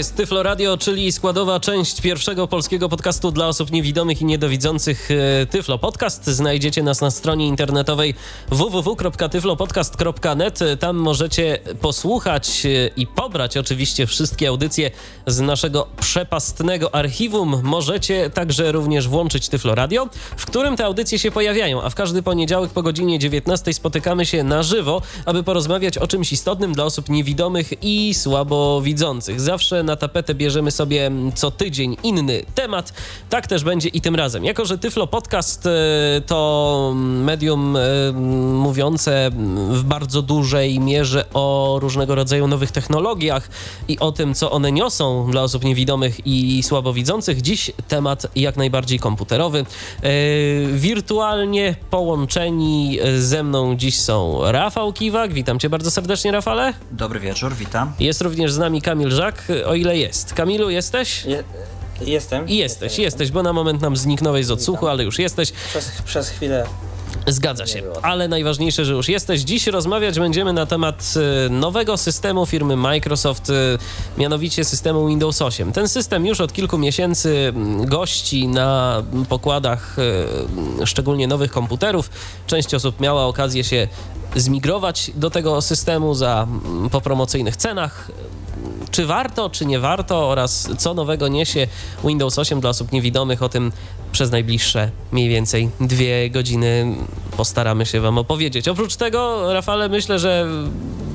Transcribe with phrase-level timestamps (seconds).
[0.00, 5.46] Jest Tyflo Radio, czyli składowa część pierwszego polskiego podcastu dla osób niewidomych i niedowidzących e,
[5.46, 6.26] Tyflo Podcast.
[6.26, 8.14] Znajdziecie nas na stronie internetowej
[8.48, 10.58] www.tyflopodcast.net.
[10.78, 14.90] Tam możecie posłuchać e, i pobrać oczywiście wszystkie audycje
[15.26, 17.60] z naszego przepastnego archiwum.
[17.62, 22.22] Możecie także również włączyć Tyflo Radio, w którym te audycje się pojawiają, a w każdy
[22.22, 27.08] poniedziałek po godzinie 19 spotykamy się na żywo, aby porozmawiać o czymś istotnym dla osób
[27.08, 29.40] niewidomych i słabowidzących.
[29.40, 32.92] Zawsze na tapetę bierzemy sobie co tydzień inny temat.
[33.30, 34.44] Tak też będzie i tym razem.
[34.44, 35.70] Jako, że Tyflo Podcast e,
[36.26, 37.80] to medium e,
[38.52, 39.30] mówiące
[39.70, 43.48] w bardzo dużej mierze o różnego rodzaju nowych technologiach
[43.88, 48.98] i o tym, co one niosą dla osób niewidomych i słabowidzących, dziś temat jak najbardziej
[48.98, 49.58] komputerowy.
[49.58, 50.10] E,
[50.72, 55.32] wirtualnie połączeni ze mną dziś są Rafał Kiwak.
[55.32, 56.74] Witam cię bardzo serdecznie, Rafale.
[56.92, 57.92] Dobry wieczór, witam.
[58.00, 60.34] Jest również z nami Kamil Żak o ile jest.
[60.34, 61.24] Kamilu, jesteś?
[61.24, 61.44] Je,
[62.00, 62.48] jestem.
[62.48, 65.52] I jesteś, jestem, jesteś, bo na moment nam zniknąłeś z odsłuchu, ale już jesteś.
[65.52, 66.66] Przez, przez chwilę
[67.26, 69.40] Zgadza się, ale najważniejsze, że już jesteś.
[69.40, 71.14] Dziś rozmawiać będziemy na temat
[71.46, 73.54] e, nowego systemu firmy Microsoft, e,
[74.18, 75.72] mianowicie systemu Windows 8.
[75.72, 77.52] Ten system już od kilku miesięcy
[77.84, 79.96] gości na pokładach
[80.82, 82.10] e, szczególnie nowych komputerów.
[82.46, 83.88] Część osób miała okazję się
[84.36, 86.46] zmigrować do tego systemu za
[86.90, 88.10] po promocyjnych cenach
[88.90, 91.66] czy warto, czy nie warto oraz co nowego niesie
[92.04, 93.72] Windows 8 dla osób niewidomych, o tym
[94.12, 96.94] przez najbliższe mniej więcej dwie godziny
[97.36, 98.68] postaramy się Wam opowiedzieć.
[98.68, 100.46] Oprócz tego, Rafale, myślę, że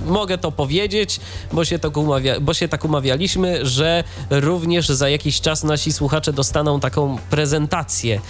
[0.06, 1.20] mogę to powiedzieć,
[1.54, 6.34] bo się, tak umawia, bo się tak umawialiśmy, że również za jakiś czas nasi słuchacze
[6.34, 8.22] dostaną taką prezentację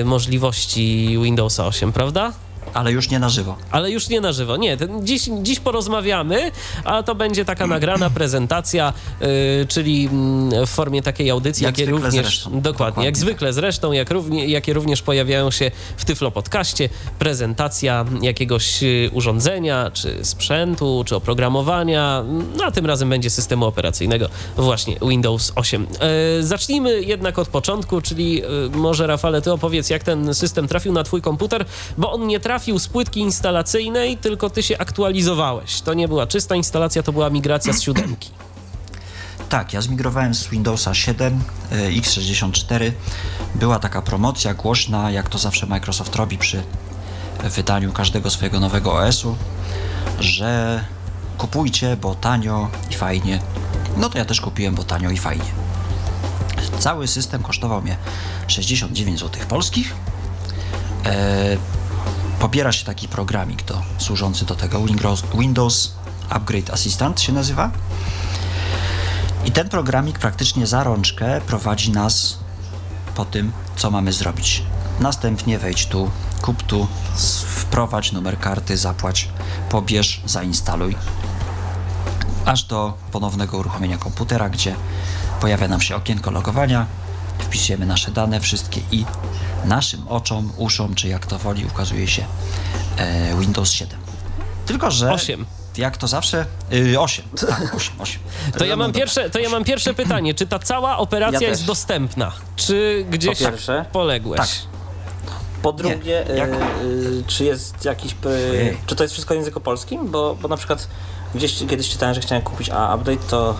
[0.00, 2.32] y, możliwości Windows 8, prawda?
[2.74, 3.56] Ale już nie na żywo.
[3.70, 4.56] Ale już nie na żywo.
[4.56, 6.52] Nie, ten, dziś, dziś porozmawiamy,
[6.84, 9.28] a to będzie taka nagrana prezentacja, yy,
[9.68, 12.12] czyli mm, w formie takiej audycji, jak jakie również.
[12.12, 12.60] Zresztą.
[12.60, 16.88] Dokładnie, dokładnie, jak zwykle zresztą, jak równie, jakie również pojawiają się w Tyflo Podcaście.
[17.18, 22.24] Prezentacja jakiegoś y, urządzenia, czy sprzętu, czy oprogramowania.
[22.56, 25.86] No, a tym razem będzie systemu operacyjnego, właśnie Windows 8.
[26.36, 30.92] Yy, zacznijmy jednak od początku, czyli yy, może Rafale, ty opowiedz, jak ten system trafił
[30.92, 31.64] na twój komputer,
[31.98, 35.80] bo on nie trafił trafił z płytki instalacyjnej, tylko ty się aktualizowałeś.
[35.80, 38.30] To nie była czysta instalacja, to była migracja z siódemki.
[39.48, 42.92] Tak, ja zmigrowałem z Windowsa 7 x64.
[43.54, 46.62] Była taka promocja głośna, jak to zawsze Microsoft robi przy
[47.42, 49.36] wydaniu każdego swojego nowego OS-u,
[50.20, 50.84] że
[51.38, 53.40] kupujcie, bo tanio i fajnie.
[53.96, 55.52] No to ja też kupiłem, bo tanio i fajnie.
[56.78, 57.96] Cały system kosztował mnie
[58.46, 59.94] 69 zł polskich.
[61.06, 61.77] E,
[62.40, 64.80] pobiera się taki programik do, służący do tego,
[65.34, 65.92] Windows,
[66.28, 67.70] Upgrade Assistant się nazywa.
[69.44, 72.38] I ten programik praktycznie za rączkę prowadzi nas
[73.14, 74.62] po tym, co mamy zrobić.
[75.00, 76.10] Następnie wejdź tu,
[76.42, 76.86] kup tu,
[77.46, 79.28] wprowadź numer karty, zapłać,
[79.70, 80.96] pobierz, zainstaluj.
[82.44, 84.74] Aż do ponownego uruchomienia komputera, gdzie
[85.40, 86.86] pojawia nam się okienko logowania,
[87.38, 89.04] wpisujemy nasze dane wszystkie i
[89.64, 92.24] naszym oczom, uszom, czy jak to woli, ukazuje się
[92.96, 93.98] e, Windows 7.
[94.66, 95.46] Tylko, że 8.
[95.78, 96.46] Jak to zawsze?
[96.70, 97.24] Yy, 8.
[97.40, 98.20] Tak, 8, 8.
[98.58, 100.34] To ja, mam pierwsze, to ja mam pierwsze pytanie.
[100.34, 102.32] Czy ta cała operacja ja jest dostępna?
[102.56, 104.38] Czy gdzieś po pierwsze, poległeś?
[104.38, 104.48] Tak.
[105.62, 108.12] Po drugie, y, czy jest jakiś.
[108.12, 110.10] Y, czy to jest wszystko w języku polskim?
[110.10, 110.88] Bo, bo na przykład
[111.34, 113.56] gdzieś kiedyś czytałem, że chciałem kupić a update, to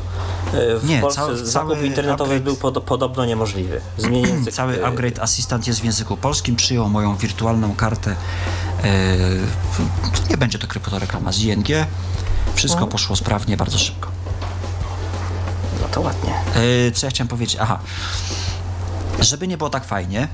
[0.54, 2.42] e, w nie, Polsce cały, zakup internetowy upgrade...
[2.42, 3.80] był pod, podobno niemożliwy.
[3.98, 8.16] Zmienię cały upgrade asystent jest w języku polskim, przyjął moją wirtualną kartę.
[8.84, 9.16] E,
[10.30, 11.68] nie będzie to kryptoreklama z ING.
[12.54, 12.92] Wszystko mhm.
[12.92, 14.10] poszło sprawnie, bardzo szybko.
[15.82, 16.34] No to ładnie.
[16.88, 17.56] E, co ja chciałem powiedzieć?
[17.60, 17.78] Aha.
[19.20, 20.28] Żeby nie było tak fajnie,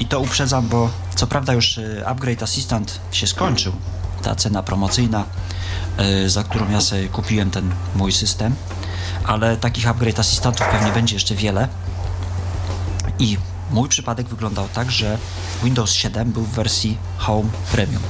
[0.00, 3.72] i to uprzedzam, bo co prawda już Upgrade Assistant się skończył,
[4.22, 5.24] ta cena promocyjna
[6.26, 8.54] za którą ja sobie kupiłem ten mój system,
[9.24, 11.68] ale takich upgrade asystentów pewnie będzie jeszcze wiele.
[13.18, 13.38] I
[13.70, 15.18] mój przypadek wyglądał tak, że
[15.62, 18.02] Windows 7 był w wersji Home Premium.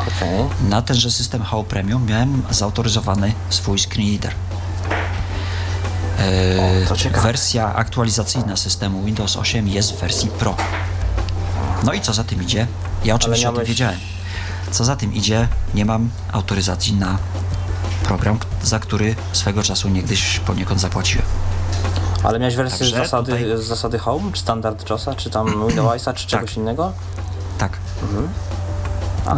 [0.00, 0.68] Okay.
[0.68, 4.34] Na tenże system Home Premium miałem zautoryzowany swój screenreader.
[6.18, 10.56] E, wersja aktualizacyjna systemu Windows 8 jest w wersji Pro.
[11.84, 12.66] No i co za tym idzie?
[13.04, 13.98] Ja oczywiście o tym wiedziałem.
[14.70, 17.18] Co za tym idzie, nie mam autoryzacji na
[18.04, 21.26] program, za który swego czasu niegdyś poniekąd zapłaciłem.
[22.22, 23.56] Ale miałeś wersję z zasady, tutaj...
[23.56, 26.56] z zasady Home, czy standard JOSa, czy tam Windowsa, czy czegoś tak.
[26.56, 26.92] innego?
[27.58, 27.78] Tak.
[28.02, 28.28] Mhm.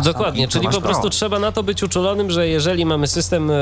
[0.05, 3.55] Dokładnie, czyli po prostu trzeba na to być uczulonym, że jeżeli mamy system e,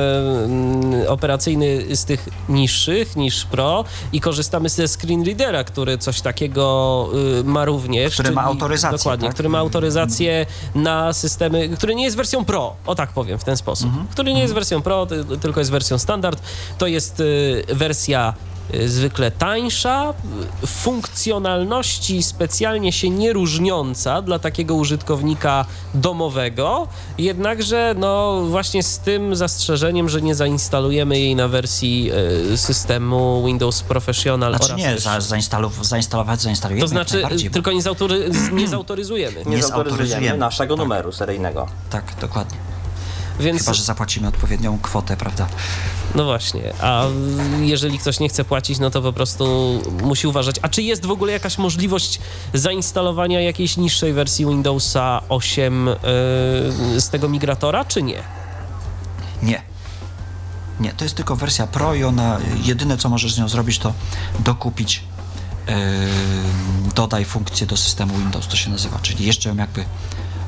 [1.09, 7.09] operacyjny z tych niższych niż Pro i korzystamy ze screen readera, który coś takiego
[7.41, 8.13] y, ma również.
[8.13, 8.99] Który czyli, ma autoryzację.
[8.99, 9.35] Dokładnie, tak?
[9.35, 13.57] który ma autoryzację na systemy, który nie jest wersją Pro, o tak powiem w ten
[13.57, 13.87] sposób.
[13.87, 14.07] Mhm.
[14.07, 15.07] Który nie jest wersją Pro,
[15.41, 16.43] tylko jest wersją standard.
[16.79, 18.52] To jest y, wersja Y,
[18.87, 20.15] zwykle tańsza,
[20.67, 25.65] funkcjonalności specjalnie się nie różniąca dla takiego użytkownika
[25.95, 26.89] domowego,
[27.19, 32.11] jednakże no właśnie z tym zastrzeżeniem, że nie zainstalujemy jej na wersji
[32.53, 34.57] y, systemu Windows Professional.
[34.57, 36.83] Znaczy nie, za, zainstalować, zainstalować zainstalujemy.
[36.83, 37.23] To znaczy
[37.53, 39.45] tylko nie, zautory, nie zautoryzujemy.
[39.47, 40.85] Nie, nie zautoryzujemy naszego tak.
[40.85, 41.67] numeru seryjnego.
[41.91, 42.72] Tak, dokładnie.
[43.40, 43.61] Więc...
[43.61, 45.46] Chyba, że zapłacimy odpowiednią kwotę, prawda?
[46.14, 47.05] No właśnie, a
[47.61, 50.56] jeżeli ktoś nie chce płacić, no to po prostu musi uważać.
[50.62, 52.20] A czy jest w ogóle jakaś możliwość
[52.55, 58.23] zainstalowania jakiejś niższej wersji Windowsa 8 yy, z tego migratora, czy nie?
[59.43, 59.62] Nie.
[60.81, 63.93] Nie, to jest tylko wersja Pro i ona, jedyne co możesz z nią zrobić, to
[64.38, 65.02] dokupić
[65.67, 65.75] yy,
[66.94, 69.84] dodaj funkcję do systemu Windows, to się nazywa, czyli jeszcze ją jakby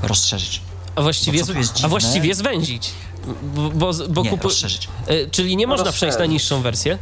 [0.03, 0.61] rozszerzyć.
[0.95, 1.43] A właściwie,
[1.83, 2.91] a właściwie zwęzić.
[3.43, 4.49] Bo, bo, bo nie, kupu...
[4.49, 4.89] rozszerzyć.
[5.07, 6.99] E, czyli nie można przejść na niższą wersję?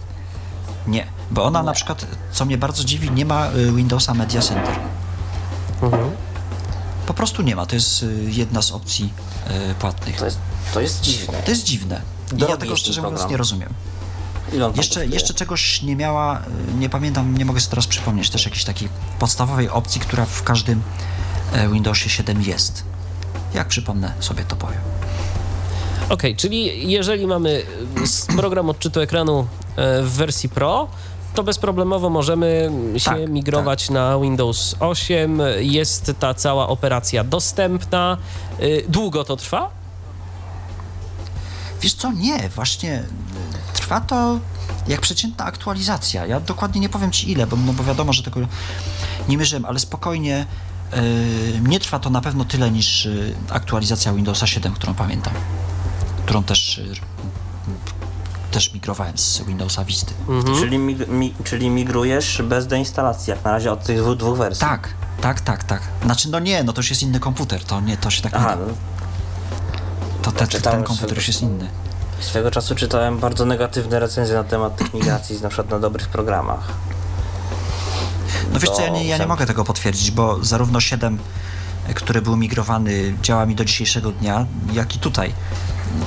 [0.87, 4.75] Nie, bo ona na przykład, co mnie bardzo dziwi, nie ma y, Windowsa Media Center.
[5.83, 6.11] Mhm.
[7.07, 9.13] Po prostu nie ma, to jest y, jedna z opcji
[9.79, 10.17] płatnych.
[10.17, 10.39] To jest,
[10.75, 11.43] to jest dziwne.
[11.45, 12.01] To jest dziwne.
[12.37, 13.75] I ja tego szczerze mówiąc nie rozumiem.
[14.77, 16.43] Jeszcze, jeszcze czegoś nie miała,
[16.79, 20.83] nie pamiętam, nie mogę sobie teraz przypomnieć też jakiejś takiej podstawowej opcji, która w każdym
[21.53, 22.85] e, Windowsie 7 jest.
[23.55, 24.81] Jak przypomnę, sobie to powiem.
[26.05, 27.63] Okej, okay, czyli jeżeli mamy
[28.37, 29.47] program odczytu ekranu
[29.77, 30.89] e, w wersji Pro,
[31.35, 33.95] to bezproblemowo możemy się tak, migrować tak.
[33.95, 35.41] na Windows 8.
[35.59, 38.17] Jest ta cała operacja dostępna.
[38.59, 39.71] E, długo to trwa?
[41.81, 43.05] Wiesz co, nie, właśnie
[43.75, 44.39] trwa to
[44.89, 46.27] jak przeciętna aktualizacja.
[46.27, 48.41] Ja dokładnie nie powiem ci ile, bo, no bo wiadomo, że tego
[49.29, 50.47] nie mierzyłem, ale spokojnie
[51.63, 55.33] nie trwa to na pewno tyle niż y, aktualizacja Windowsa 7, którą pamiętam,
[56.25, 56.95] którą też y,
[58.51, 60.13] też migrowałem z Windowsa Vista.
[60.29, 60.57] Mhm.
[60.59, 64.61] Czyli, mig mi czyli migrujesz bez deinstalacji, jak na razie od tych dwóch, dwóch wersji.
[64.61, 64.89] Tak,
[65.21, 65.83] tak, tak, tak.
[66.05, 68.51] Znaczy, no nie, no to już jest inny komputer, to nie, to się tak Aha,
[68.51, 68.67] nie da.
[68.67, 68.73] No.
[70.23, 71.69] To te, ten komputer już jest inny.
[72.21, 76.73] Swego czasu czytałem bardzo negatywne recenzje na temat tych migracji, na przykład na dobrych programach.
[78.53, 81.19] No wiesz co, ja nie, ja nie mogę tego potwierdzić, bo zarówno 7,
[81.95, 85.33] który był migrowany, działa mi do dzisiejszego dnia, jak i tutaj.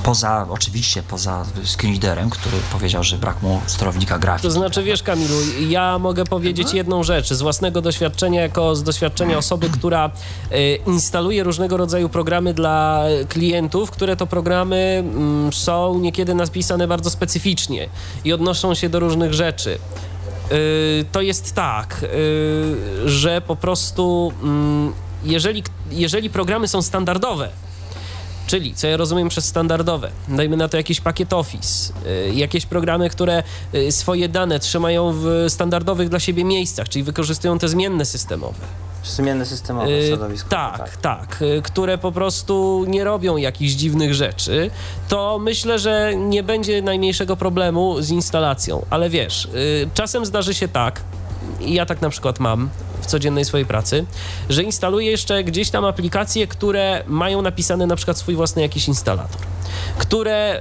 [0.02, 4.48] Poza, oczywiście, poza screenreaderem, który powiedział, że brak mu sterownika grafiki.
[4.48, 5.34] To znaczy, wiesz Kamilu,
[5.68, 10.10] ja mogę powiedzieć jedną rzecz z własnego doświadczenia, jako z doświadczenia osoby, która
[10.52, 17.10] y, instaluje różnego rodzaju programy dla klientów, które to programy mm, są niekiedy napisane bardzo
[17.10, 17.88] specyficznie
[18.24, 19.78] i odnoszą się do różnych rzeczy.
[20.52, 24.92] Y, to jest tak, y, że po prostu mm,
[25.24, 27.48] jeżeli, jeżeli programy są standardowe,
[28.46, 33.10] Czyli, co ja rozumiem przez standardowe, dajmy na to jakiś pakiet Office, y, jakieś programy,
[33.10, 33.42] które
[33.90, 38.58] swoje dane trzymają w standardowych dla siebie miejscach, czyli wykorzystują te zmienne systemowe
[39.08, 40.48] Zmienne systemowe w środowisku.
[40.48, 44.70] Tak, tak, tak, które po prostu nie robią jakichś dziwnych rzeczy,
[45.08, 48.86] to myślę, że nie będzie najmniejszego problemu z instalacją.
[48.90, 51.00] Ale wiesz, y, czasem zdarzy się tak,
[51.60, 52.70] ja tak na przykład mam
[53.00, 54.06] w codziennej swojej pracy,
[54.48, 59.40] że instaluję jeszcze gdzieś tam aplikacje, które mają napisany na przykład swój własny jakiś instalator.
[59.98, 60.60] Które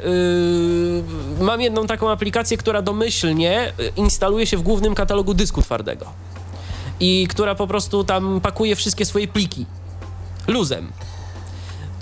[1.39, 6.05] yy, mam jedną taką aplikację, która domyślnie instaluje się w głównym katalogu dysku twardego
[6.99, 9.65] i która po prostu tam pakuje wszystkie swoje pliki
[10.47, 10.91] luzem.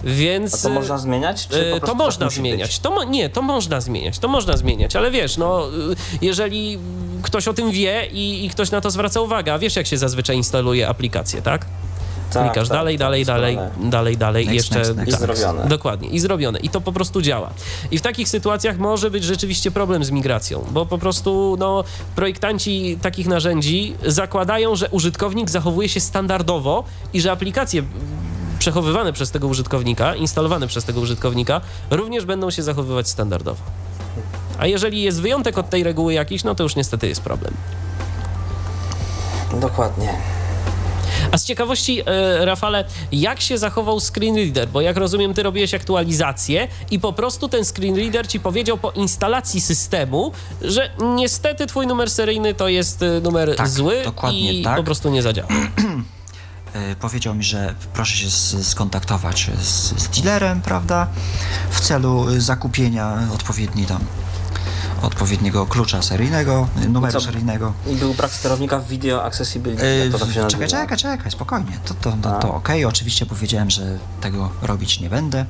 [0.03, 0.53] Więc.
[0.53, 1.47] A to można zmieniać?
[1.47, 2.79] Czy to można tak zmieniać.
[2.79, 4.19] To mo- nie, to można zmieniać.
[4.19, 5.63] To można zmieniać, ale wiesz, no,
[6.21, 6.79] jeżeli
[7.21, 9.97] ktoś o tym wie i, i ktoś na to zwraca uwagę, a wiesz, jak się
[9.97, 11.65] zazwyczaj instaluje aplikacje, tak?
[12.33, 15.11] Tak, Klikasz tak, dalej, tak, dalej, dalej, dalej, dalej, i jeszcze next, next.
[15.11, 15.67] Tak, I zrobione.
[15.67, 16.59] Dokładnie, i zrobione.
[16.59, 17.49] I to po prostu działa.
[17.91, 21.83] I w takich sytuacjach może być rzeczywiście problem z migracją, bo po prostu no,
[22.15, 27.83] projektanci takich narzędzi zakładają, że użytkownik zachowuje się standardowo i że aplikacje
[28.59, 31.61] przechowywane przez tego użytkownika, instalowane przez tego użytkownika,
[31.91, 33.63] również będą się zachowywać standardowo.
[34.57, 37.53] A jeżeli jest wyjątek od tej reguły jakiś, no to już niestety jest problem.
[39.61, 40.09] Dokładnie.
[41.33, 44.69] A z ciekawości, e, Rafale, jak się zachował screen reader?
[44.69, 48.91] Bo jak rozumiem, ty robiłeś aktualizację i po prostu ten screen reader ci powiedział po
[48.91, 54.77] instalacji systemu, że niestety twój numer seryjny to jest e, numer tak, zły i tak.
[54.77, 55.49] po prostu nie zadziała.
[56.73, 58.29] E, powiedział mi, że proszę się
[58.63, 61.07] skontaktować z, z dealerem, prawda,
[61.69, 63.99] w celu zakupienia odpowiedniej tam
[65.03, 67.73] odpowiedniego klucza seryjnego, numeru I seryjnego.
[67.87, 71.79] I był brak sterownika w video accessibility, yy, to się Czekaj, czekaj, czekaj, spokojnie.
[71.85, 75.45] To, to, to, to ok, oczywiście powiedziałem, że tego robić nie będę.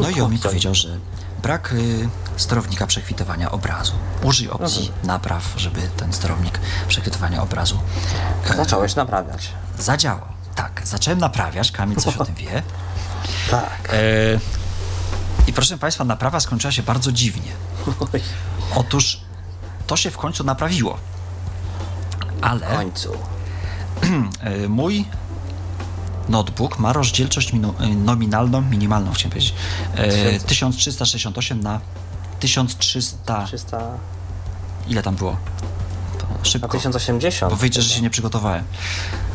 [0.00, 0.98] No i on mi powiedział, że
[1.42, 3.92] brak y, sterownika przekwitowania obrazu.
[4.22, 5.06] Użyj opcji mhm.
[5.06, 6.58] napraw, żeby ten sterownik
[6.88, 7.78] przekwitowania obrazu.
[8.50, 9.52] E, Zacząłeś naprawiać.
[9.78, 10.26] Zadziałał.
[10.54, 12.62] Tak, zacząłem naprawiać, Kamil coś o tym wie.
[13.50, 13.88] Tak.
[13.92, 14.61] E,
[15.46, 17.52] I proszę Państwa, naprawa skończyła się bardzo dziwnie.
[18.74, 19.20] Otóż
[19.86, 20.98] to się w końcu naprawiło.
[22.40, 22.66] Ale.
[22.66, 23.12] W końcu.
[24.68, 25.04] Mój
[26.28, 29.54] notebook ma rozdzielczość e, nominalną, minimalną chciałem powiedzieć.
[30.46, 31.80] 1368 e, na
[32.40, 33.44] 1300.
[33.44, 33.80] 300...
[34.88, 35.36] Ile tam było?
[36.42, 36.66] szybko.
[36.66, 37.52] Na 1080.
[37.52, 38.64] Bo wyjdzie, że się nie przygotowałem.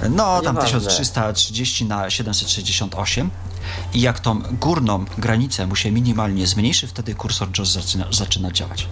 [0.09, 3.29] No, tam 1330 na 768
[3.93, 8.88] i jak tą górną granicę mu się minimalnie zmniejszy, wtedy kursor JAWS zaczyna, zaczyna działać.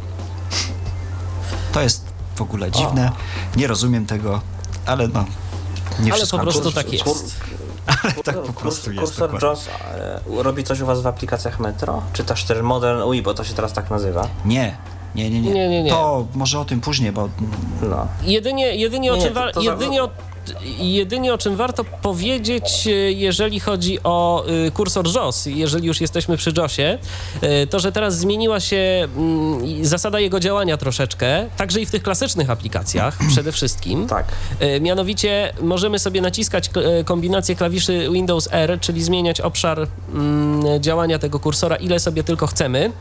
[1.71, 2.05] To jest
[2.35, 3.11] w ogóle dziwne,
[3.55, 3.57] o.
[3.59, 4.41] nie rozumiem tego,
[4.85, 5.25] ale no,
[5.99, 7.35] nie Ale po prostu tak jest.
[8.03, 9.05] Ale tak po prostu jest.
[9.05, 12.01] Kursor JAWS e, robi coś u Was w aplikacjach Metro?
[12.13, 14.27] Czy też ten Modern UI, bo to się teraz tak nazywa?
[14.45, 14.77] Nie,
[15.15, 15.53] nie, nie, nie.
[15.53, 15.89] nie, nie, nie.
[15.89, 17.29] To może o tym później, bo.
[17.81, 18.07] No.
[18.23, 20.09] Jedynie, jedynie, nie, o, czym to, to jedynie, o,
[20.79, 26.37] jedynie o czym warto powiedzieć, e, jeżeli chodzi o e, kursor JOS, jeżeli już jesteśmy
[26.37, 26.97] przy JOSie,
[27.41, 32.03] e, to że teraz zmieniła się mm, zasada jego działania troszeczkę, także i w tych
[32.03, 34.07] klasycznych aplikacjach przede wszystkim.
[34.07, 34.25] Tak.
[34.81, 36.69] Mianowicie możemy sobie naciskać
[37.05, 42.91] kombinację klawiszy Windows R, czyli zmieniać obszar mm, działania tego kursora, ile sobie tylko chcemy.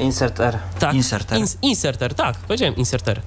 [0.00, 0.58] Insert R.
[0.78, 0.94] Tak.
[0.94, 1.38] Insert R.
[1.38, 3.20] Ins, insert R, tak, powiedziałem insert R.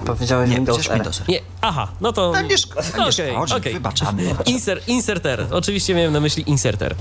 [0.00, 0.94] Powiedziałeś nie, Windows R.
[0.94, 1.28] Windows R.
[1.28, 2.32] Nie, aha, no to...
[2.32, 3.72] No nie, no okay, szkodzi, okay.
[3.72, 4.22] wybaczamy.
[4.46, 6.94] Insert, insert R, oczywiście miałem na myśli insert R.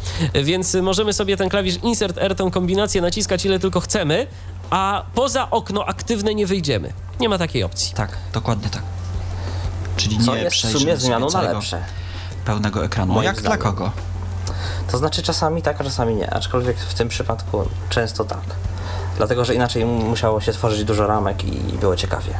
[0.43, 4.27] Więc możemy sobie ten klawisz insert R, tą kombinację naciskać ile tylko chcemy,
[4.69, 6.93] a poza okno aktywne nie wyjdziemy.
[7.19, 7.93] Nie ma takiej opcji.
[7.93, 8.81] Tak, dokładnie tak.
[9.97, 11.83] Czyli Co nie jest w sumie zmianą na lepsze.
[12.45, 13.13] Pełnego ekranu.
[13.13, 13.59] No jak zdaniem.
[13.59, 13.91] dla kogo?
[14.91, 16.33] To znaczy czasami tak, a czasami nie.
[16.33, 18.43] Aczkolwiek w tym przypadku często tak.
[19.17, 22.33] Dlatego, że inaczej musiało się tworzyć dużo ramek i było ciekawie.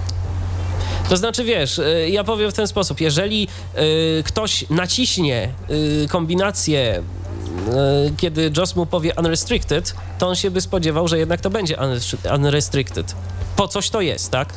[1.10, 7.04] To znaczy, wiesz, y, ja powiem w ten sposób, jeżeli y, ktoś naciśnie y, kombinację
[8.18, 11.78] kiedy Joss mu powie unrestricted, to on się by spodziewał, że jednak to będzie
[12.36, 13.16] unrestricted.
[13.56, 14.54] Po coś to jest, tak?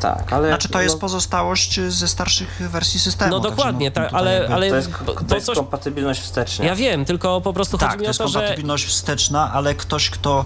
[0.00, 0.48] Tak, ale...
[0.48, 3.30] Znaczy to jest no, pozostałość ze starszych wersji systemu.
[3.30, 4.68] No dokładnie, tak, ale, ale...
[4.70, 4.90] To jest,
[5.28, 5.56] to jest coś...
[5.56, 6.64] kompatybilność wsteczna.
[6.64, 8.18] Ja wiem, tylko po prostu tak, chodzi mi o to, że...
[8.18, 10.44] to jest kompatybilność wsteczna, ale ktoś, kto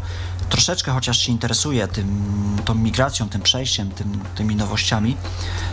[0.50, 5.16] troszeczkę chociaż się interesuje tym, tą migracją, tym przejściem, tym, tymi nowościami,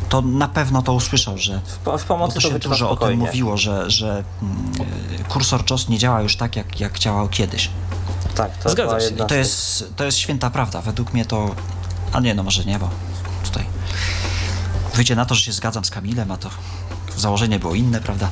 [0.10, 3.16] to na pewno to usłyszał, że w, w pomocy to się dużo spokojnie.
[3.16, 4.74] o tym mówiło, że, że mm,
[5.30, 7.70] kursor JOS nie działa już tak, jak, jak działał kiedyś.
[8.36, 9.16] Tak, to Zgadza się.
[9.16, 10.82] I to jest, to jest święta prawda.
[10.82, 11.56] Według mnie to...
[12.14, 12.90] A nie, no może nie, bo
[13.44, 13.66] tutaj
[14.96, 16.50] wyjdzie na to, że się zgadzam z Kamilem, a to
[17.18, 18.30] założenie było inne, prawda?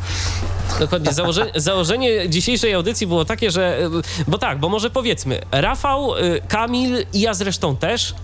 [0.79, 1.13] Dokładnie.
[1.13, 3.89] Założe, założenie dzisiejszej audycji było takie, że.
[4.27, 8.15] Bo tak, bo może powiedzmy, Rafał, y, Kamil i ja zresztą też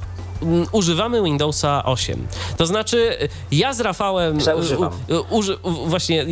[0.41, 2.27] mm, używamy Windowsa 8.
[2.58, 3.18] To znaczy,
[3.51, 4.38] ja z Rafałem.
[4.60, 4.91] Używam.
[5.30, 6.25] Uży, właśnie,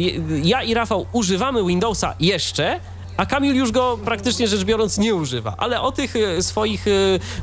[0.43, 2.79] ja i Rafał używamy Windowsa jeszcze,
[3.19, 5.55] a Kamil już go praktycznie rzecz biorąc nie używa.
[5.57, 6.91] Ale o tych e, swoich e,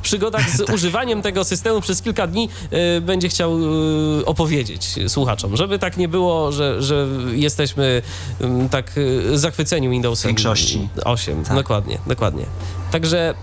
[0.02, 3.52] przygodach z używaniem tego systemu przez kilka dni e, będzie chciał
[4.26, 8.02] opowiedzieć słuchaczom, żeby tak nie było, że, że jesteśmy
[8.70, 8.92] tak
[9.34, 11.44] zachwyceni Windowsem większości 8.
[11.44, 11.56] Tak.
[11.56, 12.46] Dokładnie, dokładnie.
[12.90, 13.34] Także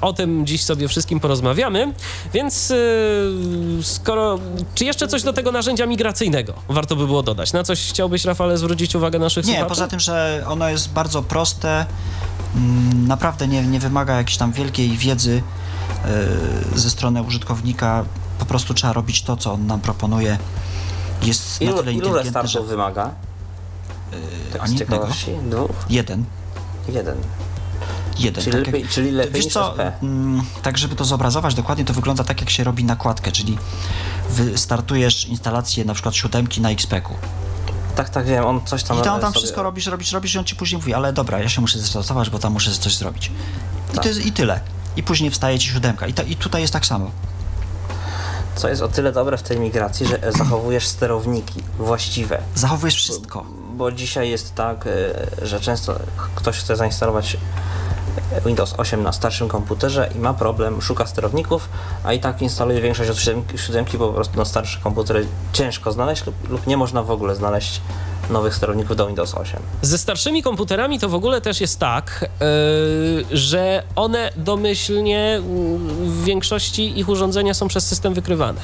[0.00, 1.94] o tym dziś sobie wszystkim porozmawiamy,
[2.32, 2.72] więc
[3.82, 4.38] skoro...
[4.74, 7.52] Czy jeszcze coś do tego narzędzia migracyjnego warto by było dodać?
[7.52, 9.68] Na coś chciałbyś, Rafale, zwrócić uwagę naszych Nie, słuchaczy?
[9.68, 11.86] poza tym, że ono jest bardzo proste,
[12.56, 15.42] mm, naprawdę nie, nie wymaga jakiejś tam wielkiej wiedzy
[16.74, 18.04] e, ze strony użytkownika.
[18.38, 20.38] Po prostu trzeba robić to, co on nam proponuje.
[21.22, 22.62] Jest ilu, na tyle ilu inteligentny, że...
[22.62, 23.10] wymaga?
[24.52, 25.08] Yy, ani jednego.
[25.50, 25.74] Dwóch?
[25.90, 26.24] Jeden.
[26.88, 27.16] Jeden.
[28.18, 28.44] Jeden.
[28.44, 31.92] Czyli, tak lepiej, jak, czyli lepiej wiesz co, mm, tak żeby to zobrazować dokładnie, to
[31.92, 33.58] wygląda tak, jak się robi nakładkę, czyli
[34.56, 37.14] startujesz instalację na przykład siódemki na XP-ku.
[37.96, 38.98] Tak, tak, wiem, on coś tam...
[38.98, 41.48] I tam, tam wszystko robisz, robisz, robisz i on ci później mówi, ale dobra, ja
[41.48, 43.26] się muszę zrestartować, bo tam muszę coś zrobić.
[43.26, 44.02] I, tak.
[44.02, 44.60] to jest, i tyle.
[44.96, 46.06] I później wstaje ci siódemka.
[46.06, 47.10] I, ta, I tutaj jest tak samo.
[48.54, 52.42] co jest o tyle dobre w tej migracji, że zachowujesz sterowniki właściwe.
[52.54, 53.42] Zachowujesz wszystko.
[53.42, 55.98] Bo, bo dzisiaj jest tak, e, że często
[56.34, 57.36] ktoś chce zainstalować
[58.46, 61.68] Windows 8 na starszym komputerze i ma problem, szuka sterowników,
[62.04, 65.92] a i tak instaluje większość od 7, 7 bo po prostu na starsze komputery ciężko
[65.92, 67.80] znaleźć lub, lub nie można w ogóle znaleźć
[68.30, 69.60] nowych sterowników do Windows 8.
[69.82, 72.30] Ze starszymi komputerami to w ogóle też jest tak,
[73.30, 75.40] yy, że one domyślnie
[76.04, 78.60] w większości ich urządzenia są przez system wykrywane.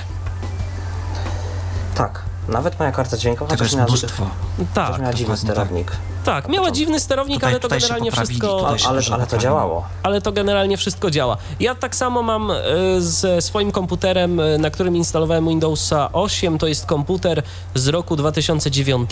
[1.94, 2.22] Tak.
[2.48, 4.30] Nawet moja karta dźwiękowa też miała, mnóstwo.
[4.74, 5.42] Tak, też miała dziwny tak.
[5.42, 5.90] sterownik.
[5.90, 6.00] Tak,
[6.48, 8.68] miała dziwny sterownik, tutaj, ale to generalnie wszystko.
[8.68, 9.86] Ale, ale, to działało.
[10.02, 11.36] Ale to generalnie wszystko działa.
[11.60, 12.52] Ja tak samo mam
[12.98, 16.58] ze swoim komputerem, e, na którym instalowałem Windowsa 8.
[16.58, 17.42] To jest komputer
[17.74, 19.10] z roku 2009.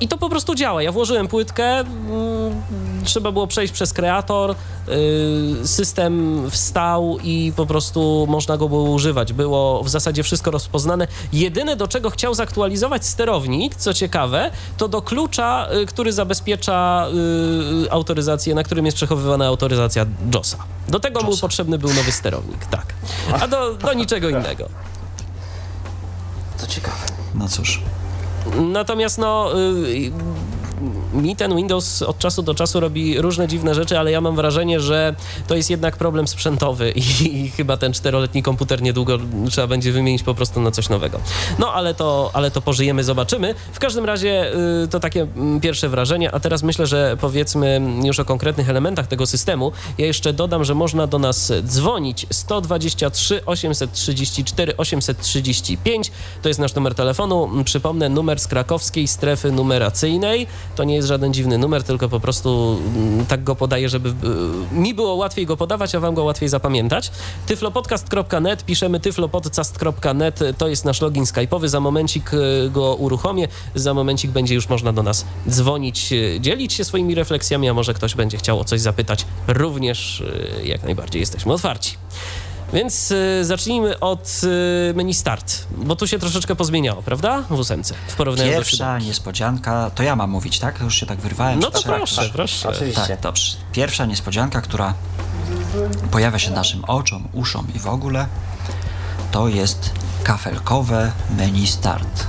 [0.00, 0.82] I to po prostu działa.
[0.82, 2.62] Ja włożyłem płytkę, mm,
[3.04, 4.54] trzeba było przejść przez kreator,
[5.62, 9.32] y, system wstał i po prostu można go było używać.
[9.32, 11.06] Było w zasadzie wszystko rozpoznane.
[11.32, 17.06] Jedyne, do czego chciał zaktualizować sterownik, co ciekawe, to do klucza, y, który zabezpiecza
[17.84, 20.56] y, autoryzację, na którym jest przechowywana autoryzacja JOSa.
[20.88, 21.30] Do tego JOSa.
[21.30, 22.94] mu potrzebny był nowy sterownik, tak.
[23.40, 24.68] A do, do niczego innego.
[26.60, 27.06] To ciekawe.
[27.34, 27.80] No cóż.
[28.60, 29.50] Natomiast no
[29.88, 30.12] y,
[31.12, 34.80] mi ten Windows od czasu do czasu robi różne dziwne rzeczy, ale ja mam wrażenie,
[34.80, 35.14] że
[35.46, 39.18] to jest jednak problem sprzętowy i, i chyba ten czteroletni komputer niedługo
[39.50, 41.20] trzeba będzie wymienić po prostu na coś nowego.
[41.58, 43.54] No ale to, ale to pożyjemy, zobaczymy.
[43.72, 44.52] W każdym razie
[44.84, 49.06] y, to takie mm, pierwsze wrażenie, a teraz myślę, że powiedzmy już o konkretnych elementach
[49.06, 49.72] tego systemu.
[49.98, 56.12] Ja jeszcze dodam, że można do nas dzwonić 123 834 835.
[56.42, 57.48] To jest nasz numer telefonu.
[57.64, 60.46] Przypomnę, numer z krakowskiej strefy numeracyjnej.
[60.74, 64.12] To nie jest żaden dziwny numer, tylko po prostu mm, tak go podaję, żeby y,
[64.74, 67.10] mi było łatwiej go podawać, a wam go łatwiej zapamiętać.
[67.46, 74.30] tyflopodcast.net, piszemy tyflopodcast.net, to jest nasz login skype'owy, za momencik y, go uruchomię, za momencik
[74.30, 78.38] będzie już można do nas dzwonić, y, dzielić się swoimi refleksjami, a może ktoś będzie
[78.38, 80.22] chciał o coś zapytać, również
[80.64, 81.96] jak najbardziej jesteśmy otwarci.
[82.74, 84.40] Więc y, zacznijmy od
[84.90, 87.42] y, menu start, bo tu się troszeczkę pozmieniało, prawda?
[87.50, 90.80] W ósemce, w porównaniu Pierwsza do niespodzianka, to ja mam mówić, tak?
[90.80, 91.58] Już się tak wyrwałem.
[91.58, 92.68] No to proszę, tak, proszę.
[92.68, 93.06] Oczywiście.
[93.06, 93.56] Tak, dobrze.
[93.72, 94.94] Pierwsza niespodzianka, która
[96.10, 98.26] pojawia się naszym oczom, uszom i w ogóle,
[99.30, 99.90] to jest
[100.24, 102.26] kafelkowe menu start,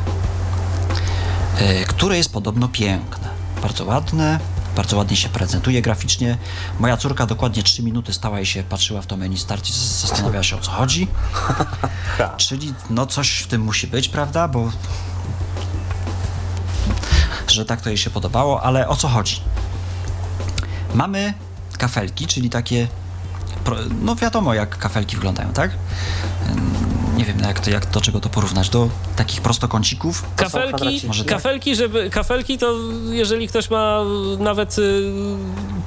[1.62, 3.30] y, które jest podobno piękne,
[3.62, 4.39] bardzo ładne,
[4.76, 6.38] bardzo ładnie się prezentuje graficznie.
[6.80, 10.44] Moja córka dokładnie 3 minuty stała i się patrzyła w to menu start i zastanawiała
[10.44, 11.08] się o co chodzi.
[12.38, 14.48] Czyli no coś w tym musi być, prawda?
[14.48, 14.72] Bo
[17.48, 19.42] że tak to jej się podobało, ale o co chodzi?
[20.94, 21.34] Mamy
[21.78, 22.88] kafelki, czyli takie
[24.02, 25.72] no wiadomo jak kafelki wyglądają, tak?
[27.15, 30.23] Nie wiem jak to, jak do czego to porównać, do takich prostokącików.
[30.36, 32.73] Kafelki, kafelki, żeby, kafelki to
[33.10, 34.01] jeżeli ktoś ma
[34.39, 35.12] nawet y,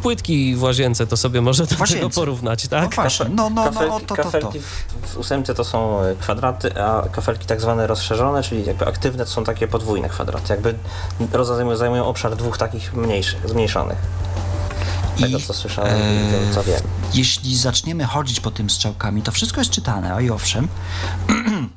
[0.02, 2.96] płytki w łazience, to sobie może do tego porównać, tak?
[2.96, 6.14] No właśnie, no, no, kafelki, no, to, to, kafelki w, w ósemce to są e,
[6.14, 10.74] kwadraty, a kafelki tak zwane rozszerzone, czyli jakby aktywne to są takie podwójne kwadraty, jakby
[11.44, 13.98] zajmują, zajmują obszar dwóch takich mniejszych, zmniejszonych
[15.20, 15.96] tego, co słyszałem
[16.50, 16.80] i co wiem.
[17.14, 20.68] Jeśli zaczniemy chodzić po tym strzałkami, to wszystko jest czytane, a i owszem,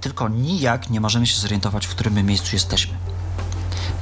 [0.00, 2.94] tylko nijak nie możemy się zorientować, w którym miejscu jesteśmy.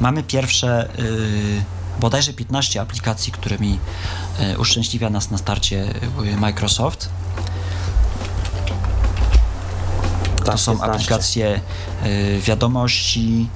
[0.00, 1.62] Mamy pierwsze yy,
[2.00, 3.78] bodajże 15 aplikacji, którymi
[4.38, 7.08] yy, uszczęśliwia nas na starcie yy, Microsoft.
[10.48, 10.94] To tak, są 15.
[10.94, 11.60] aplikacje
[12.06, 13.48] y, wiadomości,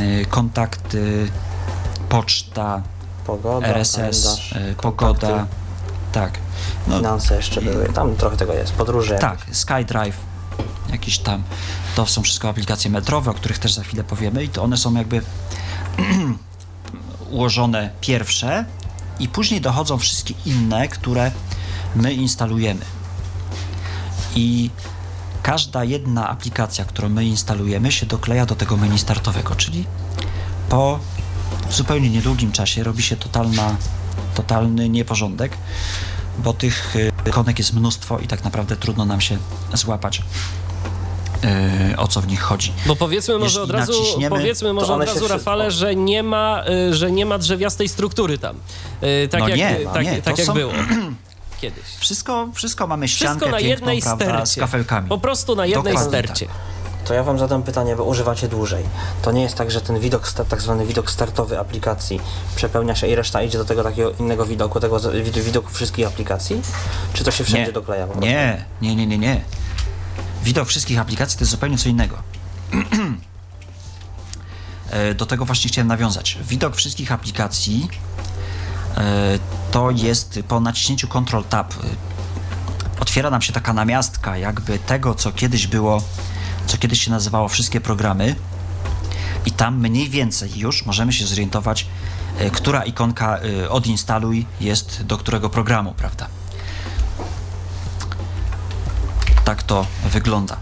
[0.00, 1.30] y, kontakty,
[2.08, 2.82] poczta,
[3.26, 4.38] Pogoda, RSS,
[4.70, 5.46] y, pogoda,
[6.12, 6.38] tak.
[6.86, 9.18] No, Finanse jeszcze były, tam trochę tego jest, podróże.
[9.18, 10.16] Tak, SkyDrive,
[10.90, 11.42] jakieś tam,
[11.94, 14.94] to są wszystko aplikacje metrowe, o których też za chwilę powiemy i to one są
[14.94, 15.22] jakby
[17.30, 18.64] ułożone pierwsze
[19.20, 21.30] i później dochodzą wszystkie inne, które
[21.96, 22.84] my instalujemy.
[24.34, 24.70] I
[25.42, 29.86] każda jedna aplikacja, którą my instalujemy, się dokleja do tego menu startowego, czyli
[30.68, 30.98] po
[31.68, 33.76] w zupełnie niedługim czasie robi się totalna,
[34.34, 35.52] totalny nieporządek,
[36.38, 36.94] bo tych
[37.26, 39.38] ikonek jest mnóstwo i tak naprawdę trudno nam się
[39.74, 40.22] złapać.
[41.88, 42.72] Yy, o co w nich chodzi.
[42.86, 43.92] Bo powiedzmy może od razu,
[44.28, 48.56] powiedzmy może od razu Rafale, że nie, ma, yy, że nie ma drzewiastej struktury tam.
[49.02, 50.54] Yy, tak no jak, nie, tak, nie, tak jak są...
[50.54, 50.72] było.
[51.60, 51.84] Kiedyś.
[51.98, 54.46] Wszystko, wszystko mamy ściankę wszystko na jednej prawda, stercie.
[54.46, 55.08] z kafelkami.
[55.08, 56.46] Po prostu na jednej Dokładnie stercie.
[56.46, 56.75] Tak.
[57.06, 58.84] To ja wam zadam pytanie, bo używacie dłużej.
[59.22, 62.20] To nie jest tak, że ten widok, tak zwany widok startowy aplikacji
[62.56, 65.00] przepełnia się i reszta idzie do tego takiego innego widoku, tego
[65.44, 66.62] widoku wszystkich aplikacji?
[67.12, 67.72] Czy to się wszędzie nie.
[67.72, 68.06] dokleja?
[68.20, 69.40] Nie, nie, nie, nie, nie.
[70.44, 72.16] Widok wszystkich aplikacji to jest zupełnie co innego.
[74.90, 76.38] E, do tego właśnie chciałem nawiązać.
[76.42, 77.88] Widok wszystkich aplikacji
[78.96, 79.38] e,
[79.70, 81.76] to jest po naciśnięciu Ctrl Tab e,
[83.00, 86.02] otwiera nam się taka namiastka jakby tego, co kiedyś było,
[86.66, 88.34] co kiedyś się nazywało wszystkie programy
[89.46, 91.86] i tam mniej więcej już możemy się zorientować,
[92.52, 96.28] która ikonka odinstaluj jest do którego programu, prawda?
[99.44, 100.56] Tak to wygląda.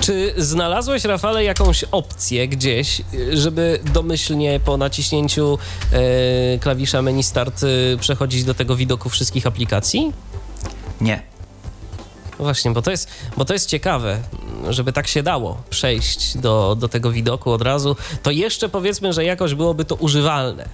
[0.00, 5.58] Czy znalazłeś, Rafale, jakąś opcję gdzieś, żeby domyślnie po naciśnięciu
[5.92, 10.12] e, klawisza menu start e, przechodzić do tego widoku wszystkich aplikacji?
[11.00, 11.22] Nie.
[12.38, 14.18] Właśnie, bo to jest, bo to jest ciekawe,
[14.68, 19.24] żeby tak się dało przejść do, do tego widoku od razu, to jeszcze powiedzmy, że
[19.24, 20.68] jakoś byłoby to używalne.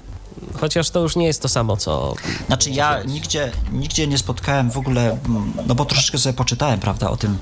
[0.61, 2.15] Chociaż to już nie jest to samo, co.
[2.47, 5.19] Znaczy, ja nigdzie, nigdzie nie spotkałem w ogóle,
[5.67, 7.39] no bo troszeczkę sobie poczytałem, prawda, o tym,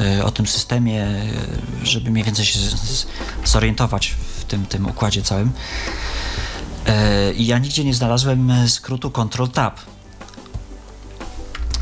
[0.00, 1.26] e, o tym systemie, e,
[1.86, 2.58] żeby mniej więcej się
[3.44, 5.52] zorientować w tym, tym układzie całym.
[6.86, 9.72] E, I ja nigdzie nie znalazłem skrótu Ctrl-Tab.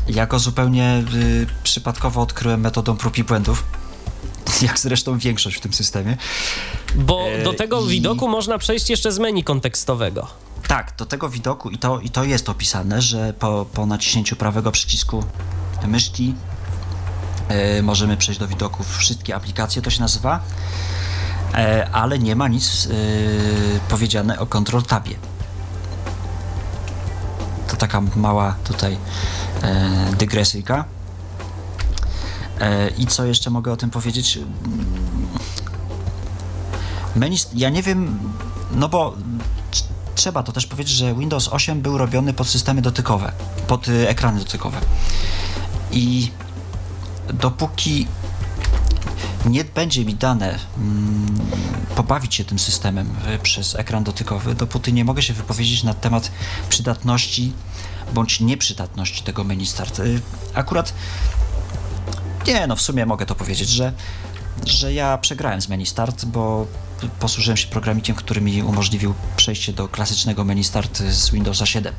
[0.09, 1.03] Ja go zupełnie
[1.63, 3.63] przypadkowo odkryłem metodą prób i błędów
[4.61, 6.17] jak zresztą większość w tym systemie.
[6.95, 10.27] Bo do tego widoku można przejść jeszcze z menu kontekstowego.
[10.67, 14.71] Tak, do tego widoku i to, i to jest opisane, że po, po naciśnięciu prawego
[14.71, 15.23] przycisku
[15.87, 16.35] myszki
[17.47, 20.39] e, możemy przejść do widoku wszystkie aplikacje, to się nazywa,
[21.53, 22.89] e, ale nie ma nic e,
[23.89, 25.15] powiedziane o Control Tabie.
[27.87, 28.97] Taka mała tutaj
[29.61, 30.85] e, dygresyjka.
[32.59, 34.39] E, I co jeszcze mogę o tym powiedzieć?
[37.15, 38.19] Menu, ja nie wiem,
[38.71, 39.13] no bo
[40.15, 43.31] trzeba to też powiedzieć, że Windows 8 był robiony pod systemy dotykowe,
[43.67, 44.77] pod y, ekrany dotykowe.
[45.91, 46.31] I
[47.33, 48.07] dopóki
[49.45, 51.39] nie będzie mi dane mm,
[51.95, 56.31] pobawić się tym systemem y, przez ekran dotykowy, dopóty nie mogę się wypowiedzieć na temat
[56.69, 57.53] przydatności
[58.13, 59.99] bądź nieprzydatności tego menu start.
[59.99, 60.21] Y,
[60.53, 60.93] akurat
[62.47, 63.93] nie, no w sumie mogę to powiedzieć, że,
[64.65, 66.67] że ja przegrałem z menu start, bo
[67.19, 71.93] posłużyłem się programikiem, który mi umożliwił przejście do klasycznego menu start z Windowsa 7.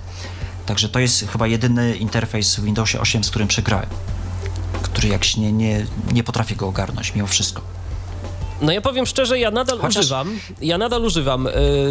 [0.67, 3.89] Także to jest chyba jedyny interfejs w Windowsie 8, z którym przegrałem.
[4.83, 7.78] Który jak nie, nie, nie potrafię go ogarnąć mimo wszystko.
[8.63, 10.05] No ja powiem szczerze, ja nadal Chociaż...
[10.05, 11.51] używam, ja nadal używam y,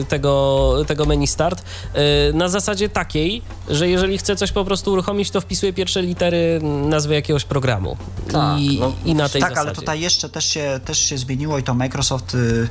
[0.09, 5.31] tego, tego menu start y, na zasadzie takiej, że jeżeli chcę coś po prostu uruchomić,
[5.31, 7.97] to wpisuję pierwsze litery nazwy jakiegoś programu.
[8.31, 9.69] Tak, I, no, i na tej tak zasadzie.
[9.69, 12.67] ale tutaj jeszcze też się, też się zmieniło i to Microsoft y,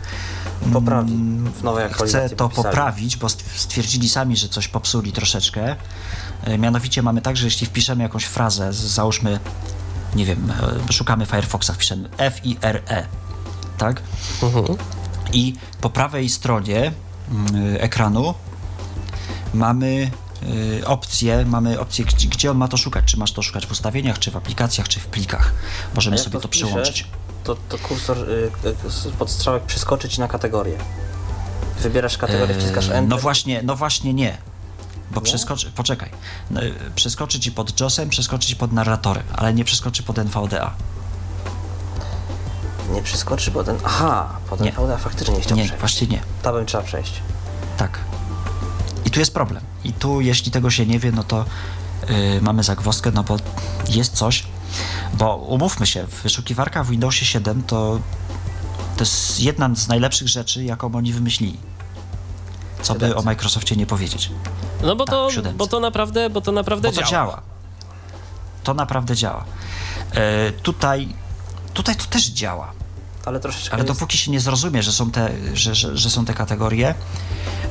[0.73, 1.13] poprawi
[1.61, 2.65] w nowej Chce to popisali.
[2.65, 5.77] poprawić, bo stwierdzili sami, że coś popsuli troszeczkę.
[6.49, 9.39] Y, mianowicie mamy tak, że jeśli wpiszemy jakąś frazę, załóżmy,
[10.15, 10.53] nie wiem,
[10.91, 13.07] y, szukamy Firefoxa, wpiszemy F I R E
[13.79, 14.03] tak?
[14.43, 14.65] Mhm.
[15.33, 16.93] I po prawej stronie
[17.55, 18.35] y, ekranu
[19.55, 20.11] mamy
[20.81, 23.05] y, opcję, mamy opcję, gdzie, on ma to szukać.
[23.05, 25.53] Czy masz to szukać w ustawieniach, czy w aplikacjach, czy w plikach.
[25.95, 27.07] Możemy sobie to, to przełączyć.
[27.45, 28.51] To, to kursor y,
[29.19, 30.79] podstrzałek przeskoczyć na kategorię.
[31.81, 33.09] Wybierasz kategorię, eee, wciskasz Enter.
[33.09, 34.39] No właśnie, no właśnie nie.
[35.11, 36.11] Bo przeskoczy, poczekaj,
[36.51, 36.61] no,
[36.95, 40.75] przeskoczy ci pod JOSem, przeskoczy ci pod narratorem, ale nie przeskoczy pod NVDA
[42.91, 43.79] nie przeskoczy ten.
[43.85, 45.81] Aha, potem VDA faktycznie nie chciał nie, przejść.
[45.81, 46.23] właśnie nie.
[46.43, 47.23] Tam trzeba przejść.
[47.77, 47.99] Tak.
[49.05, 49.63] I tu jest problem.
[49.85, 51.45] I tu, jeśli tego się nie wie, no to
[52.09, 53.37] yy, mamy zagwozdkę, no bo
[53.89, 54.47] jest coś,
[55.15, 58.01] bo umówmy się, wyszukiwarka w Windowsie 7 to,
[58.97, 61.59] to jest jedna z najlepszych rzeczy, jaką oni wymyślili.
[62.83, 64.31] Co by o Microsoftie nie powiedzieć.
[64.83, 67.11] No bo, tak, to, bo to naprawdę, bo to naprawdę bo to działa.
[67.11, 67.43] działa.
[68.65, 69.45] To naprawdę działa.
[70.15, 71.09] Yy, tutaj,
[71.75, 72.76] tutaj to też działa
[73.27, 73.75] ale troszeczkę.
[73.75, 73.95] Ale jest...
[73.95, 76.95] dopóki się nie zrozumie, że są te, że, że, że są te kategorie,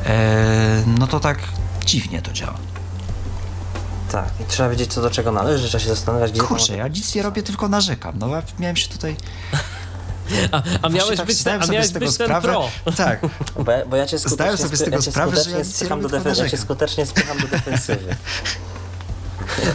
[0.05, 1.39] e, no to tak
[1.85, 2.57] dziwnie to działa.
[4.11, 7.15] Tak, i trzeba wiedzieć, co do czego należy, trzeba się zastanawiać, gdzie Kurczę, ja nic
[7.15, 8.15] nie robię, tylko narzekam.
[8.19, 9.15] No, miałem się tutaj.
[10.51, 12.69] A, a miałeś tak być, ten, a miałeś być ten pro.
[12.97, 13.19] Tak.
[13.65, 16.09] Bo ja, bo ja cię skutecznie, sobie z tego ja sprawę, że ja, spycham do
[16.09, 18.15] defensywy, ja cię skutecznie spycham do defensywy.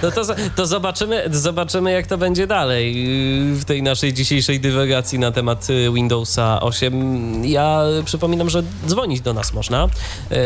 [0.03, 0.23] No to,
[0.57, 3.07] to zobaczymy, zobaczymy, jak to będzie dalej
[3.55, 7.45] w tej naszej dzisiejszej dywagacji na temat Windowsa 8.
[7.45, 9.89] Ja przypominam, że dzwonić do nas można.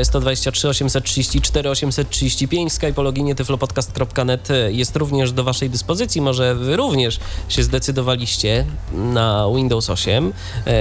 [0.03, 6.21] 123 834 835 Skype loginie tyflopodcast.net jest również do waszej dyspozycji.
[6.21, 10.33] Może wy również się zdecydowaliście na Windows 8,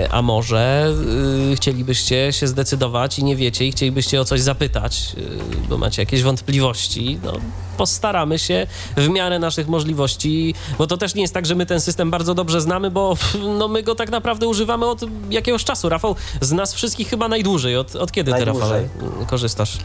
[0.09, 0.93] a może
[1.55, 5.15] chcielibyście się zdecydować i nie wiecie i chcielibyście o coś zapytać,
[5.69, 7.19] bo macie jakieś wątpliwości.
[7.23, 7.33] No,
[7.77, 8.67] postaramy się
[8.97, 12.33] w miarę naszych możliwości, bo to też nie jest tak, że my ten system bardzo
[12.33, 13.17] dobrze znamy, bo
[13.59, 15.89] no, my go tak naprawdę używamy od jakiegoś czasu.
[15.89, 17.77] Rafał, z nas wszystkich chyba najdłużej.
[17.77, 18.89] Od, od kiedy najdłużej.
[18.99, 19.77] ty, Rafał, korzystasz?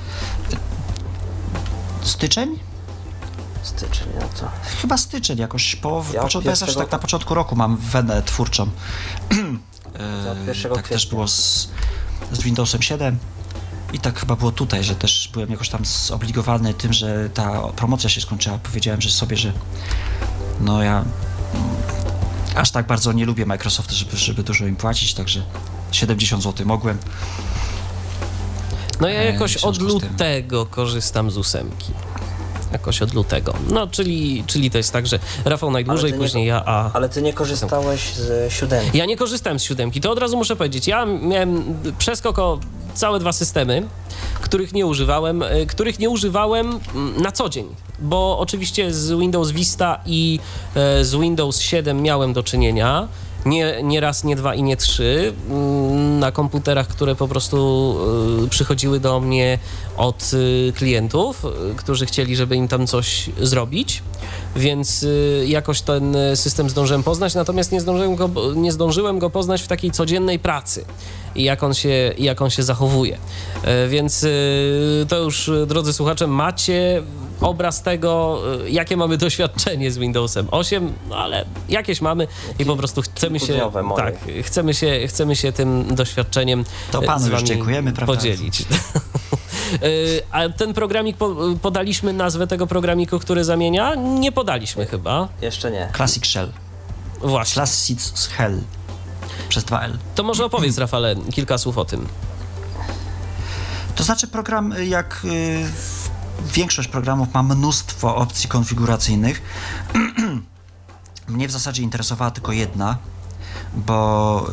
[2.02, 2.58] Styczeń?
[3.62, 4.48] Styczeń, no to...
[4.80, 8.70] Chyba styczeń jakoś, po, ja początku, ja zawsze tak na początku roku mam wenę twórczą.
[10.68, 11.68] e, tak też było z,
[12.32, 13.18] z Windowsem 7.
[13.92, 18.10] I tak chyba było tutaj, że też byłem jakoś tam zobligowany tym, że ta promocja
[18.10, 18.58] się skończyła.
[18.58, 19.52] Powiedziałem że sobie, że
[20.60, 21.04] no ja
[21.54, 21.66] mm,
[22.56, 25.42] aż tak bardzo nie lubię Microsoftu, żeby, żeby dużo im płacić, także
[25.92, 26.98] 70 zł mogłem.
[29.00, 31.92] No ja e, jakoś od lutego korzystam z ósemki
[32.72, 33.54] jakoś od lutego.
[33.70, 36.90] No, czyli, czyli to jest tak, że Rafał najdłużej, później nie, ja, a...
[36.92, 38.98] Ale ty nie korzystałeś z siódemki.
[38.98, 40.88] Ja nie korzystałem z siódemki, to od razu muszę powiedzieć.
[40.88, 42.60] Ja miałem przeskok o
[42.98, 43.82] całe dwa systemy,
[44.40, 47.66] których nie używałem, e, których nie używałem mm, na co dzień,
[47.98, 50.40] bo oczywiście z Windows Vista i
[50.74, 53.08] e, z Windows 7 miałem do czynienia.
[53.46, 57.96] Nie, nie raz, nie dwa i nie trzy mm, na komputerach, które po prostu
[58.44, 59.58] e, przychodziły do mnie
[59.96, 60.30] od
[60.74, 64.02] klientów, którzy chcieli, żeby im tam coś zrobić
[64.58, 65.06] więc
[65.46, 69.90] jakoś ten system zdążyłem poznać, natomiast nie zdążyłem go, nie zdążyłem go poznać w takiej
[69.90, 70.84] codziennej pracy
[71.34, 73.18] i jak on się, jak on się zachowuje.
[73.62, 74.28] E, więc e,
[75.08, 77.02] to już, drodzy słuchacze, macie
[77.40, 82.26] obraz tego, jakie mamy doświadczenie z Windowsem 8, no ale jakieś mamy
[82.58, 87.28] i po prostu chcemy się, tak, chcemy się, chcemy się tym doświadczeniem to panu z
[87.28, 88.14] wami dziękujemy, prawda?
[88.14, 88.64] podzielić.
[90.30, 91.16] A ten programik,
[91.62, 93.94] podaliśmy nazwę tego programiku, który zamienia?
[93.94, 95.28] Nie podaliśmy chyba.
[95.42, 95.88] Jeszcze nie.
[95.96, 96.52] Classic Shell.
[97.20, 97.54] Właśnie.
[97.54, 98.60] Classic Shell
[99.48, 99.96] przez 2L.
[100.14, 102.06] To może opowiedz, Rafale, kilka słów o tym.
[103.94, 105.66] To znaczy program, y, jak y,
[106.54, 109.42] większość programów, ma mnóstwo opcji konfiguracyjnych.
[111.28, 112.98] Mnie w zasadzie interesowała tylko jedna,
[113.74, 114.46] bo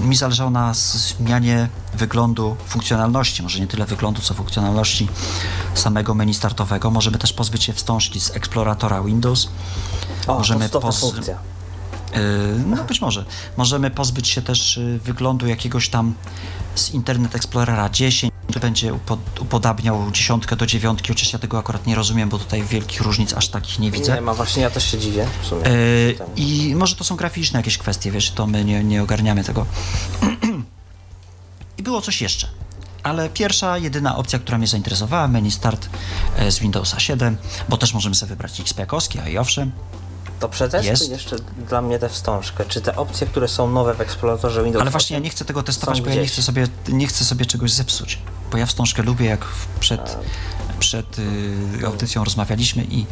[0.00, 5.08] mi zależało na zmianie wyglądu funkcjonalności, może nie tyle wyglądu, co funkcjonalności
[5.74, 6.90] samego menu startowego.
[6.90, 9.48] Możemy też pozbyć się wstążki z eksploratora Windows.
[10.26, 11.00] O, Możemy poz...
[11.00, 11.38] funkcja.
[12.14, 12.20] Yy,
[12.66, 13.24] no być może.
[13.56, 16.14] Możemy pozbyć się też y, wyglądu jakiegoś tam
[16.74, 18.94] z Internet Explorera 10, który będzie
[19.40, 23.48] upodabniał dziesiątkę do dziewiątki, chociaż ja tego akurat nie rozumiem, bo tutaj wielkich różnic aż
[23.48, 24.14] takich nie widzę.
[24.14, 25.26] Nie ma, właśnie ja też się dziwię.
[25.64, 29.66] Yy, I może to są graficzne jakieś kwestie, wiesz, to my nie, nie ogarniamy tego.
[31.78, 32.48] I było coś jeszcze.
[33.02, 35.88] Ale pierwsza, jedyna opcja, która mnie zainteresowała, menu start
[36.36, 37.36] e, z Windowsa 7,
[37.68, 39.72] bo też możemy sobie wybrać XP kostki, a i owszem,
[40.42, 41.08] to przetestuj jest.
[41.08, 41.36] jeszcze
[41.68, 42.64] dla mnie tę wstążkę.
[42.68, 45.62] Czy te opcje, które są nowe w eksploratorze Windows Ale właśnie ja nie chcę tego
[45.62, 48.18] testować, bo ja nie chcę, sobie, nie chcę sobie czegoś zepsuć.
[48.52, 49.44] Bo ja wstążkę lubię, jak
[49.80, 50.16] przed,
[50.78, 53.06] przed y, audycją rozmawialiśmy i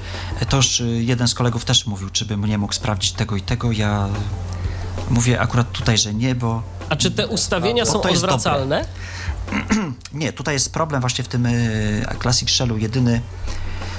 [0.48, 3.72] to już jeden z kolegów też mówił, czy bym nie mógł sprawdzić tego i tego.
[3.72, 4.08] Ja
[5.10, 6.62] mówię akurat tutaj, że nie, bo...
[6.88, 8.84] A czy te ustawienia są odwracalne?
[10.12, 13.20] nie, tutaj jest problem właśnie w tym y, Classic Shellu jedyny,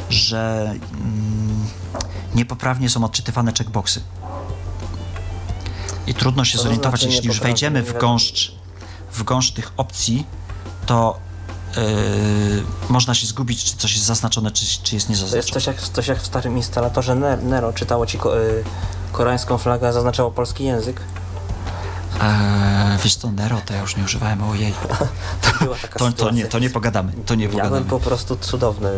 [0.09, 1.65] że mm,
[2.35, 4.01] niepoprawnie są odczytywane checkboxy.
[6.07, 8.51] I trudno się to zorientować, znaczy jeśli już wejdziemy w gąszcz,
[9.13, 10.25] w gąszcz tych opcji,
[10.85, 11.19] to
[11.75, 11.83] yy,
[12.89, 15.31] można się zgubić, czy coś jest zaznaczone, czy, czy jest niezaznaczone.
[15.31, 17.73] To jest coś jak, coś jak w starym instalatorze Nero.
[17.73, 18.63] Czytało ci ko, yy,
[19.11, 21.01] koreańską flagę, zaznaczało polski język.
[22.21, 24.73] Eee, wiesz co, Nero to ja już nie używałem, ojej.
[25.97, 27.71] To, to, to, nie, to nie pogadamy, to nie pogadamy.
[27.71, 28.91] Miałem po prostu cudowne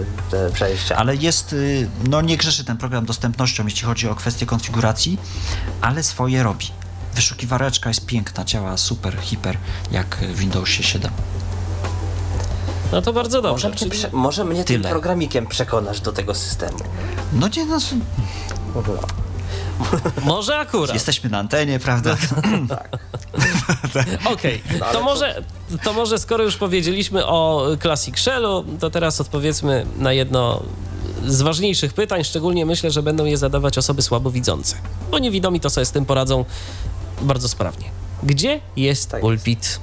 [0.53, 0.95] przejścia.
[0.95, 5.17] Ale jest, y, no nie grzeszy ten program dostępnością, jeśli chodzi o kwestię konfiguracji,
[5.81, 6.67] ale swoje robi.
[7.15, 9.57] Wyszukiwareczka jest piękna, działa super, hiper,
[9.91, 11.11] jak w Windowsie 7.
[12.91, 13.69] No to bardzo dobrze.
[13.69, 14.03] Może, Czyli...
[14.11, 14.79] może mnie Tyle.
[14.79, 16.77] tym programikiem przekonasz do tego systemu.
[17.33, 17.79] No nie, no...
[20.25, 20.93] Może akurat.
[20.93, 22.17] Jesteśmy na antenie, prawda?
[22.69, 22.97] tak.
[24.33, 24.93] Okej, okay.
[24.93, 25.43] to, może,
[25.83, 30.63] to może skoro już powiedzieliśmy o Classic Shellu, to teraz odpowiedzmy na jedno
[31.27, 34.75] z ważniejszych pytań, szczególnie myślę, że będą je zadawać osoby słabowidzące,
[35.11, 36.45] bo niewidomi to sobie z tym poradzą
[37.21, 37.89] bardzo sprawnie.
[38.23, 39.59] Gdzie jest tak pulpit?
[39.59, 39.79] Jest.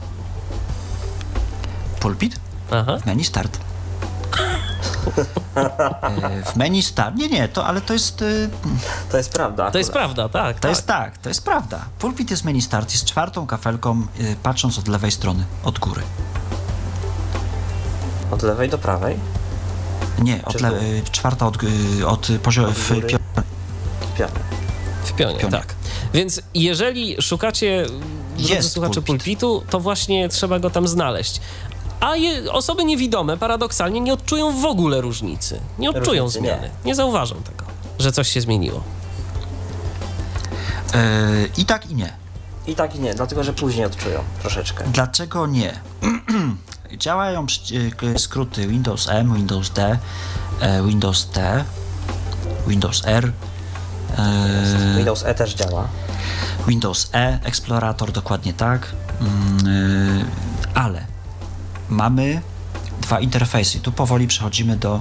[2.01, 2.37] Pulpit?
[2.71, 2.99] Aha.
[3.07, 3.70] Menu start.
[6.45, 7.17] W menu start.
[7.17, 8.25] Nie, nie, to, ale to jest.
[9.11, 9.63] To jest prawda.
[9.63, 9.73] Akurat.
[9.73, 10.57] To jest prawda, tak.
[10.57, 10.69] To tak.
[10.71, 11.85] jest tak, to jest prawda.
[11.99, 14.07] Pulpit jest menu start, jest czwartą kafelką,
[14.43, 16.03] patrząc od lewej strony, od góry.
[18.31, 19.17] Od lewej do prawej?
[20.19, 20.81] Nie, od le-
[21.13, 21.59] czwarta od,
[22.07, 23.19] od poziomu w pionie.
[24.01, 24.33] W pionie.
[25.05, 25.53] W pionie, pionie.
[25.53, 25.75] tak.
[26.15, 27.87] Więc jeżeli szukacie,
[28.39, 29.07] drodzy słuchacze pulpit.
[29.07, 31.41] pulpitu, to właśnie trzeba go tam znaleźć.
[32.01, 35.61] A je, osoby niewidome paradoksalnie nie odczują w ogóle różnicy.
[35.79, 36.63] Nie odczują różnicy, zmiany.
[36.63, 36.71] Nie.
[36.85, 36.95] nie.
[36.95, 37.65] zauważą tego,
[37.99, 38.83] że coś się zmieniło.
[40.95, 42.13] Yy, I tak i nie.
[42.67, 44.85] I tak i nie, dlatego że później odczują troszeczkę.
[44.85, 45.81] Dlaczego nie?
[46.97, 47.47] Działają
[48.17, 49.99] skróty Windows M, Windows D,
[50.87, 51.65] Windows T,
[52.67, 53.33] Windows R.
[54.97, 55.89] Windows E też działa.
[56.69, 58.93] Windows E, Explorator, dokładnie tak.
[60.75, 61.10] Ale
[61.91, 62.41] mamy
[63.01, 63.81] dwa interfejsy.
[63.81, 65.01] Tu powoli przechodzimy do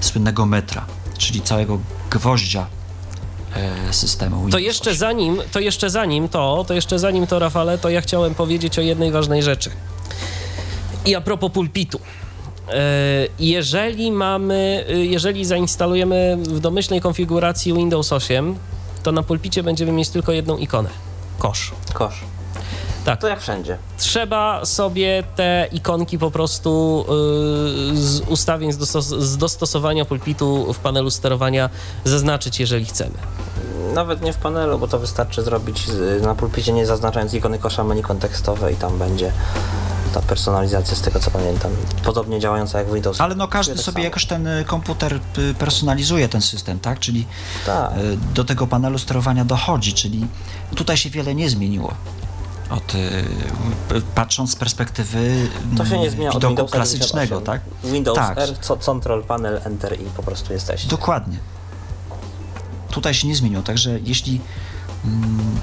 [0.00, 0.84] słynnego metra,
[1.18, 1.78] czyli całego
[2.10, 2.66] gwoździa
[3.90, 4.98] systemu Windows to jeszcze 8.
[4.98, 8.82] zanim to jeszcze zanim to, to jeszcze zanim to Rafale, to ja chciałem powiedzieć o
[8.82, 9.70] jednej ważnej rzeczy.
[11.06, 12.00] I a propos pulpitu.
[13.38, 18.56] Jeżeli mamy, jeżeli zainstalujemy w domyślnej konfiguracji Windows 8,
[19.02, 20.88] to na pulpicie będziemy mieć tylko jedną ikonę.
[21.38, 21.72] Kosz.
[21.92, 22.33] Kosz.
[23.04, 23.20] Tak.
[23.20, 23.78] To jak wszędzie.
[23.98, 27.04] Trzeba sobie te ikonki po prostu
[27.90, 31.70] yy, z ustawień, z, dostos z dostosowania pulpitu w panelu sterowania
[32.04, 33.14] zaznaczyć, jeżeli chcemy.
[33.94, 35.86] Nawet nie w panelu, bo to wystarczy zrobić
[36.22, 39.32] na pulpicie nie zaznaczając ikony kosza menu kontekstowe i tam będzie
[40.14, 41.72] ta personalizacja z tego co pamiętam.
[42.04, 43.20] Podobnie działająca jak Windows.
[43.20, 44.04] Ale no każdy tak sobie samo.
[44.04, 45.20] jakoś ten komputer
[45.58, 46.98] personalizuje ten system, tak?
[46.98, 47.26] Czyli
[47.66, 47.92] tak.
[48.34, 50.26] do tego panelu sterowania dochodzi, czyli
[50.74, 51.94] tutaj się wiele nie zmieniło.
[52.74, 52.92] Od,
[54.14, 57.60] patrząc z perspektywy to się nie zmienia widoku Windows klasycznego, tak?
[57.84, 58.38] Windows tak.
[58.38, 60.86] R, co, Control, Panel, Enter i po prostu jesteś.
[60.86, 61.38] Dokładnie.
[62.90, 64.40] Tutaj się nie zmieniło, także jeśli
[65.04, 65.60] mm,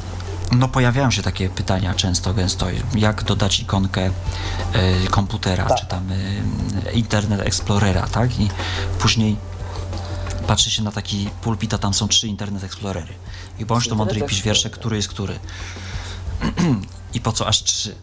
[0.52, 5.80] no pojawiają się takie pytania często, gęsto, jak dodać ikonkę y, komputera, tak.
[5.80, 8.40] czy tam y, Internet Explorera, tak?
[8.40, 8.50] I
[9.00, 9.38] później
[10.48, 13.14] patrzy się na taki pulpit, a tam są trzy Internet Explorery.
[13.60, 15.40] I bądź to mądry i pisz wiersze, który jest który.
[17.14, 17.96] I po co aż trzy?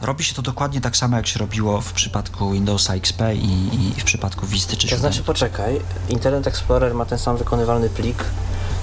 [0.00, 4.00] Robi się to dokładnie tak samo, jak się robiło w przypadku Windowsa XP i, i
[4.00, 8.24] w przypadku Visty czy To znaczy, poczekaj, Internet Explorer ma ten sam wykonywalny plik,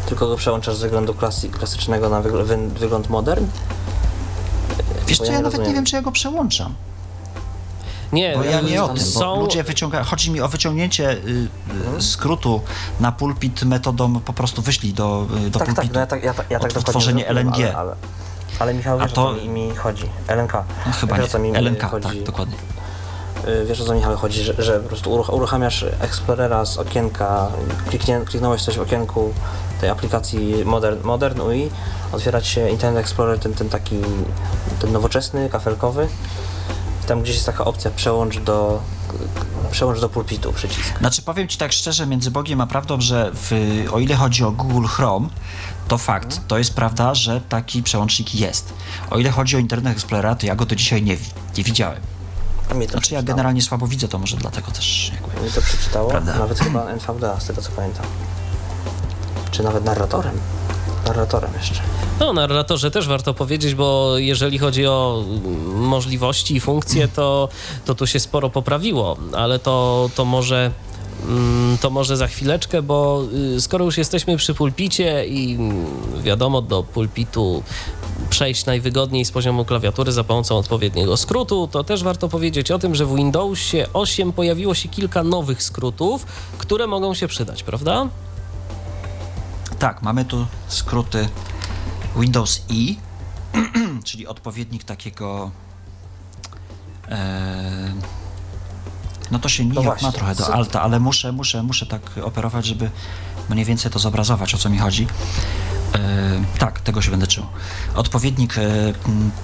[0.06, 3.46] tylko go przełączasz z wyglądu klasy, klasycznego na wygl wy wygląd modern?
[5.08, 5.70] Wiesz co, ja, ja nawet rozumiem.
[5.70, 6.76] nie wiem, czy ja go przełączam.
[8.14, 9.42] Nie, bo ja nie o tym, są...
[9.42, 12.02] ludzie wyciągają, chodzi mi o wyciągnięcie y, mhm.
[12.02, 12.62] skrótu
[13.00, 15.94] na pulpit metodą po prostu wyślij do, y, do tak, pulpitu.
[15.94, 17.56] Tak, no ja tak, ja, ja tak Odtworzenie LNG.
[17.56, 17.96] Ale, ale,
[18.62, 19.30] ale Michał, wiesz, to...
[19.30, 20.04] o co mi chodzi?
[20.28, 20.54] LNK.
[20.86, 21.60] No, chyba wiesz, nie.
[21.60, 22.08] LNK, chodzi?
[22.08, 22.56] tak, dokładnie.
[23.48, 27.48] Y, wiesz o co Michał chodzi, że, że po prostu uruchamiasz Explorera z okienka,
[27.90, 29.34] kliknie, kliknąłeś coś w okienku
[29.82, 31.70] tej aplikacji Modern, Modern UI,
[32.12, 33.96] otwierać się Internet Explorer, ten, ten taki,
[34.80, 36.08] ten nowoczesny, kafelkowy.
[37.08, 38.82] Tam gdzieś jest taka opcja przełącz do,
[39.72, 40.98] przełącz do pulpitu przycisk.
[41.00, 43.52] Znaczy powiem Ci tak szczerze, między Bogiem a prawdą, że w,
[43.92, 45.28] o ile chodzi o Google Chrome,
[45.88, 48.74] to fakt, to jest prawda, że taki przełącznik jest.
[49.10, 51.18] O ile chodzi o Internet Explorer, to ja go do dzisiaj nie,
[51.58, 52.02] nie widziałem.
[52.76, 55.46] Mnie to znaczy ja generalnie słabo widzę, to może dlatego też jakby...
[55.46, 56.38] Mi to przeczytało, prawda?
[56.38, 58.06] nawet chyba NVDA, z tego co pamiętam.
[59.52, 60.40] Czy nawet narratorem.
[61.06, 61.82] Narratorem jeszcze.
[62.20, 65.24] No, narratorze też warto powiedzieć, bo jeżeli chodzi o
[65.76, 67.50] możliwości i funkcje, to,
[67.86, 70.72] to tu się sporo poprawiło, ale to, to może
[71.82, 73.24] to może za chwileczkę, bo
[73.56, 75.86] y, skoro już jesteśmy przy pulpicie i mm,
[76.24, 77.64] wiadomo, do pulpitu
[78.30, 82.96] przejść najwygodniej z poziomu klawiatury za pomocą odpowiedniego skrótu, to też warto powiedzieć o tym,
[82.96, 86.26] że w Windowsie 8 pojawiło się kilka nowych skrótów,
[86.58, 88.08] które mogą się przydać, prawda?
[89.80, 91.30] Tak, mamy tu skróty
[92.18, 92.96] Windows E,
[94.06, 95.52] czyli odpowiednik takiego.
[97.10, 97.94] E,
[99.32, 102.66] no to się nijak no ma trochę do alta, ale muszę, muszę, muszę tak operować,
[102.66, 102.90] żeby
[103.50, 105.08] mniej więcej to zobrazować, o co mi chodzi.
[105.96, 106.00] E,
[106.60, 107.46] tak, tego się będę czuł.
[107.96, 108.62] Odpowiednik e,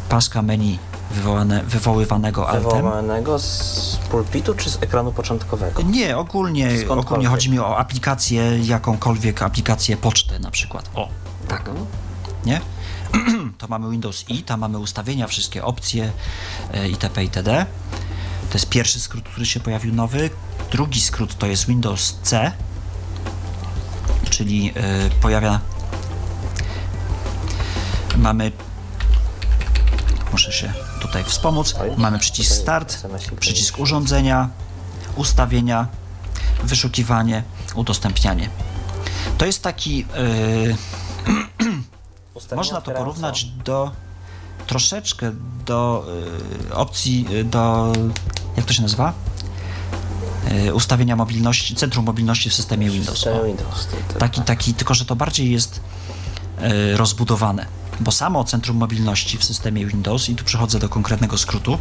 [0.09, 0.79] paska menu
[1.11, 2.63] wywołane, wywoływanego altem.
[2.63, 5.81] Wywołanego z pulpitu czy z ekranu początkowego?
[5.81, 10.89] Nie, ogólnie, ogólnie chodzi mi o aplikację, jakąkolwiek aplikację poczty na przykład.
[10.95, 11.09] O,
[11.47, 11.69] tak.
[11.69, 11.85] Mhm.
[12.45, 12.61] Nie?
[13.57, 16.11] to mamy Windows i, tam mamy ustawienia, wszystkie opcje
[16.73, 17.23] e, itp.
[17.23, 17.65] itd.
[18.57, 20.29] To jest pierwszy skrót, który się pojawił nowy.
[20.71, 22.51] Drugi skrót to jest Windows C,
[24.29, 25.59] czyli e, pojawia
[28.15, 28.51] mamy
[30.31, 31.75] muszę się tutaj wspomóc.
[31.97, 33.07] Mamy przycisk start,
[33.39, 34.49] przycisk urządzenia,
[35.15, 35.87] ustawienia
[36.63, 37.43] wyszukiwanie,
[37.75, 38.49] udostępnianie.
[39.37, 40.05] To jest taki.
[42.49, 43.91] Yy, można to porównać do
[44.67, 45.31] troszeczkę
[45.65, 46.05] do
[46.67, 47.93] yy, opcji, do.
[48.57, 49.13] Jak to się nazywa?
[50.51, 53.25] Yy, ustawienia mobilności, centrum mobilności w systemie Windows.
[53.45, 53.87] Windows
[54.19, 55.81] taki, taki, tylko że to bardziej jest
[56.61, 57.65] yy, rozbudowane
[57.99, 61.77] bo samo centrum mobilności w systemie Windows, i tu przechodzę do konkretnego skrótu,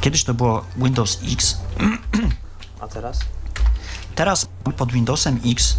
[0.00, 1.58] kiedyś to było Windows X.
[2.80, 3.20] A teraz?
[4.14, 5.76] Teraz pod Windowsem X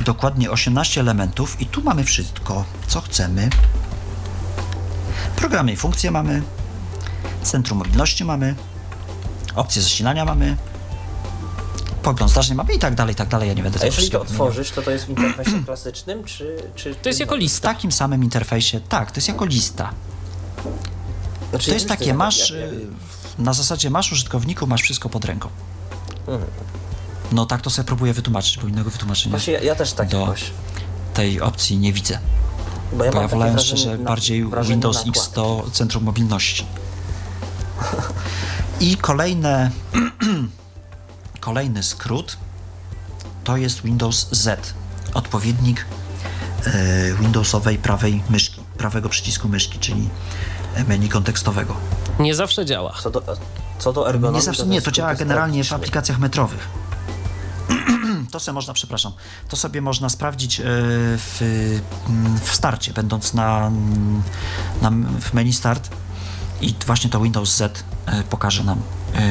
[0.00, 3.50] dokładnie 18 elementów i tu mamy wszystko, co chcemy.
[5.36, 6.42] Programy i funkcje mamy,
[7.42, 8.54] centrum mobilności mamy,
[9.56, 10.56] opcje zasilania mamy,
[12.02, 13.48] pogląd zdarzeń mamy i tak dalej, i tak dalej.
[13.48, 16.94] Ja nie będę A jeżeli to otworzysz, to to jest w interfejsie klasycznym, czy, czy...
[16.94, 17.58] To jest jako lista.
[17.58, 19.90] W takim samym interfejsie, tak, to jest jako lista.
[21.50, 22.80] Znaczy, to jest takie, masz, jak, jak...
[23.38, 25.48] na zasadzie masz użytkowników, masz wszystko pod ręką.
[26.28, 26.50] Mhm.
[27.32, 30.20] No tak to sobie próbuję wytłumaczyć, bo innego wytłumaczenia Właśnie ja, ja też tak do
[30.20, 30.50] jakoś.
[31.14, 32.18] tej opcji nie widzę.
[32.92, 36.66] Bo ja, bo ja wolałem szczerze na, bardziej Windows X to centrum mobilności.
[38.82, 39.70] I kolejne
[41.40, 42.36] Kolejny skrót
[43.44, 44.74] to jest Windows Z,
[45.14, 45.86] odpowiednik
[46.66, 50.08] e, Windowsowej prawej myszki, prawego przycisku myszki, czyli
[50.88, 51.76] menu kontekstowego.
[52.18, 52.94] Nie zawsze działa.
[53.02, 53.22] Co do,
[53.78, 54.38] co do ergonomii?
[54.38, 56.68] Nie, zawsze, nie to działa generalnie w aplikacjach metrowych.
[58.32, 59.12] to sobie można, przepraszam,
[59.48, 61.38] to sobie można sprawdzić e, w,
[62.44, 63.70] w starcie, będąc na,
[64.82, 65.90] na, w menu start
[66.62, 68.82] i właśnie to Windows Z e, pokaże nam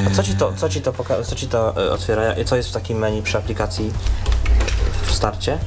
[0.07, 2.21] a co ci to, co ci to, poka- co ci to y, otwiera?
[2.45, 3.91] Co jest w takim menu przy aplikacji
[5.07, 5.59] w starcie?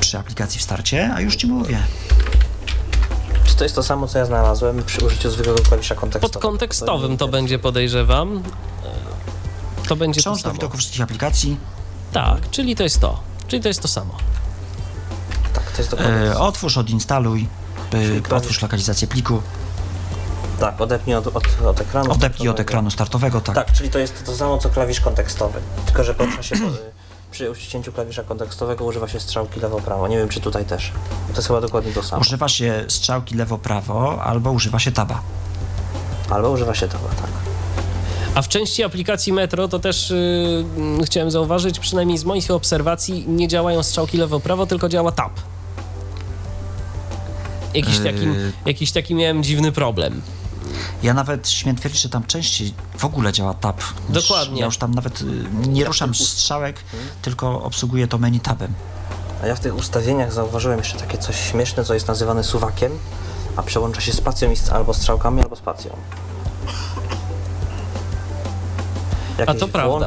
[0.00, 1.10] Przy aplikacji w starcie?
[1.14, 1.78] A już ci mówię.
[3.44, 6.40] Czy to jest to samo, co ja znalazłem przy użyciu zwykłego klawisza kontekstowego?
[6.40, 8.42] Pod kontekstowym to, to będzie, podejrzewam.
[9.88, 11.56] To będzie Przełącz do widoku wszystkich aplikacji.
[12.12, 13.20] Tak, czyli to jest to.
[13.48, 14.16] Czyli to jest to samo.
[15.54, 16.14] Tak, to jest dokładnie.
[16.14, 17.48] E, otwórz, odinstaluj,
[18.30, 19.42] e, otwórz lokalizację pliku.
[20.60, 22.12] Tak, odepnij od, od, od ekranu.
[22.12, 23.54] Odepnij od ekranu startowego, tak.
[23.54, 25.60] Tak, czyli to jest to samo co klawisz kontekstowy.
[25.86, 26.56] Tylko, że porusza się
[27.30, 30.08] przy uścięciu klawisza kontekstowego używa się strzałki lewo-prawo.
[30.08, 30.92] Nie wiem, czy tutaj też.
[31.28, 32.20] To jest chyba dokładnie to samo.
[32.20, 35.22] Używa się strzałki lewo-prawo albo używa się taba.
[36.30, 37.30] Albo używa się taba, tak.
[38.34, 43.48] A w części aplikacji Metro to też yy, chciałem zauważyć, przynajmniej z moich obserwacji, nie
[43.48, 45.32] działają strzałki lewo-prawo, tylko działa tab.
[47.74, 48.52] Jakiś, taki, yy...
[48.66, 50.22] jakiś taki miałem dziwny problem.
[51.02, 53.80] Ja nawet śmiem twierdzić, że tam częściej w ogóle działa tab.
[54.08, 54.60] Dokładnie.
[54.60, 55.24] Ja już tam nawet y,
[55.68, 57.08] nie ruszam strzałek, hmm.
[57.22, 58.74] tylko obsługuję to menu tabem.
[59.42, 62.92] A ja w tych ustawieniach zauważyłem jeszcze takie coś śmieszne, co jest nazywane suwakiem,
[63.56, 65.96] a przełącza się spacją albo strzałkami, albo spacją.
[69.38, 70.06] Jakieś a to prawda.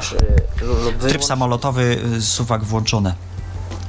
[1.01, 3.13] Y, Tryb samolotowy, y, suwak włączony.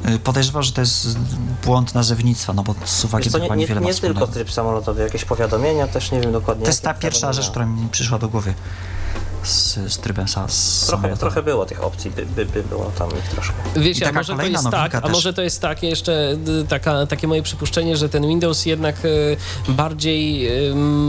[0.09, 1.19] Y, podejrzewam, że to jest
[1.65, 5.25] błąd nazewnictwa, no bo z suwakiem chyba niewiele nie, nie, nie tylko tryb samolotowy, jakieś
[5.25, 6.65] powiadomienia też, nie wiem dokładnie.
[6.65, 8.55] To jest ta pierwsza rzecz, która mi przyszła do głowy
[9.43, 13.29] z, z trybem z trochę, trochę było tych opcji, by, by, by było tam ich
[13.29, 13.55] troszkę.
[13.77, 17.29] Wiecie, a może to jest tak, a może to jest tak, jeszcze y, taka, takie
[17.29, 19.37] moje przypuszczenie, że ten Windows jednak y,
[19.69, 20.49] bardziej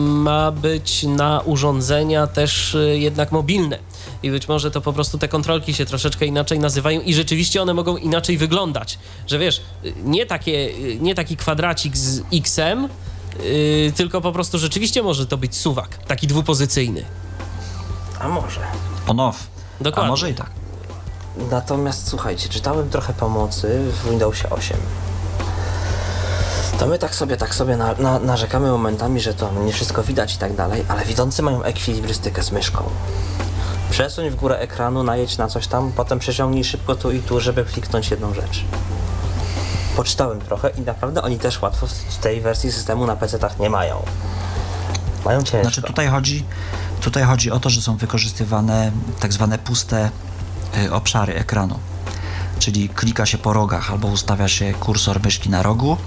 [0.06, 3.80] ma być na urządzenia też jednak mobilne
[4.24, 7.74] i być może to po prostu te kontrolki się troszeczkę inaczej nazywają i rzeczywiście one
[7.74, 9.00] mogą inaczej wyglądać.
[9.28, 9.62] Że wiesz,
[10.04, 10.70] nie, takie,
[11.00, 12.90] nie taki kwadracik z X-em,
[13.40, 17.06] yy, tylko po prostu rzeczywiście może to być suwak, taki dwupozycyjny.
[18.20, 18.62] A może.
[19.08, 19.48] On-off.
[19.82, 20.08] Dokładnie.
[20.08, 20.50] A może i tak.
[21.52, 24.78] Natomiast słuchajcie, czytałem trochę pomocy w Windowsie 8.
[26.80, 30.36] To my tak sobie, tak sobie na, na, narzekamy momentami, że to nie wszystko widać
[30.36, 32.84] i tak dalej, ale widzący mają ekwilibrystykę z myszką
[33.94, 37.66] przesuń w górę ekranu, najedź na coś tam, potem przeciągnij szybko tu i tu, żeby
[37.66, 38.64] kliknąć jedną rzecz.
[39.96, 44.06] Poczytałem trochę i naprawdę oni też łatwo w tej wersji systemu na PC-tach nie mają.
[45.26, 45.62] Mają ciężko.
[45.62, 46.46] Znaczy tutaj chodzi,
[47.02, 50.10] tutaj chodzi o to, że są wykorzystywane tak zwane puste
[50.78, 51.80] y, obszary ekranu.
[52.60, 55.98] Czyli klika się po rogach albo ustawia się kursor myszki na rogu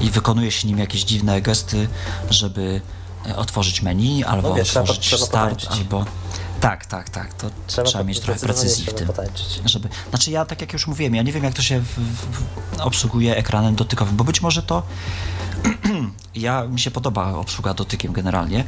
[0.00, 1.88] i wykonuje się nim jakieś dziwne gesty,
[2.30, 2.80] żeby
[3.26, 6.04] y, otworzyć meni, albo no wiesz, otworzyć start, albo
[6.60, 7.34] tak, tak, tak.
[7.34, 9.08] To trzeba, trzeba mieć trochę precyzji w tym.
[9.64, 12.80] Żeby, znaczy ja, tak jak już mówiłem, ja nie wiem jak to się w, w,
[12.80, 14.82] obsługuje ekranem dotykowym, bo być może to
[16.34, 18.64] ja mi się podoba obsługa dotykiem generalnie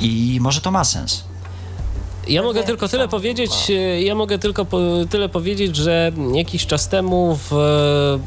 [0.00, 1.24] i może to ma sens.
[2.28, 4.78] Ja mogę tylko tyle powiedzieć, ja mogę tylko po,
[5.10, 7.52] tyle powiedzieć, że jakiś czas temu w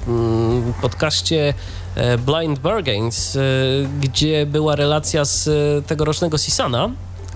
[0.08, 1.54] mm, podcaście
[1.96, 3.40] e, Blind Bargains, e,
[4.02, 5.50] gdzie była relacja z
[5.88, 6.90] tegorocznego Sisana,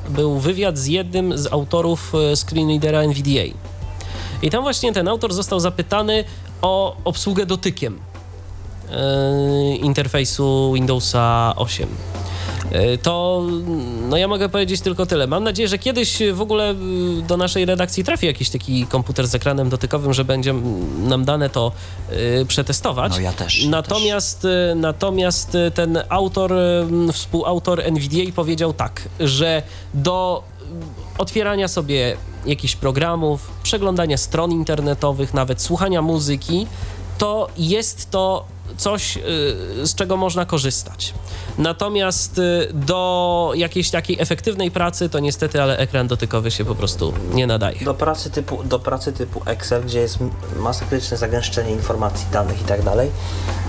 [0.10, 3.58] był wywiad z jednym z autorów e, screenreadera NVDA.
[4.42, 6.24] I tam właśnie ten autor został zapytany
[6.62, 8.00] o obsługę dotykiem
[8.90, 11.88] yy, interfejsu Windowsa 8.
[12.72, 13.44] E, to
[14.10, 15.28] no ja mogę powiedzieć tylko tyle.
[15.28, 16.76] Mam nadzieję, że kiedyś w ogóle y,
[17.28, 20.54] do naszej redakcji trafi jakiś taki komputer z ekranem dotykowym, że będzie
[21.04, 21.72] nam dane to
[22.48, 23.12] przetestować.
[23.12, 23.66] No ja też.
[23.66, 24.82] Natomiast, ja też.
[24.82, 26.54] natomiast ten autor,
[27.14, 29.64] współautor NVDA powiedział tak, że
[29.94, 30.44] do
[31.18, 36.68] otwierania sobie jakichś programów, przeglądania stron internetowych, nawet słuchania muzyki,
[37.18, 38.46] to jest to
[38.78, 39.22] coś, y,
[39.88, 41.14] z czego można korzystać.
[41.58, 47.14] Natomiast y, do jakiejś takiej efektywnej pracy to niestety, ale ekran dotykowy się po prostu
[47.34, 47.80] nie nadaje.
[47.86, 50.18] Do pracy typu, do pracy typu Excel, gdzie jest
[50.60, 53.12] masakryczne zagęszczenie informacji, danych i tak dalej,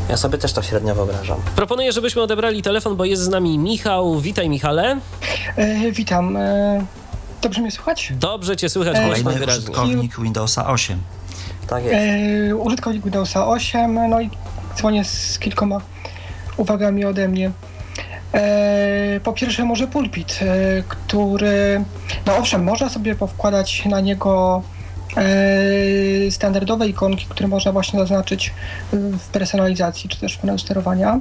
[0.08, 1.38] ja sobie też to średnio wyobrażam.
[1.56, 4.20] Proponuję, żebyśmy odebrali telefon, bo jest z nami Michał.
[4.20, 4.98] Witaj Michale.
[5.56, 6.36] E, witam.
[6.36, 6.84] E,
[7.42, 8.12] dobrze mnie słychać?
[8.20, 9.52] Dobrze cię słychać, e, wyraźnie.
[9.52, 10.98] użytkownik Windowsa 8.
[11.68, 11.96] Tak jest.
[12.50, 14.30] E, użytkownik Windowsa 8, no i
[14.72, 15.80] dzwonię z kilkoma
[16.56, 17.50] uwagami ode mnie.
[18.34, 21.84] E, po pierwsze może pulpit, e, który,
[22.26, 24.62] no owszem, można sobie powkładać na niego
[25.16, 28.52] e, standardowe ikonki, które można właśnie zaznaczyć
[28.92, 31.20] w personalizacji czy też w panelu sterowania.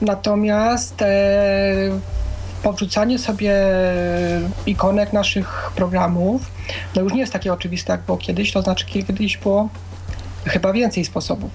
[0.00, 1.04] Natomiast
[2.62, 3.54] powrzucanie sobie
[4.66, 6.42] ikonek naszych programów
[6.96, 9.68] no już nie jest takie oczywiste jak było kiedyś, to znaczy kiedyś było
[10.46, 11.50] chyba więcej sposobów.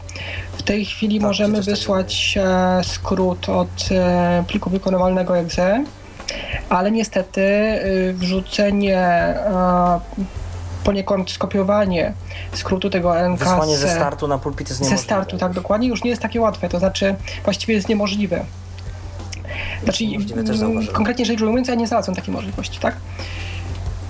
[0.57, 5.83] W tej chwili tak, możemy wysłać e, skrót od e, pliku wykonywalnego exe,
[6.69, 9.35] ale niestety e, wrzucenie
[10.83, 12.13] poniekąd skopiowanie
[12.53, 14.97] skrótu tego NK Wysłanie ze startu na pulpit jest niemożliwe.
[14.97, 18.45] Ze startu, tak dokładnie, już nie jest takie łatwe, to znaczy właściwie jest niemożliwe.
[19.83, 22.95] Znaczy, mm, konkretnie rzecz ujmując, ja nie znalazłem takiej możliwości, tak?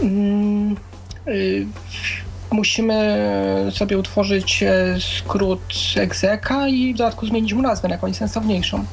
[0.01, 0.75] Mm,
[1.27, 1.67] y,
[2.55, 3.17] musimy
[3.71, 8.85] sobie utworzyć e, skrót exeka i w dodatku zmienić mu nazwę na jakąś sensowniejszą.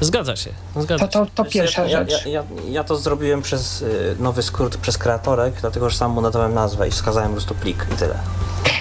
[0.00, 0.50] Zgadza się.
[0.76, 2.26] Zgadza to, to, to pierwsza ja, rzecz.
[2.26, 6.20] Ja, ja, ja, to zrobiłem przez y, nowy skrót, przez kreatorek, dlatego że sam mu
[6.20, 8.14] nadałem nazwę i wskazałem po prostu plik i tyle.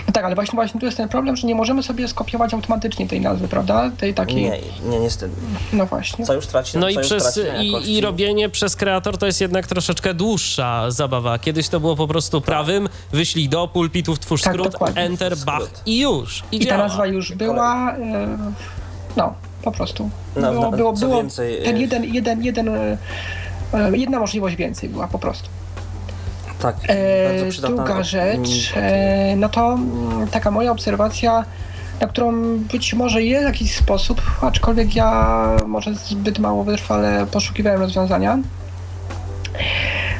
[0.07, 3.07] No tak, ale właśnie, właśnie tu jest ten problem, że nie możemy sobie skopiować automatycznie
[3.07, 3.91] tej nazwy, prawda?
[3.97, 4.35] Tej takiej...
[4.35, 4.59] Nie,
[4.89, 5.33] nie, niestety.
[5.73, 6.25] No właśnie.
[6.25, 10.13] Co już traci No i, przez, i, i, robienie przez kreator to jest jednak troszeczkę
[10.13, 11.39] dłuższa zabawa.
[11.39, 12.45] Kiedyś to było po prostu tak.
[12.45, 15.01] prawym, wyślij do pulpitów, twórz tak, skrót, dokładnie.
[15.01, 16.43] enter, bach i już.
[16.51, 18.37] I, I ta nazwa już była, e,
[19.17, 19.33] no,
[19.63, 20.09] po prostu.
[20.35, 22.97] No, było, było, było więcej, ten jeden, jeden, jeden, e,
[23.93, 25.49] jedna możliwość więcej była po prostu.
[26.59, 31.45] Tak, e, Druga rzecz, e, no to mm, taka moja obserwacja,
[32.01, 35.37] na którą być może jest jakiś sposób, aczkolwiek ja
[35.67, 38.39] może zbyt mało wytrwale poszukiwałem rozwiązania.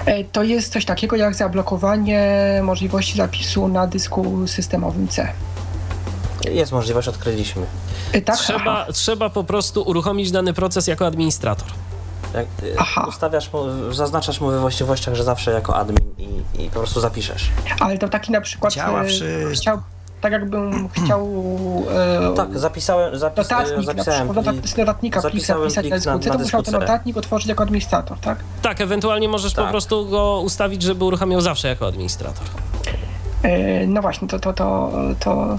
[0.06, 2.30] E, to jest coś takiego jak zablokowanie
[2.64, 5.28] możliwości zapisu na dysku systemowym C.
[6.46, 7.66] Jest możliwość, odkryliśmy.
[8.14, 8.38] E, tak?
[8.38, 11.68] Trzeba, trzeba po prostu uruchomić dany proces jako administrator.
[12.34, 13.06] Jak y, Aha.
[13.10, 17.50] ustawiasz mu, zaznaczasz mu we właściwościach, że zawsze jako admin i, i po prostu zapiszesz.
[17.80, 19.06] Ale to taki na przykład Działa e,
[19.54, 19.82] chciał,
[20.22, 21.30] tak jakbym chciał
[21.92, 26.32] e, tak, zapisałem zapis, notatnik, zapisałem na przykład z notatnika zapisałem pisać plik na dysku,
[26.32, 28.38] to musiał ten notatnik otworzyć jako administrator, tak?
[28.62, 29.66] Tak, ewentualnie możesz tak.
[29.66, 32.44] po prostu go ustawić, żeby uruchamiał zawsze jako administrator.
[33.44, 35.58] E, no właśnie, to, to, to, to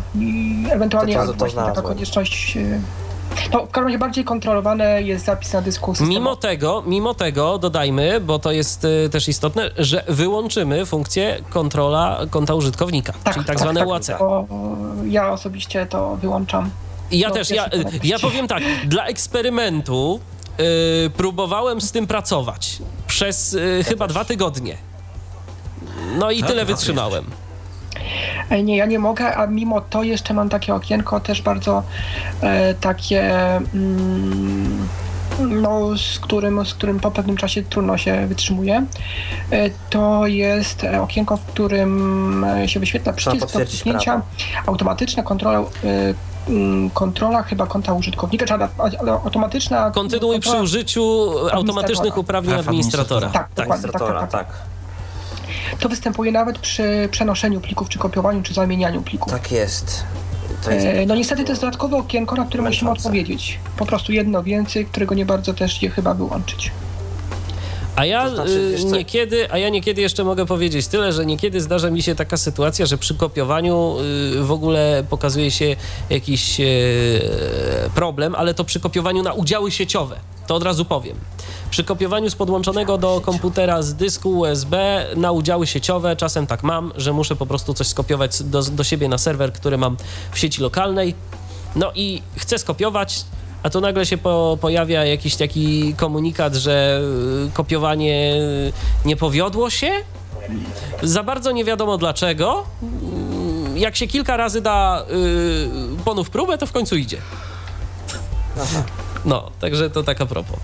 [0.70, 2.80] ewentualnie to, to, to właśnie taka konieczność e,
[3.52, 6.14] no, w każdym razie bardziej kontrolowane jest zapis na dysku systemowy.
[6.14, 12.20] Mimo tego, mimo tego dodajmy, bo to jest y, też istotne, że wyłączymy funkcję kontrola
[12.30, 14.10] konta użytkownika, tak, czyli tak, tak zwane tak, UAC.
[15.04, 16.70] ja osobiście to wyłączam.
[17.10, 17.68] Ja no, też, ja,
[18.02, 20.20] ja powiem tak, dla eksperymentu
[21.06, 24.76] y, próbowałem z tym pracować przez y, chyba dwa tygodnie.
[26.18, 27.24] No i tak, tyle wytrzymałem.
[27.24, 27.49] E,
[28.62, 31.82] nie, ja nie mogę, a mimo to jeszcze mam takie okienko też bardzo
[32.40, 33.22] e, takie
[33.74, 34.88] mm,
[35.48, 38.86] no, z którym, z którym po pewnym czasie trudno się wytrzymuje.
[39.50, 44.22] E, to jest okienko, w którym się wyświetla przycisk do kliknięcia,
[44.66, 45.64] automatyczna kontrola
[46.48, 48.68] mm, kontrola chyba konta użytkownika, czy ale
[49.24, 49.90] automatyczna.
[49.90, 53.28] Kontynuuj przy użyciu automatycznych uprawnień administratora.
[53.28, 54.30] Tak, tak, tak, tak, tak.
[54.30, 54.69] tak.
[55.78, 59.32] To występuje nawet przy przenoszeniu plików, czy kopiowaniu, czy zamienianiu plików.
[59.32, 60.04] Tak jest.
[60.70, 63.58] jest e, no niestety to jest dodatkowe okienko, na które musimy odpowiedzieć.
[63.76, 66.70] Po prostu jedno więcej, którego nie bardzo też je chyba wyłączyć.
[67.96, 71.90] A ja, znaczy, y, niekiedy, a ja niekiedy jeszcze mogę powiedzieć tyle, że niekiedy zdarza
[71.90, 73.96] mi się taka sytuacja, że przy kopiowaniu
[74.38, 75.76] y, w ogóle pokazuje się
[76.10, 77.20] jakiś y,
[77.94, 80.16] problem, ale to przy kopiowaniu na udziały sieciowe.
[80.50, 81.16] To od razu powiem.
[81.70, 86.92] Przy kopiowaniu z podłączonego do komputera z dysku USB na udziały sieciowe czasem tak mam,
[86.96, 89.96] że muszę po prostu coś skopiować do, do siebie na serwer, który mam
[90.32, 91.14] w sieci lokalnej.
[91.76, 93.24] No i chcę skopiować,
[93.62, 97.02] a tu nagle się po, pojawia jakiś taki komunikat, że
[97.48, 98.34] y, kopiowanie
[99.04, 99.90] nie powiodło się.
[101.02, 102.64] Za bardzo nie wiadomo dlaczego.
[103.74, 107.18] Jak się kilka razy da yy, ponów próbę, to w końcu idzie.
[108.62, 108.82] Aha.
[109.24, 110.56] No, także to tak a propos.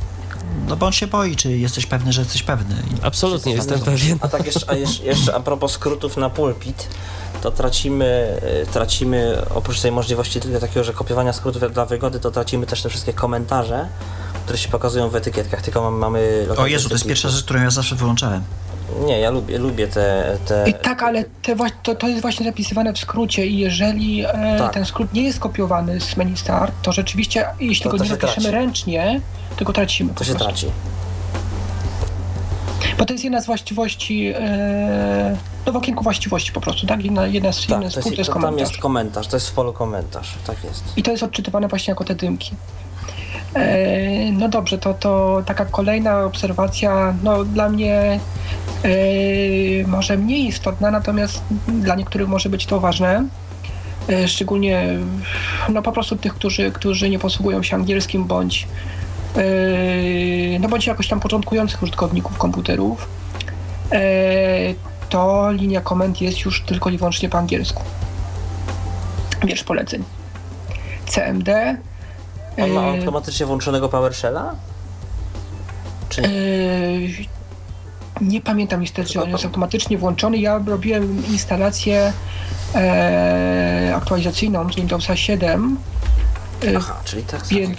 [0.68, 2.74] No bo on się boi, czy jesteś pewny, że jesteś pewny.
[3.02, 4.18] Absolutnie jestem pewien.
[4.20, 6.88] A tak jeszcze, a jeszcze, jeszcze a propos skrótów na pulpit,
[7.42, 12.30] to tracimy, e, tracimy oprócz tej możliwości tylko takiego, że kopiowania skrótów dla wygody, to
[12.30, 13.88] tracimy też te wszystkie komentarze,
[14.44, 16.48] które się pokazują w etykietkach, tylko mamy...
[16.56, 18.42] O Jezu, to jest pierwsza rzecz, którą ja zawsze wyłączałem.
[19.06, 20.36] Nie, ja lubię, lubię te...
[20.46, 20.70] te...
[20.70, 24.72] I tak, ale te, to, to jest właśnie zapisywane w skrócie i jeżeli e, tak.
[24.72, 28.10] ten skrót nie jest kopiowany z menu start, to rzeczywiście, jeśli to, go to nie
[28.10, 28.50] zapiszemy traci.
[28.50, 29.20] ręcznie,
[29.56, 30.14] to go tracimy.
[30.14, 30.48] To się prostu.
[30.48, 30.66] traci.
[32.98, 37.04] Bo to jest jedna z właściwości, e, no w okienku właściwości po prostu, tak?
[37.04, 38.54] Jedna, jedna z, tak, jedna z to, jest, to jest komentarz.
[38.54, 40.84] Tam jest komentarz, to jest w polu komentarz, tak jest.
[40.96, 42.50] I to jest odczytywane właśnie jako te dymki.
[43.56, 48.20] E, no dobrze, to, to taka kolejna obserwacja, no dla mnie
[48.84, 48.88] e,
[49.86, 53.28] może mniej istotna, natomiast dla niektórych może być to ważne.
[54.08, 54.98] E, szczególnie
[55.68, 58.68] no po prostu tych, którzy, którzy nie posługują się angielskim bądź
[60.60, 63.08] no bądź jakoś tam początkujących użytkowników komputerów,
[65.08, 67.82] to linia komend jest już tylko i wyłącznie po angielsku.
[69.44, 70.04] Wiersz poleceń.
[71.06, 71.76] CMD
[72.58, 74.54] on ma yy, automatycznie włączonego PowerShella?
[76.08, 76.28] Czy nie?
[76.28, 77.26] Yy,
[78.20, 80.38] nie pamiętam niestety, czy on jest automatycznie włączony.
[80.38, 82.12] Ja robiłem instalację
[82.74, 85.76] e, aktualizacyjną z Windowsa 7.
[86.64, 87.78] E, Aha, czyli tak więc,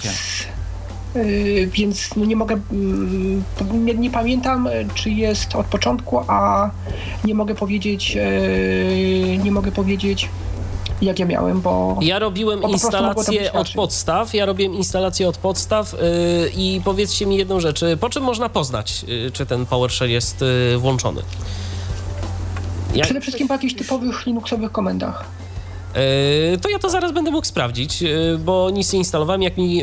[1.15, 6.69] e, więc no nie mogę, mm, nie, nie, pamiętam, czy jest od początku, a
[7.25, 10.29] nie mogę powiedzieć, e, nie mogę powiedzieć
[11.01, 11.97] jak ja miałem, bo...
[12.01, 15.99] Ja robiłem instalację od podstaw, ja robiłem instalację od podstaw yy,
[16.55, 20.77] i powiedzcie mi jedną rzecz, po czym można poznać, yy, czy ten PowerShell jest yy,
[20.77, 21.21] włączony?
[22.95, 23.05] Jak...
[23.05, 25.25] Przede wszystkim po jakichś typowych Linuxowych komendach.
[26.51, 29.43] Yy, to ja to zaraz będę mógł sprawdzić, yy, bo nic nie instalowałem.
[29.43, 29.81] Jak mi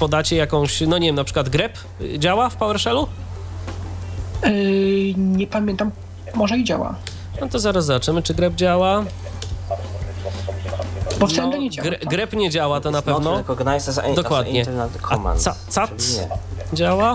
[0.00, 1.78] podacie jakąś, no nie wiem, na przykład grep
[2.18, 3.06] działa w PowerShellu?
[5.16, 5.90] nie pamiętam,
[6.34, 6.94] może i działa.
[7.40, 9.04] No to zaraz zobaczymy, czy grep działa.
[11.22, 11.88] Bo w no, nie działa.
[11.88, 13.42] Gre, grep nie działa to na pewno.
[14.16, 14.64] Dokładnie.
[15.10, 15.90] A ca, CAT
[16.72, 17.14] działa?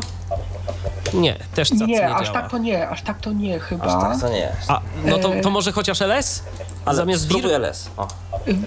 [1.13, 3.83] Nie, też CAT nie, nie aż tak to nie, aż tak to nie chyba.
[3.83, 4.51] Aż tak to nie.
[4.67, 6.43] A, no to, to może chociaż LS?
[6.85, 7.45] Ale Zamiast bir...
[7.45, 7.89] LS.
[7.97, 8.07] O.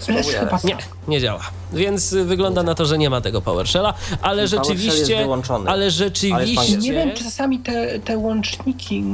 [0.09, 0.77] LS chyba Nie,
[1.09, 1.41] nie działa.
[1.73, 5.27] Więc wygląda na to, że nie ma tego PowerShella, ale rzeczywiście,
[5.67, 6.61] ale rzeczywiście...
[6.61, 9.05] Ale nie wiem, czy czasami te, te łączniki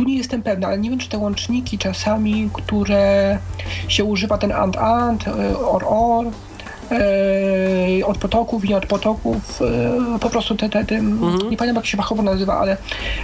[0.00, 3.38] tu nie jestem pewna, ale nie wiem, czy te łączniki czasami, które
[3.88, 6.26] się używa ten and-and, e, or-or,
[6.92, 9.62] e, od potoków, nie od potoków,
[10.14, 11.50] e, po prostu te, te, te mhm.
[11.50, 12.76] nie pamiętam jak się fachowo nazywa, ale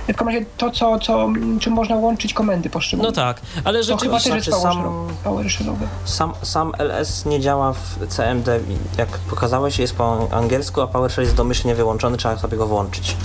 [0.02, 1.28] w każdym razie to, co, co,
[1.60, 3.08] czym można łączyć komendy poszczególne.
[3.08, 4.30] No tak, ale rzeczywiście...
[4.30, 8.60] To chyba sam, sam, sam LS nie działa w CMD,
[8.98, 13.16] jak pokazałeś, jest po angielsku, a PowerShell jest domyślnie wyłączony, trzeba sobie go włączyć.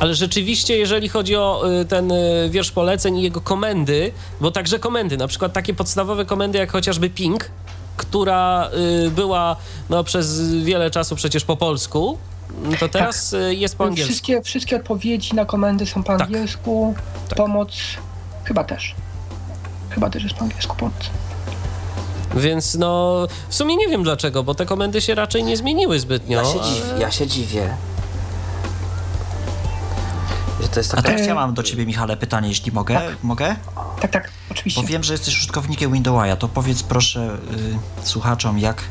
[0.00, 4.78] Ale rzeczywiście, jeżeli chodzi o y, ten y, wiersz poleceń i jego komendy, bo także
[4.78, 7.50] komendy, na przykład takie podstawowe komendy jak chociażby ping,
[7.98, 8.70] która
[9.06, 9.56] y, była
[9.90, 12.18] no, przez wiele czasu przecież po polsku,
[12.80, 13.58] to teraz tak.
[13.58, 14.12] jest po angielsku.
[14.12, 16.20] Wszystkie, wszystkie odpowiedzi na komendy są po tak.
[16.20, 16.94] angielsku.
[17.28, 17.38] Tak.
[17.38, 17.72] Pomoc
[18.44, 18.94] chyba też.
[19.90, 21.10] Chyba też jest po angielsku pomoc.
[22.36, 26.38] Więc no, w sumie nie wiem dlaczego, bo te komendy się raczej nie zmieniły zbytnio.
[26.38, 26.74] Ja się, ale...
[26.74, 27.76] dziwię, ja się dziwię.
[30.66, 31.02] To jest taka...
[31.02, 32.94] A teraz ja mam do ciebie, Michale, pytanie, jeśli mogę.
[32.94, 33.16] Tak.
[33.22, 33.56] Mogę?
[34.00, 34.82] Tak, tak, oczywiście.
[34.82, 37.38] Bo wiem, że jesteś użytkownikiem Windowsa, to powiedz proszę
[38.02, 38.82] y, słuchaczom, jak,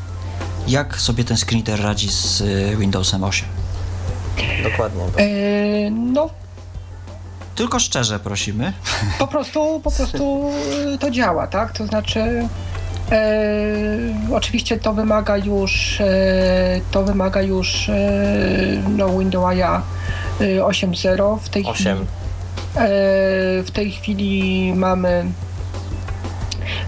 [0.66, 3.48] jak sobie ten screener radzi z y, Windowsem 8?
[4.62, 5.04] Dokładnie.
[5.16, 6.30] E, no.
[7.54, 8.72] Tylko szczerze prosimy.
[9.18, 10.50] Po prostu, po prostu
[10.94, 11.72] y, to działa, tak?
[11.72, 12.48] To znaczy...
[13.12, 19.82] E, oczywiście to wymaga już e, to wymaga już e, no, Windowsa
[20.40, 21.96] 8.0 w tej 8.
[21.96, 22.06] chwili.
[23.64, 25.24] W tej chwili mamy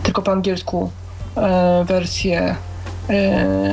[0.03, 0.91] tylko po angielsku
[1.85, 2.57] wersję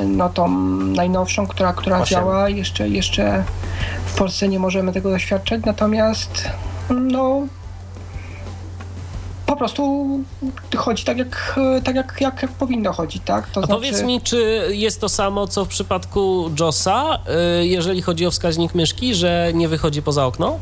[0.07, 2.49] no tą najnowszą, która, która działa.
[2.49, 3.43] Jeszcze, jeszcze
[4.05, 6.49] w Polsce nie możemy tego doświadczać, natomiast
[6.89, 7.47] no
[9.47, 10.07] po prostu
[10.75, 13.47] chodzi tak, jak, tak jak, jak, jak powinno chodzić, tak?
[13.47, 13.81] To A znaczy...
[13.81, 17.19] powiedz mi, czy jest to samo, co w przypadku JOSa,
[17.61, 20.59] y, jeżeli chodzi o wskaźnik myszki, że nie wychodzi poza okno?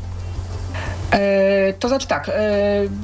[1.10, 2.32] E, to znaczy tak, e,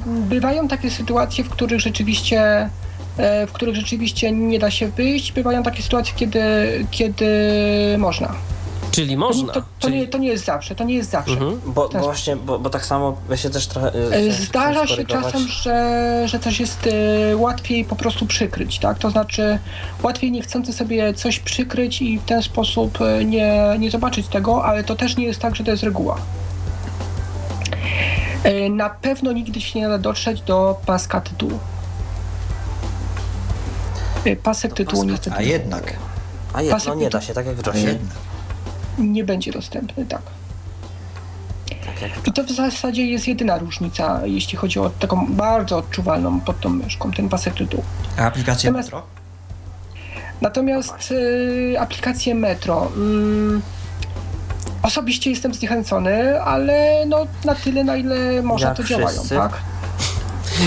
[0.05, 2.69] bywają takie sytuacje, w których rzeczywiście
[3.17, 5.31] e, w których rzeczywiście nie da się wyjść.
[5.31, 6.41] Bywają takie sytuacje, kiedy,
[6.91, 7.25] kiedy
[7.97, 8.35] można.
[8.93, 9.53] Czyli można.
[9.53, 9.97] To, to, Czyli...
[9.97, 11.33] Nie, to nie jest zawsze, to nie jest zawsze.
[11.33, 11.61] Mhm.
[11.65, 13.91] Bo, bo, właśnie, bo, bo tak samo ja się też trochę.
[14.29, 16.89] Zdarza się czasem, że, że coś jest
[17.35, 18.99] łatwiej po prostu przykryć, tak?
[18.99, 19.59] To znaczy
[20.03, 24.95] łatwiej niechcący sobie coś przykryć i w ten sposób nie, nie zobaczyć tego, ale to
[24.95, 26.17] też nie jest tak, że to jest reguła.
[28.43, 31.59] E, na pewno nigdy się nie da dotrzeć do paska tytułu.
[34.25, 35.35] E, pasek tytułu niestety.
[35.37, 35.93] A jednak.
[36.53, 37.99] A jednak, no nie da się, tak jak w Josie.
[38.97, 40.21] Nie będzie dostępny, tak.
[41.85, 46.59] tak I to w zasadzie jest jedyna różnica, jeśli chodzi o taką bardzo odczuwalną pod
[46.59, 47.83] tą myszką, ten pasek tytułu.
[48.17, 49.07] A aplikację Natomiast, Metro?
[50.41, 52.91] Natomiast y, aplikację Metro.
[52.95, 53.61] Mm,
[54.83, 59.72] Osobiście jestem zniechęcony, ale no na tyle, na ile można Jak to działają, tak?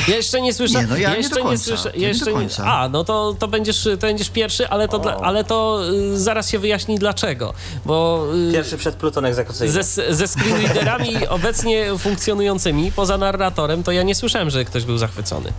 [0.09, 0.79] Ja jeszcze nie słyszę.
[0.79, 1.93] Nie, no ja jeszcze nie, nie słyszę.
[1.95, 5.45] Ja jeszcze nie A, no to, to, będziesz, to będziesz pierwszy, ale to, dla, ale
[5.45, 5.81] to
[6.13, 7.55] y, zaraz się wyjaśni dlaczego.
[7.85, 9.83] Bo, y, pierwszy przed Pluton egzekucyjny.
[9.83, 15.53] Ze, ze screenreaderami obecnie funkcjonującymi, poza narratorem, to ja nie słyszałem, że ktoś był zachwycony.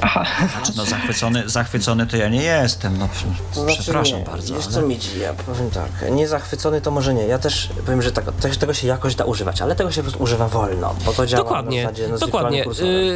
[0.00, 0.26] Aha.
[0.52, 3.08] Znaczy, no zachwycony, zachwycony to ja nie jestem, no
[3.52, 4.54] znaczy przepraszam nie, bardzo.
[4.54, 4.74] Wiesz ale...
[4.74, 8.32] co mi ja powiem tak, nie zachwycony to może nie, ja też powiem, że tak,
[8.32, 11.26] też tego się jakoś da używać, ale tego się po prostu używa wolno, bo to
[11.26, 12.64] działa dokładnie, na zasadzie no, Dokładnie,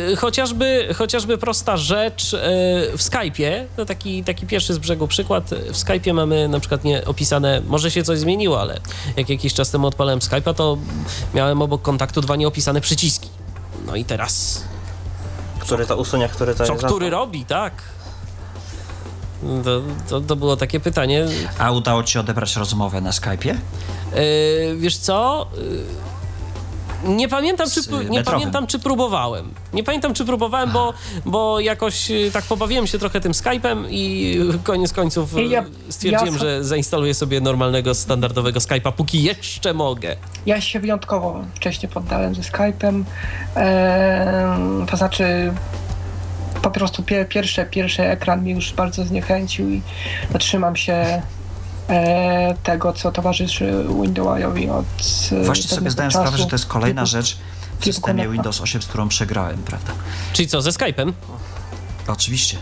[0.08, 2.38] yy, chociażby, chociażby prosta rzecz yy,
[2.96, 7.04] w Skype'ie, to taki, taki pierwszy z brzegu przykład, w Skype'ie mamy na przykład nie
[7.04, 8.80] opisane, może się coś zmieniło, ale
[9.16, 10.78] jak jakiś czas temu odpalałem Skype'a, to
[11.34, 13.28] miałem obok kontaktu dwa nieopisane przyciski.
[13.86, 14.64] No i teraz
[15.62, 17.72] który to usunie, który to Co który robi, tak.
[19.64, 21.26] To, to, to, było takie pytanie.
[21.58, 23.54] A udało ci się odebrać rozmowę na Skype'ie?
[24.14, 25.46] Yy, wiesz co?
[25.56, 26.11] Yy,
[27.04, 27.80] nie pamiętam, czy,
[28.10, 29.54] nie pamiętam, czy próbowałem.
[29.72, 30.94] Nie pamiętam, czy próbowałem, bo,
[31.24, 36.40] bo jakoś y, tak pobawiłem się trochę tym Skype'em i koniec końców ja, stwierdziłem, ja...
[36.40, 40.16] że zainstaluję sobie normalnego, standardowego Skype'a, póki jeszcze mogę.
[40.46, 43.02] Ja się wyjątkowo wcześniej poddałem ze Skype'em.
[43.56, 45.52] Eee, to znaczy
[46.62, 49.82] po prostu pierwsze, pierwszy ekran mnie już bardzo zniechęcił i
[50.38, 51.22] trzymam się E,
[52.62, 54.84] tego, co towarzyszy Windowsowi od
[55.32, 56.22] e, Właśnie sobie zdałem czasu.
[56.22, 57.38] sprawę, że to jest kolejna rzecz
[57.80, 59.92] w systemie Windows 8, z którą przegrałem, prawda?
[60.32, 61.12] Czyli co, ze Skype'em?
[62.08, 62.58] Oczywiście.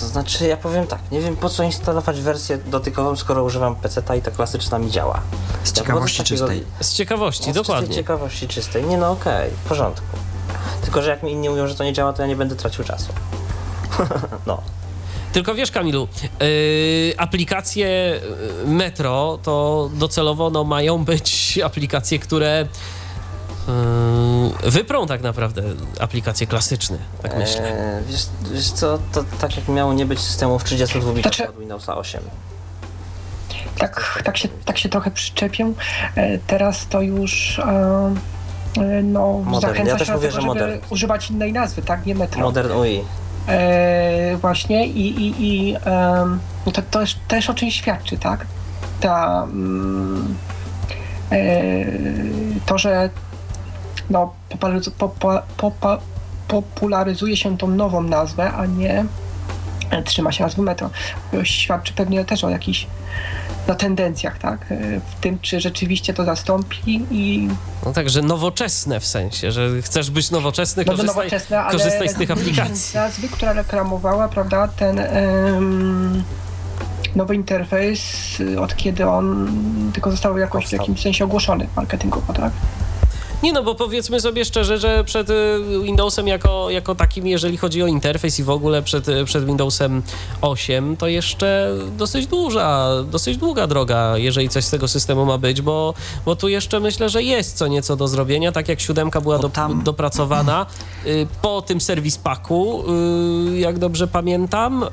[0.00, 4.16] To znaczy, ja powiem tak, nie wiem po co instalować wersję dotykową, skoro używam PC-ta
[4.16, 5.20] i ta klasyczna mi działa.
[5.64, 6.46] Z ciekawości takiego...
[6.46, 6.64] czystej.
[6.80, 7.94] Z ciekawości, no, dokładnie.
[7.94, 8.84] Z ciekawości czystej.
[8.84, 10.06] Nie no, okej, okay, w porządku.
[10.82, 12.84] Tylko, że jak mi inni mówią, że to nie działa, to ja nie będę tracił
[12.84, 13.12] czasu.
[14.46, 14.62] no.
[15.32, 16.08] Tylko wiesz, Kamilu,
[16.40, 18.20] yy, aplikacje
[18.64, 22.66] y, Metro to docelowo no, mają być aplikacje, które
[24.64, 25.62] yy, wyprą tak naprawdę
[26.00, 27.96] aplikacje klasyczne, tak myślę.
[27.96, 31.48] Eee, wiesz, wiesz co, to tak jak miało nie być systemów 32 bitowych znaczy...
[31.48, 32.22] od Windowsa 8.
[33.78, 35.72] Tak, tak, się, tak się trochę przyczepię.
[36.16, 37.64] E, teraz to już e,
[38.76, 39.72] e, no, modern.
[39.72, 40.78] zachęca ja się do tego, żeby modern.
[40.90, 42.06] używać innej nazwy, tak?
[42.06, 42.40] Nie Metro.
[42.40, 43.04] Modern UI.
[43.48, 45.78] E, właśnie i, i, i e,
[46.64, 48.46] to, to też, też o czymś świadczy, tak?
[49.00, 50.34] Ta, mm,
[51.32, 51.84] e,
[52.66, 53.10] to, że
[54.10, 54.32] no,
[56.48, 59.04] popularyzuje się tą nową nazwę, a nie
[60.04, 60.90] trzyma się nazwy metro.
[61.42, 62.86] Świadczy pewnie też o jakichś
[63.66, 64.72] na tendencjach, tak?
[64.72, 67.48] E, w tym, czy rzeczywiście to zastąpi i...
[67.86, 72.30] No także nowoczesne w sensie, że chcesz być nowoczesny, no korzystaj, nowoczesne, korzystaj z tych
[72.30, 72.94] aplikacji.
[72.94, 76.24] Nazwy, która reklamowała, prawda, ten um,
[77.14, 78.02] nowy interfejs,
[78.60, 79.50] od kiedy on
[79.94, 82.52] tylko został jakoś w jakimś sensie ogłoszony marketingowo, tak?
[83.42, 85.34] Nie no, bo powiedzmy sobie szczerze, że przed y,
[85.82, 90.02] Windowsem jako, jako takim, jeżeli chodzi o interfejs i w ogóle przed, y, przed Windowsem
[90.40, 95.62] 8, to jeszcze dosyć duża, dosyć długa droga, jeżeli coś z tego systemu ma być,
[95.62, 99.38] bo, bo tu jeszcze myślę, że jest co nieco do zrobienia, tak jak siódemka była
[99.38, 99.82] do, tam...
[99.82, 100.66] dopracowana
[101.06, 102.84] y, po tym serwis packu,
[103.54, 104.84] jak dobrze pamiętam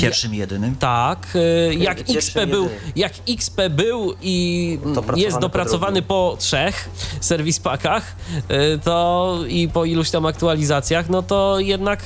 [0.00, 0.76] Pierwszym jedynym?
[0.76, 1.28] Tak.
[1.34, 4.78] E, jak XP, był, jak XP był i
[5.16, 6.90] jest dopracowany po, po trzech
[7.20, 8.16] serwis packach
[8.48, 12.04] e, to i po iluś tam aktualizacjach, no to jednak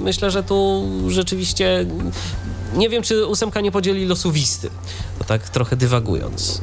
[0.00, 1.86] myślę, że tu rzeczywiście
[2.74, 4.70] nie wiem, czy ósemka nie podzieli losu Wisty.
[5.18, 6.62] No tak trochę dywagując.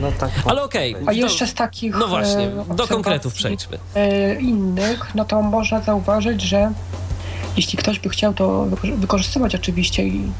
[0.00, 0.30] No tak.
[0.44, 0.94] Ale okej.
[0.94, 1.94] Okay, A jeszcze z takich.
[1.94, 3.78] No właśnie, do konkretów przejdźmy.
[4.40, 6.72] Innych, no to można zauważyć, że
[7.56, 8.66] jeśli ktoś by chciał to
[8.96, 10.32] wykorzystywać oczywiście i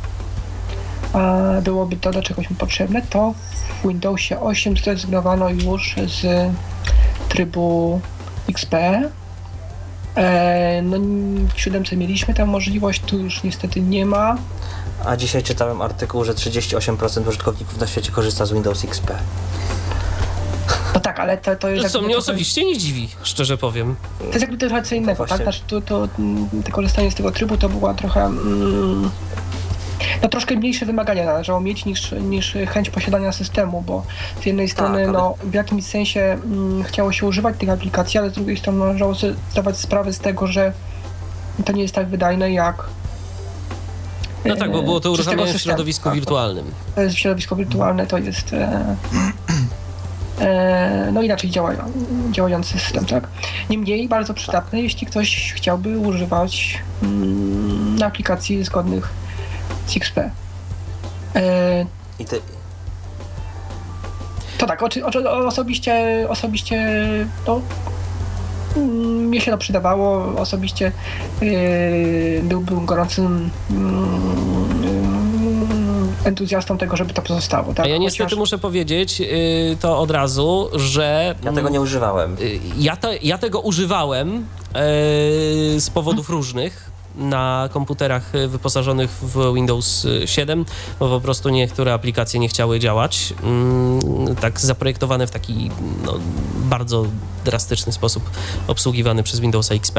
[1.63, 3.35] byłoby to do czegoś potrzebne, to
[3.83, 6.51] w Windowsie 8 zrezygnowano już z
[7.29, 8.01] trybu
[8.49, 8.75] XP.
[10.17, 10.97] E, no,
[11.55, 14.37] w 7 mieliśmy tę możliwość, tu już niestety nie ma.
[15.05, 19.13] A dzisiaj czytałem artykuł, że 38% użytkowników na świecie korzysta z Windows XP.
[20.95, 21.89] No tak, ale to, to jest...
[21.89, 23.97] Co mnie osobiście nie dziwi, szczerze powiem.
[24.19, 25.43] To jest jakby trochę co innego, tak?
[25.43, 26.09] Znaczy, to, to,
[26.65, 28.21] to, korzystanie z tego trybu to była trochę...
[28.25, 29.11] Mm,
[30.23, 34.05] no troszkę mniejsze wymagania należało mieć niż, niż chęć posiadania systemu, bo
[34.43, 35.19] z jednej tak, strony tak, ale...
[35.19, 39.15] no, w jakimś sensie mm, chciało się używać tych aplikacji, ale z drugiej strony należało
[39.15, 40.73] sobie zdawać sprawę z tego, że
[41.65, 42.85] to nie jest tak wydajne jak
[44.45, 46.65] no tak, bo było to uruchamiane w środowisku tak, wirtualnym.
[46.97, 48.97] W środowisku wirtualne to jest e, e,
[51.13, 51.73] no inaczej działa,
[52.31, 53.29] działający system, tak?
[53.71, 59.11] Niemniej bardzo przydatne, jeśli ktoś chciałby używać mm, aplikacji zgodnych
[59.87, 60.19] z XP.
[61.35, 61.87] E,
[62.19, 62.37] I te...
[64.59, 66.99] To tak, oczy, oczy, osobiście, osobiście
[67.47, 67.61] no,
[68.77, 70.25] Mm, mnie się to przydawało.
[70.41, 70.93] Osobiście
[71.41, 73.77] yy, byłbym gorącym yy,
[76.25, 77.75] entuzjastą tego, żeby to pozostało.
[77.75, 77.87] Tak?
[77.87, 78.39] A ja niestety Chociaż...
[78.39, 79.27] muszę powiedzieć yy,
[79.81, 81.35] to od razu, że...
[81.45, 82.37] Ja tego nie używałem.
[82.41, 84.41] Yy, ja, te, ja tego używałem yy,
[85.81, 90.65] z powodów różnych na komputerach wyposażonych w Windows 7,
[91.01, 93.35] bo po prostu niektóre aplikacje nie chciały działać.
[93.43, 95.71] Mm, tak zaprojektowane w taki
[96.05, 96.15] no,
[96.57, 97.07] bardzo
[97.45, 98.31] drastyczny sposób
[98.67, 99.99] obsługiwany przez Windowsa XP.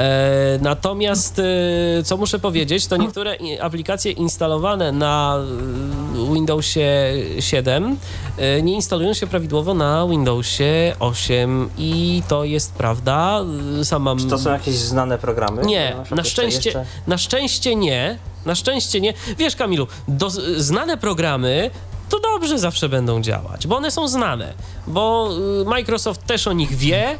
[0.00, 7.96] E, natomiast, e, co muszę powiedzieć, to niektóre aplikacje instalowane na e, Windowsie 7
[8.62, 13.40] nie instalują się prawidłowo na Windowsie 8 i to jest prawda.
[13.82, 14.16] Sama...
[14.16, 15.62] Czy to są jakieś znane programy?
[15.62, 16.84] Nie, na szczęście, jeszcze...
[17.06, 18.18] na szczęście nie.
[18.46, 19.14] Na szczęście nie.
[19.38, 21.70] Wiesz, Kamilu, do, znane programy
[22.10, 24.54] to dobrze zawsze będą działać, bo one są znane,
[24.86, 25.30] bo
[25.66, 27.18] Microsoft też o nich wie,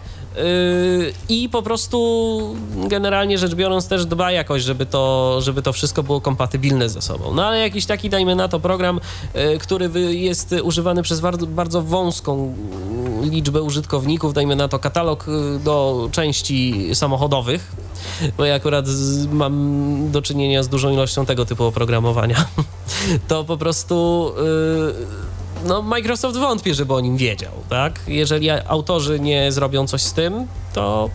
[1.29, 2.57] I po prostu
[2.89, 7.35] generalnie rzecz biorąc też dba jakoś, żeby to, żeby to wszystko było kompatybilne ze sobą.
[7.35, 9.01] No ale jakiś taki, dajmy na to, program,
[9.35, 12.55] yy, który jest używany przez bardzo, bardzo wąską
[13.23, 17.73] liczbę użytkowników, dajmy na to katalog yy, do części samochodowych,
[18.37, 18.87] bo ja akurat
[19.33, 22.45] mam do czynienia z dużą ilością tego typu oprogramowania,
[23.29, 24.33] to po prostu
[25.65, 28.01] no, Microsoft wątpi, żeby o nim wiedział, tak?
[28.07, 31.11] Jeżeli autorzy nie zrobią coś z tym, to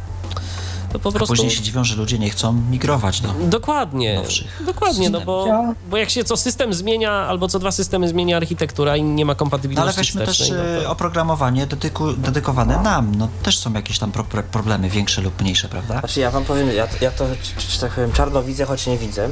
[0.95, 1.33] to po prostu...
[1.33, 4.21] później się dziwią, że ludzie nie chcą migrować do Dokładnie,
[4.65, 5.47] dokładnie, no bo,
[5.89, 9.35] bo jak się co system zmienia, albo co dwa systemy zmienia architektura i nie ma
[9.35, 10.91] kompatybilności no, Ale weźmy też no to...
[10.91, 15.99] oprogramowanie dedyku, dedykowane nam, no też są jakieś tam pro, problemy większe lub mniejsze, prawda?
[15.99, 17.25] Znaczy ja wam powiem, ja, ja to,
[17.57, 19.29] czy tak powiem, czarno widzę, choć nie widzę.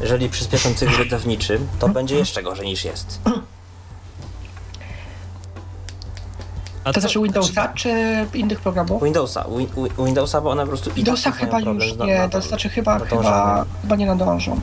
[0.00, 3.20] Jeżeli przyspieszą cykl wydawniczy, to będzie jeszcze gorzej niż jest.
[6.84, 7.90] A to znaczy Windowsa czy
[8.34, 9.04] innych programów?
[9.04, 9.46] Windowsa,
[9.98, 14.06] Windowsa, bo one po prostu Windowsa chyba już nie, to znaczy chyba, chyba, chyba nie
[14.06, 14.60] nadążą.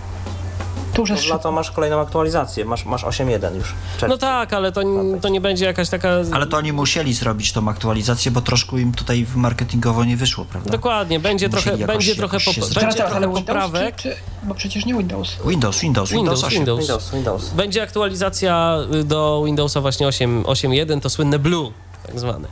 [0.93, 3.73] Tu już jest no, to masz kolejną aktualizację, masz, masz 8.1 już.
[4.07, 4.81] No tak, ale to,
[5.21, 6.09] to nie będzie jakaś taka...
[6.31, 10.71] Ale to oni musieli zrobić tą aktualizację, bo troszkę im tutaj marketingowo nie wyszło, prawda?
[10.71, 13.95] Dokładnie, będzie musieli trochę, jakoś, będzie trochę, pop, będzie teraz, trochę ale poprawek.
[13.95, 15.37] Czy, czy, bo przecież nie Windows.
[15.45, 16.79] Windows, Windows, Windows, Windows, Windows.
[16.79, 17.49] Windows, Windows.
[17.49, 21.71] Będzie aktualizacja do Windowsa właśnie 8.1, to słynne Blue
[22.07, 22.47] tak zwane.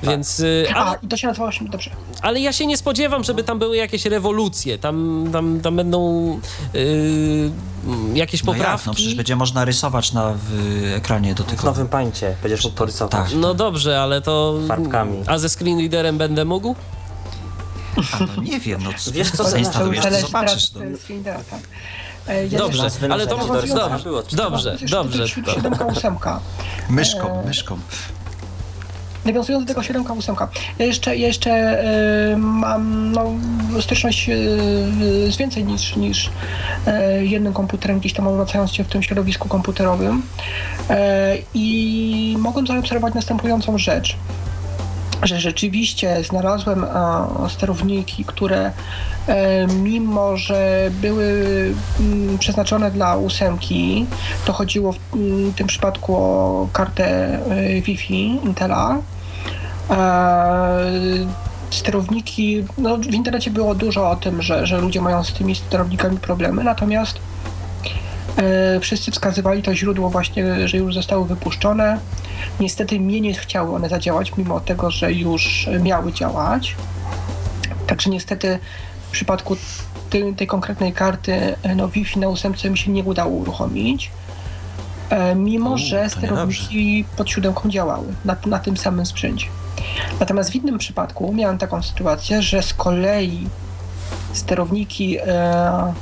[0.00, 0.10] Tak.
[0.10, 1.90] Więc, y, ale, A, i to się nazywało się dobrze.
[2.22, 4.78] Ale ja się nie spodziewam, żeby tam były jakieś rewolucje.
[4.78, 6.40] Tam, tam, tam będą
[6.74, 7.50] yy,
[8.14, 8.66] jakieś poprawki.
[8.66, 11.60] No, jak, no przecież będzie można rysować na w ekranie dotykowym.
[11.60, 13.12] W nowym pańcie będziesz mógł porysować.
[13.12, 13.56] Tak, no tak.
[13.56, 14.58] dobrze, ale to...
[14.68, 15.22] Farbkami.
[15.26, 16.74] A ze screen readerem będę mógł?
[18.12, 20.72] A no nie wiem, no wiesz co zainstalujesz, to zobaczysz.
[20.72, 20.80] No.
[21.50, 21.60] Tak.
[22.26, 23.74] E, dobrze, ale to dobrze,
[24.32, 25.24] dobrze, dobrze, dobrze.
[25.92, 26.40] Ósemka.
[26.90, 27.78] Myszką, myszką.
[29.24, 30.36] Nawiązując do tego 7 8
[30.78, 31.50] ja jeszcze, jeszcze
[32.30, 33.32] yy, mam no,
[33.80, 36.30] styczność yy, z więcej niż, niż
[36.86, 40.22] yy, jednym komputerem, gdzieś tam obracając się w tym środowisku komputerowym
[41.54, 44.16] i mogłem zaobserwować następującą rzecz.
[45.22, 46.86] Że rzeczywiście znalazłem
[47.48, 48.72] sterowniki, które
[49.26, 51.34] e, mimo, że były
[52.00, 54.06] mm, przeznaczone dla ósemki,
[54.44, 58.98] to chodziło w mm, tym przypadku o kartę e, Wi-Fi Intela.
[61.70, 66.18] Sterowniki, no w internecie było dużo o tym, że, że ludzie mają z tymi sterownikami
[66.18, 67.20] problemy, natomiast e,
[68.80, 71.98] wszyscy wskazywali to źródło właśnie, że już zostały wypuszczone
[72.60, 76.76] Niestety mnie nie chciały one zadziałać, mimo tego, że już miały działać.
[77.86, 78.58] Także niestety
[79.08, 79.56] w przypadku
[80.10, 84.10] tej, tej konkretnej karty no, Wi-Fi na ósemce mi się nie udało uruchomić.
[85.10, 89.46] E, mimo, U, że sterowniki pod siódemką działały na, na tym samym sprzęcie.
[90.20, 93.46] Natomiast w innym przypadku miałem taką sytuację, że z kolei
[94.32, 95.92] sterowniki, e,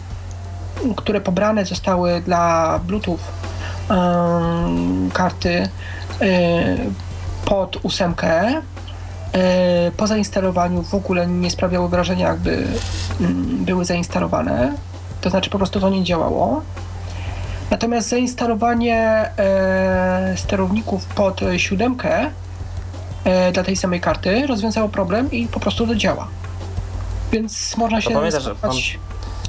[0.96, 3.18] które pobrane zostały dla Bluetooth
[3.90, 3.96] e,
[5.12, 5.68] karty,
[6.22, 6.90] Y,
[7.44, 8.60] pod ósemkę y,
[9.96, 12.66] po zainstalowaniu w ogóle nie sprawiały wrażenia, jakby
[13.20, 14.74] mm, były zainstalowane.
[15.20, 16.62] To znaczy po prostu to nie działało.
[17.70, 19.30] Natomiast zainstalowanie
[20.32, 22.30] y, sterowników pod siódemkę
[23.52, 26.28] dla tej samej karty rozwiązało problem i po prostu to działa.
[27.32, 28.60] Więc można się w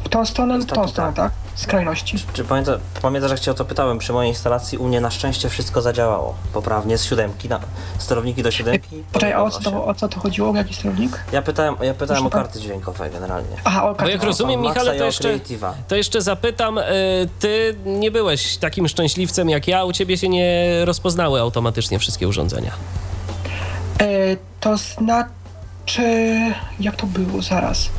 [0.10, 1.32] tą stronę, w tą stronę, tak?
[1.56, 2.18] skrajności.
[2.18, 2.72] Czy, czy pamięta,
[3.02, 3.98] pamiętasz, jak cię o to pytałem?
[3.98, 7.60] Przy mojej instalacji u mnie na szczęście wszystko zadziałało poprawnie z siódemki, na,
[7.98, 9.04] sterowniki do siódemki.
[9.14, 10.56] Poczekaj, o co, to, o co to chodziło?
[10.56, 11.24] Jaki sterownik?
[11.32, 13.58] Ja pytałem, ja pytałem o karty dźwiękowe generalnie.
[13.64, 14.04] Aha, o karty.
[14.04, 15.40] Bo jak rozumiem, Michale, to jeszcze,
[15.88, 16.84] to jeszcze zapytam, y,
[17.40, 22.72] ty nie byłeś takim szczęśliwcem jak ja, u ciebie się nie rozpoznały automatycznie wszystkie urządzenia.
[24.02, 24.06] E,
[24.60, 25.39] to znaczy
[25.90, 26.04] czy
[26.80, 27.90] jak to było zaraz?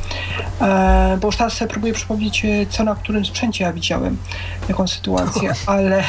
[0.61, 4.16] E, bo już teraz sobie próbuję przypomnieć, e, co na którym sprzęcie ja widziałem,
[4.68, 6.05] jaką sytuację, ale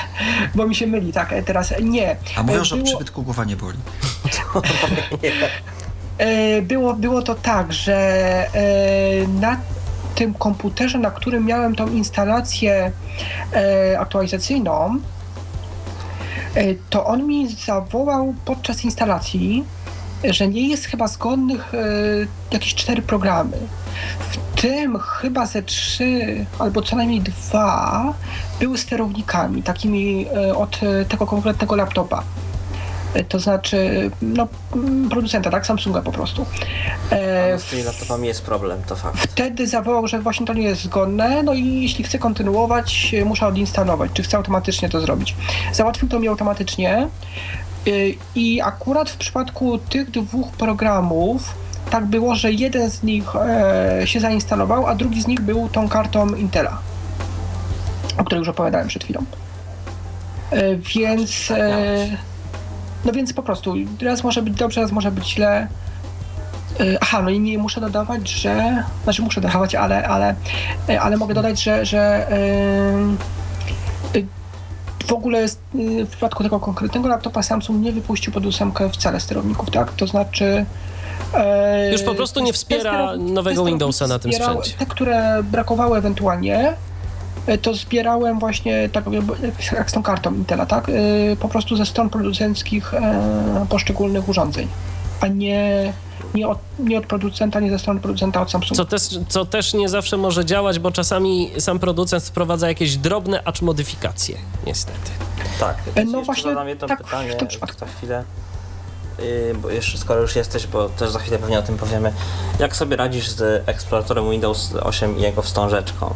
[0.55, 2.15] bo mi się myli, tak, e, teraz nie.
[2.37, 2.87] A mówią, że było...
[2.87, 3.77] o przybytku głowa nie boli.
[6.17, 8.47] E, było, było to tak, że
[9.39, 9.57] na
[10.15, 12.91] tym komputerze, na którym miałem tą instalację
[13.99, 14.99] aktualizacyjną,
[16.89, 19.63] to on mi zawołał podczas instalacji,
[20.23, 21.77] że nie jest chyba zgodnych e,
[22.51, 23.57] jakieś cztery programy.
[24.19, 28.13] W tym chyba ze trzy albo co najmniej dwa
[28.59, 32.23] były sterownikami, takimi e, od tego konkretnego laptopa.
[33.13, 34.47] E, to znaczy, no,
[35.09, 35.65] producenta, tak?
[35.65, 36.45] Samsunga po prostu.
[37.11, 39.17] E, z tymi laptopami jest problem, to fakt.
[39.17, 44.11] Wtedy zawołał, że właśnie to nie jest zgodne, no i jeśli chce kontynuować, muszę odinstalować,
[44.13, 45.35] czy chce automatycznie to zrobić.
[45.73, 47.07] Załatwił to mi automatycznie.
[47.87, 51.53] Y, I akurat w przypadku tych dwóch programów
[51.89, 55.89] tak było, że jeden z nich e, się zainstalował, a drugi z nich był tą
[55.89, 56.77] kartą Intela,
[58.17, 59.23] o której już opowiadałem przed chwilą.
[60.51, 61.51] E, więc.
[61.51, 62.17] E,
[63.05, 65.67] no więc po prostu raz może być dobrze, raz może być źle.
[67.01, 68.83] Aha, no i nie muszę dodawać, że.
[69.03, 70.35] Znaczy muszę dodawać, ale, ale,
[71.01, 72.27] ale mogę dodać, że, że
[75.03, 79.71] w ogóle y, w przypadku tego konkretnego laptopa Samsung nie wypuścił pod ósemkę wcale sterowników,
[79.71, 79.91] tak?
[79.91, 80.65] To znaczy
[81.33, 84.73] e, już po prostu nie wspiera nowego Windowsa na tym sprzęcie.
[84.77, 86.73] Te, które brakowały ewentualnie,
[87.47, 89.05] e, to zbierałem właśnie tak
[89.77, 90.89] jak z tą kartą Intela, tak?
[90.89, 90.93] E,
[91.35, 92.93] po prostu ze stron producenckich
[93.69, 94.67] poszczególnych urządzeń,
[95.21, 95.93] a nie
[96.33, 98.75] nie od, nie od producenta, nie ze strony producenta od Samsunga.
[98.77, 103.43] Co też, co też nie zawsze może działać, bo czasami sam producent wprowadza jakieś drobne
[103.43, 105.11] acz modyfikacje, niestety.
[105.59, 107.35] Tak, e, no właśnie zadam jedno tak, pytanie
[107.79, 108.23] za chwilę.
[109.19, 112.13] Yy, bo jeszcze skoro już jesteś, bo też za chwilę pewnie o tym powiemy.
[112.59, 116.13] Jak sobie radzisz z eksploratorem Windows 8 i jego wstążeczką?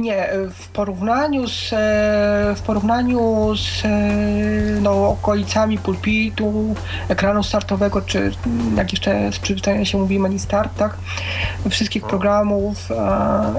[0.00, 1.76] Nie, w porównaniu z, e,
[2.56, 3.88] w porównaniu z e,
[4.80, 6.74] no, okolicami pulpitu,
[7.08, 8.32] ekranu startowego, czy
[8.76, 10.96] jak jeszcze z przyzwyczajenia się mówi menu start, tak?
[11.70, 13.54] Wszystkich programów, e,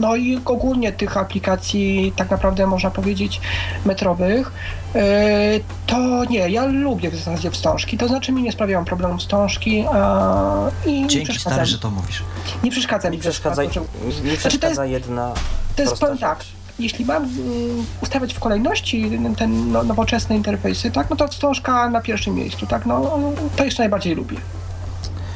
[0.00, 3.40] no i ogólnie tych aplikacji, tak naprawdę można powiedzieć,
[3.84, 4.52] metrowych,
[5.86, 9.84] to nie, ja lubię w zasadzie wstążki, to znaczy mi nie sprawiają problemu wstążki
[10.86, 12.22] i Dzięki stary, że to mówisz.
[12.62, 13.16] Nie przeszkadza mi.
[13.16, 13.90] Nie przeszkadza, nie przeszkadza
[14.42, 15.34] znaczy, to jest, jedna
[15.76, 16.44] To jest powiem tak,
[16.78, 22.00] jeśli mam mm, ustawiać w kolejności ten no, nowoczesne interfejsy, tak, no to wstążka na
[22.00, 23.18] pierwszym miejscu, tak, no
[23.56, 24.36] to jeszcze najbardziej lubię.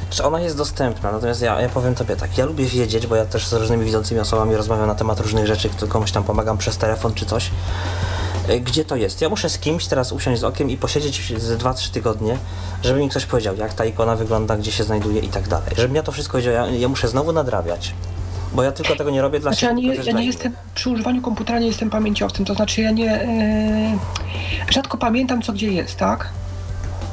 [0.09, 3.25] Czy ona jest dostępna, natomiast ja, ja powiem tobie tak, ja lubię wiedzieć, bo ja
[3.25, 7.13] też z różnymi widzącymi osobami rozmawiam na temat różnych rzeczy, komuś tam pomagam przez telefon
[7.13, 7.51] czy coś
[8.34, 9.21] E, gdzie to jest.
[9.21, 12.37] Ja muszę z kimś teraz usiąść z okiem i posiedzieć ze 2-3 tygodnie,
[12.83, 15.69] żeby mi ktoś powiedział, jak ta ikona wygląda, gdzie się znajduje i tak dalej.
[15.77, 17.93] Żebym ja to wszystko wiedział, ja, ja muszę znowu nadrabiać.
[18.53, 19.87] Bo ja tylko tego nie robię dla znaczy, siebie.
[19.87, 23.21] Ja nie, ja nie jestem, przy używaniu komputera nie jestem pamięciowcem, to znaczy ja nie,
[23.21, 23.97] e,
[24.69, 26.29] rzadko pamiętam co gdzie jest, tak?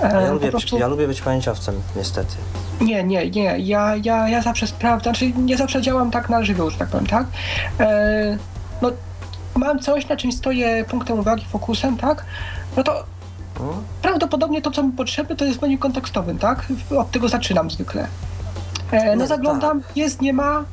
[0.02, 0.78] Ja lubię, prostu...
[0.78, 2.34] ja lubię być pamięciowcem, niestety.
[2.80, 3.58] Nie, nie, nie.
[3.58, 7.06] Ja, ja, ja zawsze sprawdzam, znaczy nie zawsze działam tak na żywioł, że tak powiem,
[7.06, 7.26] tak?
[7.80, 8.38] E,
[8.82, 8.90] no,
[9.64, 12.24] mam coś, na czym stoję punktem uwagi, fokusem, tak?
[12.76, 13.04] No to
[13.58, 13.76] hmm?
[14.02, 16.66] prawdopodobnie to, co mi potrzebne, to jest w menu kontekstowym, tak?
[16.98, 18.06] Od tego zaczynam zwykle.
[18.90, 19.96] E, no, no zaglądam, tak.
[19.96, 20.64] jest, nie ma,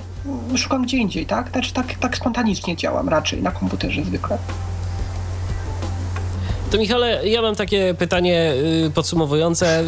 [0.56, 1.50] szukam gdzie indziej, tak?
[1.52, 4.38] Znaczy tak, tak spontanicznie działam raczej na komputerze zwykle.
[6.72, 8.54] To Michale, ja mam takie pytanie
[8.88, 9.86] y, podsumowujące y,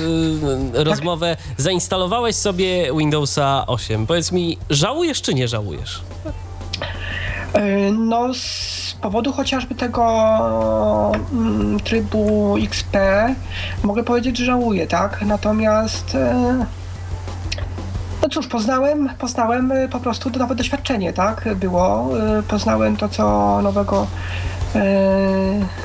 [0.74, 0.84] tak?
[0.84, 1.38] rozmowę.
[1.58, 4.08] Zainstalowałeś sobie Windowsa 8.
[4.08, 6.02] Powiedz mi, żałujesz czy nie żałujesz?
[7.54, 8.28] E, no,
[9.02, 12.98] powodu chociażby tego mm, trybu XP
[13.84, 15.22] mogę powiedzieć, że żałuję, tak?
[15.22, 16.66] Natomiast e,
[18.22, 21.56] no cóż, poznałem, poznałem po prostu nowe doświadczenie, tak?
[21.56, 22.10] Było.
[22.40, 24.08] E, poznałem to, co nowego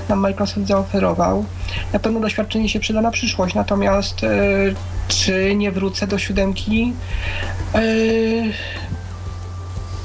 [0.09, 1.45] nam Microsoft zaoferował.
[1.93, 4.21] Na pewno doświadczenie się przyda na przyszłość, natomiast
[5.09, 6.93] czy nie wrócę do siódemki?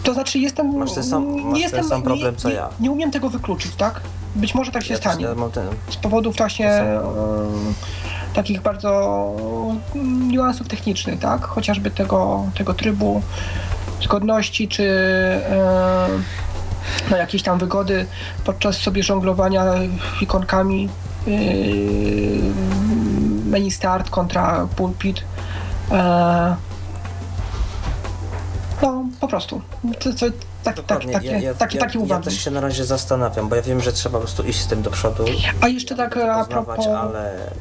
[0.03, 0.77] To znaczy jestem...
[0.77, 2.69] Masz ten sam, masz nie jestem, ten sam problem, nie, co ja.
[2.79, 4.01] Nie, umiem tego wykluczyć, tak?
[4.35, 5.27] Być może tak się ja stanie.
[5.53, 7.01] Ten, z powodów właśnie e,
[8.33, 9.31] takich bardzo
[10.27, 11.45] niuansów technicznych, tak?
[11.45, 13.21] Chociażby tego, tego trybu
[14.01, 16.07] zgodności, czy e,
[17.11, 18.05] no, jakieś tam wygody
[18.45, 19.65] podczas sobie żonglowania
[20.21, 20.89] ikonkami
[21.27, 21.31] e,
[23.49, 25.23] menu start kontra pulpit.
[25.91, 26.70] E,
[29.21, 29.61] po prostu.
[29.99, 30.25] To, to,
[30.63, 32.25] tak, tak, takie, ja, ja, takie, takie uwagi.
[32.25, 34.67] Ja też się na razie zastanawiam, bo ja wiem, że trzeba po prostu iść z
[34.67, 35.25] tym do przodu.
[35.61, 36.87] A jeszcze tak a propos...
[36.87, 37.51] Ale...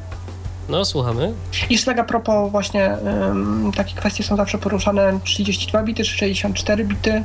[0.69, 1.33] No, słuchamy.
[1.69, 6.85] Jeszcze tak a propos właśnie um, takie kwestie są zawsze poruszane 32 bity czy 64
[6.85, 7.23] bity.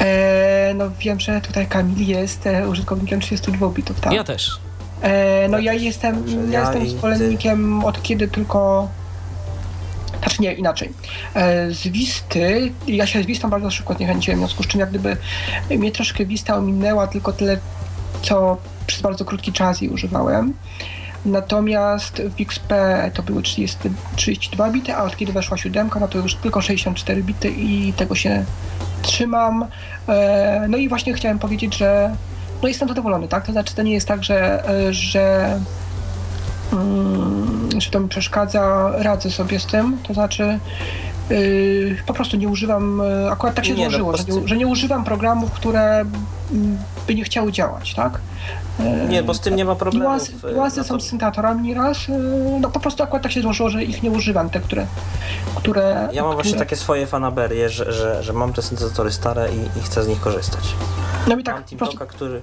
[0.00, 4.12] E, no wiem, że tutaj Kamil jest e, użytkownikiem 32 bitów, tak?
[4.12, 4.60] Ja też.
[5.02, 8.88] E, no ja, ja jestem, ja, ja jestem zwolennikiem od kiedy tylko
[10.20, 10.92] znaczy nie, inaczej.
[11.34, 14.90] E, z Wisty, ja się z Wistą bardzo szybko zniechęciłem, w związku z czym jak
[14.90, 15.16] gdyby
[15.70, 17.58] mnie troszkę Wista ominęła tylko tyle,
[18.22, 18.56] co
[18.86, 20.54] przez bardzo krótki czas jej używałem.
[21.24, 22.72] Natomiast w XP
[23.14, 23.78] to były 30,
[24.16, 28.14] 32 bity, a od kiedy weszła siódemka, no to już tylko 64 bity i tego
[28.14, 28.44] się
[29.02, 29.66] trzymam.
[30.08, 32.16] E, no i właśnie chciałem powiedzieć, że
[32.62, 33.46] no jestem zadowolony, tak?
[33.46, 35.60] To znaczy to nie jest tak, że, e, że
[37.78, 40.58] że to mi przeszkadza, radzę sobie z tym, to znaczy
[41.30, 44.48] yy, po prostu nie używam, yy, akurat tak się nie, no, złożyło, no, że, nie,
[44.48, 46.00] że, nie, używam programów, które
[46.52, 48.18] mm, by nie chciały działać, tak?
[48.78, 50.04] Yy, nie, bo z tym nie ma problemu.
[50.04, 52.16] Niuansy, niuansy są z syntatorami raz, yy,
[52.60, 54.86] no po prostu akurat tak się złożyło, że ich nie używam, te, które...
[55.54, 56.34] które ja mam które...
[56.34, 60.08] właśnie takie swoje fanaberie, że, że, że mam te syntezatory stare i, i chcę z
[60.08, 60.74] nich korzystać.
[61.28, 61.98] No i tak, mam po prostu...
[62.06, 62.42] który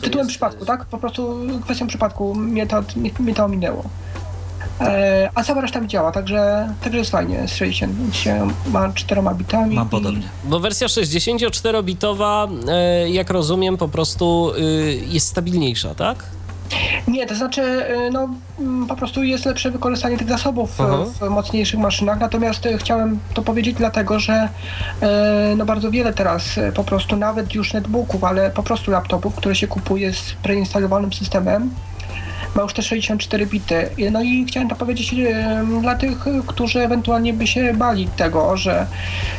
[0.00, 0.30] tytułem jest...
[0.30, 0.84] przypadku, tak?
[0.84, 3.84] Po prostu kwestią przypadku mnie to, mnie, mnie to ominęło.
[4.80, 7.48] E, a cała reszta mi działa, także, także jest fajnie.
[7.48, 9.74] Z 60 się ma 4 bitami.
[9.74, 10.28] Mam podobnie.
[10.44, 14.60] Bo wersja 64-bitowa, e, jak rozumiem, po prostu e,
[14.92, 16.24] jest stabilniejsza, tak?
[17.08, 20.78] Nie, to znaczy, y, no, mm, po prostu jest lepsze wykorzystanie tych zasobów
[21.20, 24.48] w mocniejszych maszynach, natomiast y, chciałem to powiedzieć dlatego, że
[25.52, 29.54] y, no bardzo wiele teraz po prostu nawet już netbooków, ale po prostu laptopów, które
[29.54, 31.70] się kupuje z preinstalowanym systemem,
[32.54, 33.90] ma już te 64 bity.
[34.12, 35.14] No i chciałem to powiedzieć
[35.80, 38.86] dla tych, którzy ewentualnie by się bali tego, że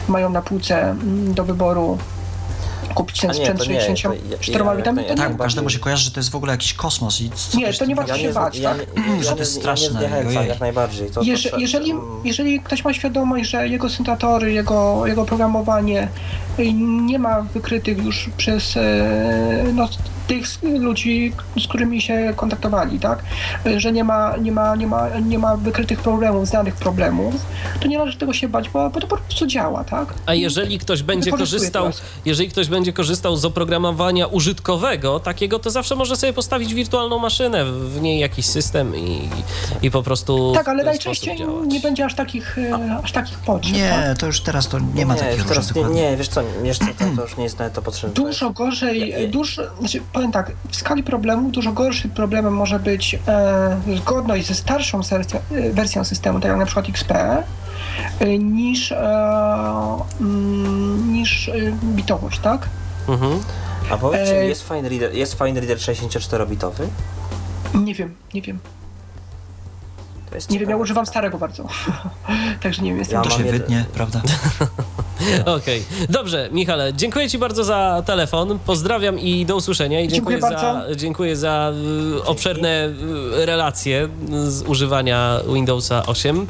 [0.07, 1.97] mają na półce mm, do wyboru
[2.93, 6.51] kupić ten sprzęt 64 bitami, to Tak, każdemu się kojarzy, że to jest w ogóle
[6.51, 8.77] jakiś kosmos i co Nie, to nie warto się bać, tak?
[9.21, 10.23] Że to jest straszne.
[10.47, 11.09] jak najbardziej.
[11.57, 16.07] Jeżeli, jeżeli ktoś ma świadomość, że jego syntatory, jego, jego programowanie
[17.05, 19.89] nie ma wykrytych już przez e, no,
[20.29, 20.45] tych
[20.79, 23.23] ludzi, z którymi się kontaktowali, tak?
[23.77, 27.35] Że nie ma, nie ma, nie ma, nie ma wykrytych problemów, znanych problemów,
[27.81, 30.13] to nie należy tego się bać, bo, bo to po prostu działa, tak?
[30.25, 31.91] A jeżeli ktoś będzie korzystał,
[32.25, 37.65] jeżeli ktoś będzie korzystał z oprogramowania użytkowego, takiego, to zawsze może sobie postawić wirtualną maszynę,
[37.65, 39.29] w niej jakiś system i,
[39.81, 40.51] i po prostu.
[40.55, 43.73] Tak, ale najczęściej nie będzie aż takich, e, aż takich potrzeb.
[43.73, 44.17] Nie, tak?
[44.17, 47.05] to już teraz to nie ma nie, takich teraz nie, nie, wiesz co, jeszcze to,
[47.15, 48.13] to już nie jest nawet to potrzebne.
[48.13, 53.81] Dużo gorzej, dużo, znaczy, powiem tak, w skali problemów dużo gorszym problemem może być e,
[53.97, 57.11] zgodność ze starszą wersją, e, wersją systemu, tak jak na przykład XP,
[58.19, 58.97] e, niż, e,
[60.21, 61.53] mm, niż e,
[61.83, 62.69] bitowość, tak?
[63.07, 63.39] Mhm.
[63.91, 66.87] A powiedzcie, jest Fine Reader, jest Fine Reader 64-bitowy?
[67.73, 68.59] Nie wiem, nie wiem.
[70.49, 71.67] Nie wiem, ja używam starego bardzo.
[72.63, 73.17] Także nie wiem, jestem...
[73.17, 74.21] Ja to się wydnie, prawda?
[75.45, 76.07] Okej, okay.
[76.09, 78.59] dobrze, Michale, dziękuję Ci bardzo za telefon.
[78.65, 80.01] Pozdrawiam i do usłyszenia.
[80.01, 81.73] I dziękuję, dziękuję za, dziękuję za
[82.17, 84.09] y, obszerne y, relacje
[84.43, 86.47] z używania Windowsa 8.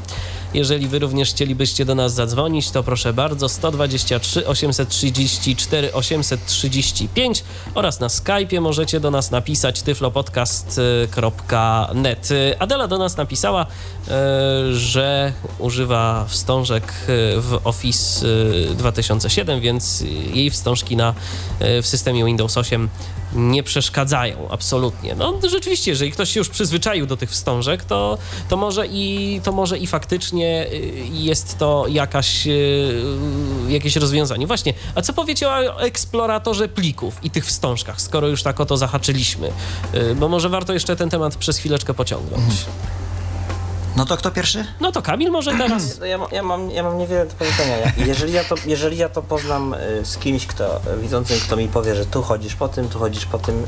[0.54, 7.44] Jeżeli wy również chcielibyście do nas zadzwonić, to proszę bardzo 123 834 835
[7.74, 12.28] oraz na Skype'ie możecie do nas napisać tyflopodcast.net.
[12.58, 13.66] Adela do nas napisała, e,
[14.74, 16.86] że używa wstążek e,
[17.40, 18.26] w Office
[18.74, 20.04] 2007, e, więc
[20.34, 21.14] jej wstążki na,
[21.60, 22.88] w systemie Windows 8
[23.34, 25.14] nie przeszkadzają absolutnie.
[25.14, 29.52] No rzeczywiście, jeżeli ktoś się już przyzwyczaił do tych wstążek, to, to, może, i, to
[29.52, 33.02] może i faktycznie y, jest to jakaś, y,
[33.68, 34.46] jakieś rozwiązanie.
[34.46, 38.76] Właśnie, a co powiecie o eksploratorze plików i tych wstążkach, skoro już tak o to
[38.76, 39.52] zahaczyliśmy?
[39.94, 42.42] Y, bo może warto jeszcze ten temat przez chwileczkę pociągnąć.
[42.42, 43.09] Mhm.
[43.96, 44.64] No to kto pierwszy?
[44.80, 45.98] No to Kamil może teraz.
[45.98, 47.76] Ja, ja, mam, ja mam niewiele do powiedzenia.
[47.96, 51.94] Jeżeli ja to, jeżeli ja to poznam y, z kimś, kto widzącym, kto mi powie,
[51.94, 53.66] że tu chodzisz po tym, tu chodzisz po tym, y,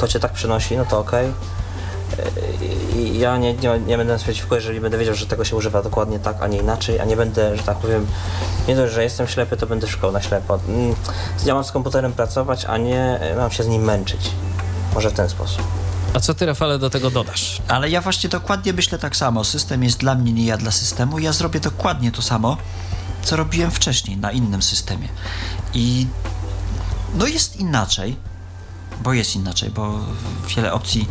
[0.00, 1.30] to cię tak przynosi, no to okej.
[1.30, 1.62] Okay.
[2.96, 6.18] I ja nie, nie, nie będę przeciwko, jeżeli będę wiedział, że tego się używa dokładnie
[6.18, 8.06] tak, a nie inaczej, a nie będę, że tak powiem,
[8.68, 10.58] nie dość, że jestem ślepy, to będę szukał na ślepo.
[10.68, 10.94] Mm,
[11.44, 14.30] ja mam z komputerem pracować, a nie mam się z nim męczyć.
[14.94, 15.62] Może w ten sposób.
[16.14, 17.62] A co ty, Rafale, do tego dodasz?
[17.68, 19.44] Ale ja właśnie dokładnie myślę tak samo.
[19.44, 21.18] System jest dla mnie, nie ja dla systemu.
[21.18, 22.56] Ja zrobię dokładnie to samo,
[23.22, 25.08] co robiłem wcześniej na innym systemie.
[25.74, 26.06] I
[27.14, 28.16] no jest inaczej,
[29.02, 29.98] bo jest inaczej, bo
[30.56, 31.08] wiele opcji,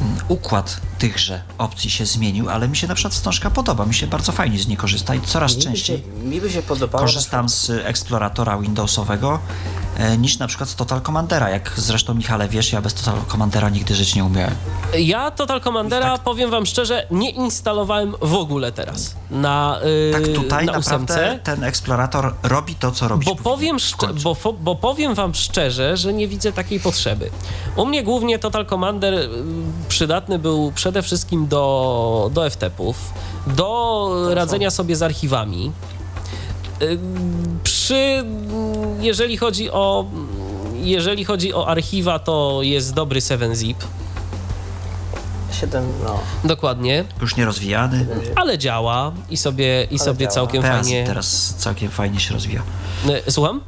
[0.00, 4.06] mm, układ tychże opcji się zmienił, ale mi się na przykład wstążka podoba, mi się
[4.06, 7.48] bardzo fajnie z niej korzysta i coraz mi częściej się, mi by się podobało korzystam
[7.48, 9.38] z eksploratora Windowsowego
[9.96, 13.68] e, niż na przykład z Total Commandera, jak zresztą Michale wiesz, ja bez Total Commandera
[13.68, 14.54] nigdy żyć nie umiałem.
[14.98, 16.20] Ja Total Commandera, tak.
[16.20, 21.64] powiem wam szczerze, nie instalowałem w ogóle teraz na yy, Tak tutaj na naprawdę ten
[21.64, 23.26] eksplorator robi to, co robi.
[23.26, 23.76] Bo powiem,
[24.22, 27.15] bo, bo powiem wam szczerze, że nie widzę takiej potrzeby.
[27.76, 29.28] U mnie głównie Total Commander y,
[29.88, 32.96] przydatny był przede wszystkim do, do FTP-ów,
[33.46, 35.72] do radzenia sobie z archiwami.
[36.82, 36.98] Y,
[37.64, 38.24] przy,
[39.00, 40.04] jeżeli chodzi o
[40.74, 43.76] jeżeli chodzi o archiwa, to jest dobry 7-zip.
[45.60, 46.18] 7, no.
[46.44, 47.04] Dokładnie.
[47.20, 48.06] Już nie rozwijany.
[48.36, 50.30] Ale działa i sobie, i sobie działa.
[50.30, 51.04] całkiem fajnie.
[51.06, 52.62] teraz całkiem fajnie się rozwija.
[53.26, 53.60] Y, słucham?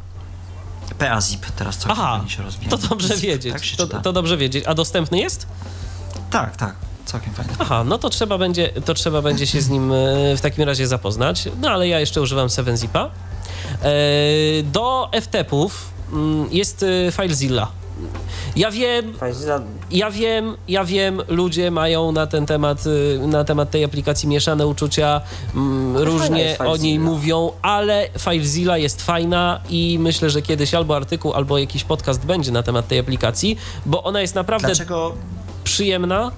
[0.94, 2.70] PAZIP teraz całkiem Aha, fajnie się rozwija.
[2.70, 3.76] To dobrze wiedzieć.
[3.76, 4.64] Tak to, to dobrze wiedzieć.
[4.66, 5.46] A dostępny jest?
[6.30, 6.74] Tak, tak
[7.08, 7.52] całkiem fajne.
[7.58, 9.94] Aha, no to trzeba będzie, to trzeba będzie się z nim e,
[10.36, 11.48] w takim razie zapoznać.
[11.60, 13.08] No ale ja jeszcze używam 7zipa.
[13.82, 13.90] E,
[14.62, 17.68] do FTP-ów mm, jest e, FileZilla.
[18.56, 19.12] Ja wiem,
[19.90, 22.84] ja wiem, ja wiem, ludzie mają na ten temat,
[23.26, 25.20] na temat tej aplikacji mieszane uczucia,
[25.54, 31.32] mm, różnie o niej mówią, ale FileZilla jest fajna i myślę, że kiedyś albo artykuł,
[31.32, 35.14] albo jakiś podcast będzie na temat tej aplikacji, bo ona jest naprawdę Dlaczego?
[35.64, 36.30] przyjemna.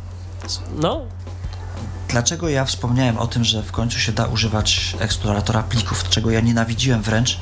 [0.76, 1.00] No.
[2.08, 6.40] Dlaczego ja wspomniałem o tym, że w końcu się da używać eksploratora plików, czego ja
[6.40, 7.38] nienawidziłem wręcz?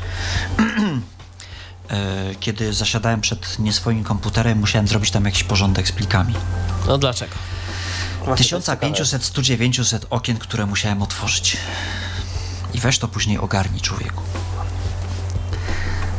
[1.90, 6.34] E, kiedy zasiadałem przed nie swoim komputerem, musiałem zrobić tam jakiś porządek z plikami.
[6.86, 7.34] No dlaczego?
[8.36, 11.56] 1500, 100, 900 okien, które musiałem otworzyć.
[12.74, 14.22] I weź to później ogarnij, człowieku.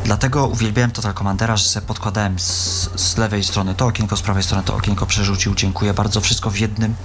[0.03, 4.43] Dlatego uwielbiałem Total Commandera, że sobie podkładałem z, z, lewej strony to okienko, z prawej
[4.43, 6.95] strony to okienko przerzucił, dziękuję bardzo, wszystko w jednym,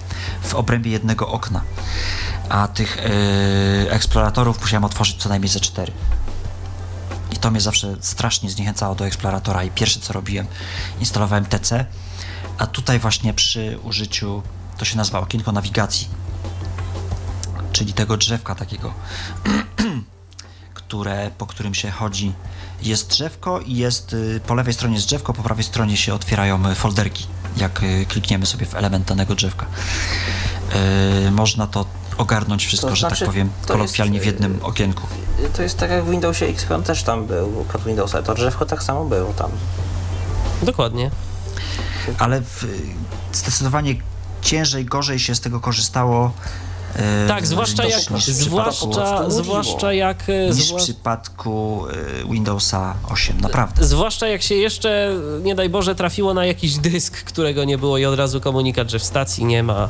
[0.43, 1.61] w obrębie jednego okna.
[2.49, 5.93] A tych yy, eksploratorów musiałem otworzyć co najmniej ze cztery.
[7.35, 10.47] I to mnie zawsze strasznie zniechęcało do eksploratora i pierwsze co robiłem,
[11.01, 11.87] instalowałem TC,
[12.59, 14.43] a tutaj właśnie przy użyciu,
[14.79, 16.09] to się nazywa okienko nawigacji,
[17.73, 18.95] czyli tego drzewka takiego,
[20.75, 22.33] które, po którym się chodzi
[22.83, 26.71] jest drzewko i jest y, po lewej stronie jest drzewko, po prawej stronie się otwierają
[26.71, 29.67] y, folderki, jak y, klikniemy sobie w element danego drzewka.
[31.31, 31.87] można to
[32.19, 35.07] ogarnąć wszystko, to znaczy, że tak powiem, kolokwialnie jest, w jednym okienku.
[35.57, 38.67] To jest tak jak w Windowsie XP, on też tam był, pod Windowsa, to drzewko
[38.67, 39.51] tak samo było tam.
[40.63, 41.11] Dokładnie.
[42.19, 42.65] Ale w,
[43.33, 43.95] zdecydowanie
[44.43, 46.33] ciężej, gorzej się z tego korzystało
[47.29, 50.25] tak, zwłaszcza jak, zwłaszcza, zwłaszcza jak...
[50.29, 51.85] E, niż w przypadku
[52.25, 53.85] e, Windowsa 8, naprawdę.
[53.85, 58.05] Zwłaszcza jak się jeszcze, nie daj Boże, trafiło na jakiś dysk, którego nie było i
[58.05, 59.89] od razu komunikat, że w stacji nie ma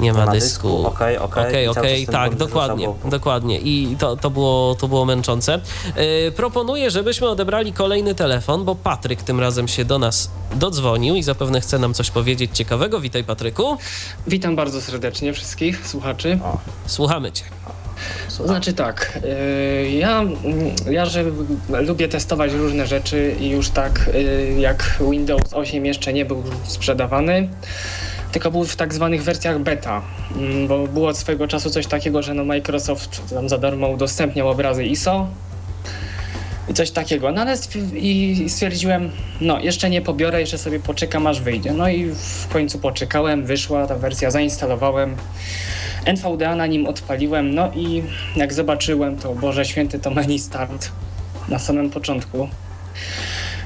[0.00, 0.86] nie ma, dysku.
[0.86, 3.60] Okej, okej, okej, tak, dokładnie, dokładnie.
[3.60, 5.60] I to, to, było, to było męczące.
[5.96, 11.22] Yy, proponuję, żebyśmy odebrali kolejny telefon, bo Patryk tym razem się do nas dodzwonił i
[11.22, 13.00] zapewne chce nam coś powiedzieć ciekawego.
[13.00, 13.78] Witaj, Patryku.
[14.26, 16.23] Witam bardzo serdecznie wszystkich słuchaczy.
[16.86, 17.44] Słuchamy cię.
[18.44, 20.24] Znaczy tak, y, ja,
[20.90, 21.24] ja że
[21.68, 27.48] lubię testować różne rzeczy i już tak y, jak Windows 8 jeszcze nie był sprzedawany,
[28.32, 30.02] tylko był w tak zwanych wersjach beta,
[30.36, 34.48] mm, bo było od swojego czasu coś takiego, że no Microsoft tam za darmo udostępniał
[34.48, 35.26] obrazy ISO
[36.68, 37.32] i coś takiego.
[37.32, 37.56] No ale
[37.94, 39.10] i stwierdziłem,
[39.40, 41.72] no jeszcze nie pobiorę, jeszcze sobie poczekam aż wyjdzie.
[41.72, 45.16] No i w końcu poczekałem, wyszła ta wersja, zainstalowałem.
[46.04, 48.02] NVDA na nim odpaliłem, no i
[48.36, 50.90] jak zobaczyłem to, Boże Święty, to menu start
[51.48, 52.48] na samym początku.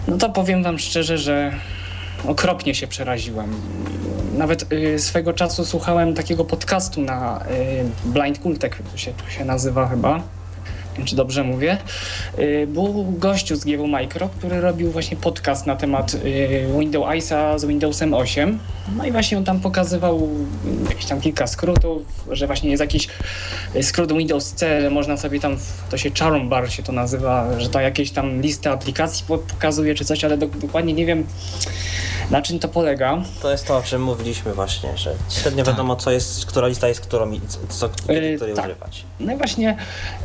[0.08, 1.52] No to powiem wam szczerze, że
[2.26, 3.54] okropnie się przeraziłem.
[4.36, 7.44] Nawet y, swego czasu słuchałem takiego podcastu na
[8.06, 10.22] y, Blind Kultek, to się, to się nazywa chyba
[11.04, 11.78] czy dobrze mówię,
[12.38, 17.58] y, był gościu z GW Micro, który robił właśnie podcast na temat y, Windows ISA
[17.58, 18.58] z Windowsem 8.
[18.96, 20.28] No i właśnie on tam pokazywał
[20.88, 23.08] jakieś tam kilka skrótów, że właśnie jest jakiś
[23.82, 25.56] skrót Windows C, można sobie tam,
[25.90, 30.04] to się charm bar się to nazywa, że to jakieś tam listę aplikacji pokazuje czy
[30.04, 31.26] coś, ale dokładnie nie wiem
[32.30, 33.22] na czym to polega?
[33.42, 35.74] To jest to, o czym mówiliśmy właśnie, że średnio tak.
[35.74, 38.64] wiadomo, co jest, która lista jest którą i co, której tak.
[38.64, 39.04] używać.
[39.20, 39.76] No i właśnie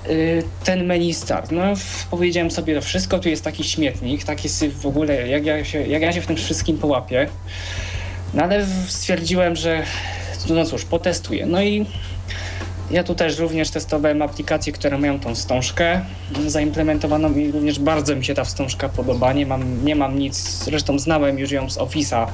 [0.09, 1.51] y, ten menu start.
[1.51, 1.63] No
[2.11, 5.87] powiedziałem sobie to wszystko, tu jest taki śmietnik, taki syf w ogóle, jak ja się,
[5.87, 7.27] jak ja się w tym wszystkim połapię.
[8.33, 9.83] No ale stwierdziłem, że
[10.49, 11.45] no cóż, potestuję.
[11.45, 11.85] No i
[12.91, 16.01] ja tu też również testowałem aplikacje, które mają tą wstążkę
[16.47, 19.33] zaimplementowaną i również bardzo mi się ta wstążka podoba.
[19.33, 22.27] Nie mam, nie mam nic, zresztą znałem już ją z Office'a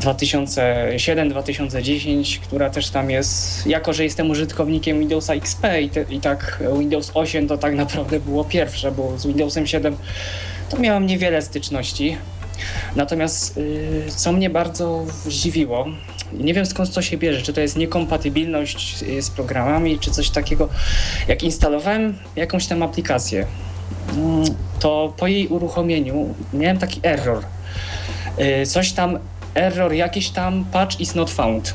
[0.00, 6.62] 2007-2010, która też tam jest, jako że jestem użytkownikiem Windowsa XP i, te, i tak
[6.78, 9.96] Windows 8 to tak naprawdę było pierwsze, bo z Windowsem 7
[10.70, 12.16] to miałem niewiele styczności.
[12.96, 15.86] Natomiast y, co mnie bardzo zdziwiło,
[16.38, 20.30] nie wiem skąd to się bierze, czy to jest niekompatybilność y, z programami, czy coś
[20.30, 20.68] takiego.
[21.28, 23.46] Jak instalowałem jakąś tam aplikację,
[24.16, 24.44] mm,
[24.80, 27.42] to po jej uruchomieniu miałem taki error.
[28.62, 29.18] Y, coś tam,
[29.54, 31.74] error jakiś tam, patch is not found.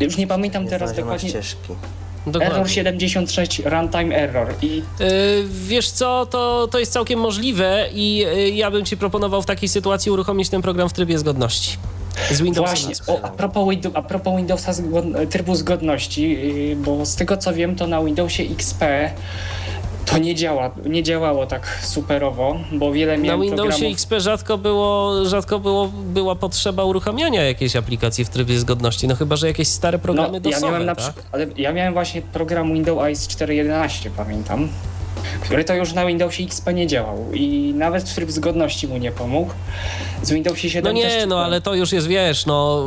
[0.00, 1.28] Już nie pamiętam nie teraz dokładnie.
[1.28, 1.74] Ścieżki.
[2.26, 2.56] Dokładnie.
[2.56, 4.54] Error 76, runtime error.
[4.62, 4.76] I...
[4.76, 4.84] Yy,
[5.48, 9.68] wiesz co, to, to jest całkiem możliwe i yy, ja bym ci proponował w takiej
[9.68, 11.76] sytuacji uruchomić ten program w trybie zgodności.
[12.30, 12.74] Z Windowsa.
[12.74, 16.30] Właśnie, o, a, propos, a propos Windowsa zgod trybu zgodności,
[16.68, 18.84] yy, bo z tego co wiem, to na Windowsie XP
[20.04, 23.94] to nie działa, nie działało tak superowo, bo wiele miałem Na Windowsie programów...
[23.94, 29.36] XP rzadko było, rzadko było, była potrzeba uruchamiania jakiejś aplikacji w trybie zgodności, no chyba,
[29.36, 31.14] że jakieś stare programy no, dosowe, ja miałem na tak?
[31.32, 34.68] ale ja miałem właśnie program Windows ICE 4.11, pamiętam
[35.42, 39.50] który to już na Windowsie XP nie działał i nawet tryb zgodności mu nie pomógł.
[40.22, 42.86] Z Windowsie 7 No nie, no ale to już jest, wiesz, no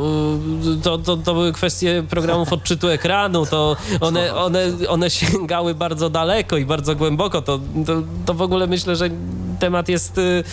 [0.82, 6.56] to, to, to były kwestie programów odczytu ekranu, to one, one, one sięgały bardzo daleko
[6.56, 9.10] i bardzo głęboko, to, to, to w ogóle myślę, że
[9.58, 10.44] temat jest y,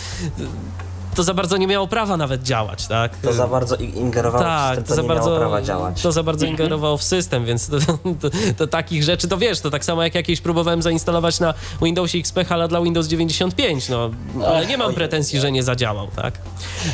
[1.14, 3.16] to za bardzo nie miało prawa nawet działać, tak?
[3.16, 6.02] To za bardzo ingerowało tak, w system, to, to za nie bardzo, miało prawa działać.
[6.02, 7.78] To za bardzo ingerowało w system, więc to,
[8.20, 12.18] to, to, takich rzeczy, to wiesz, to tak samo jak jakieś próbowałem zainstalować na Windowsie
[12.18, 14.10] XP Hala dla Windows 95, no,
[14.46, 16.34] ale nie mam pretensji, że nie zadziałał, tak?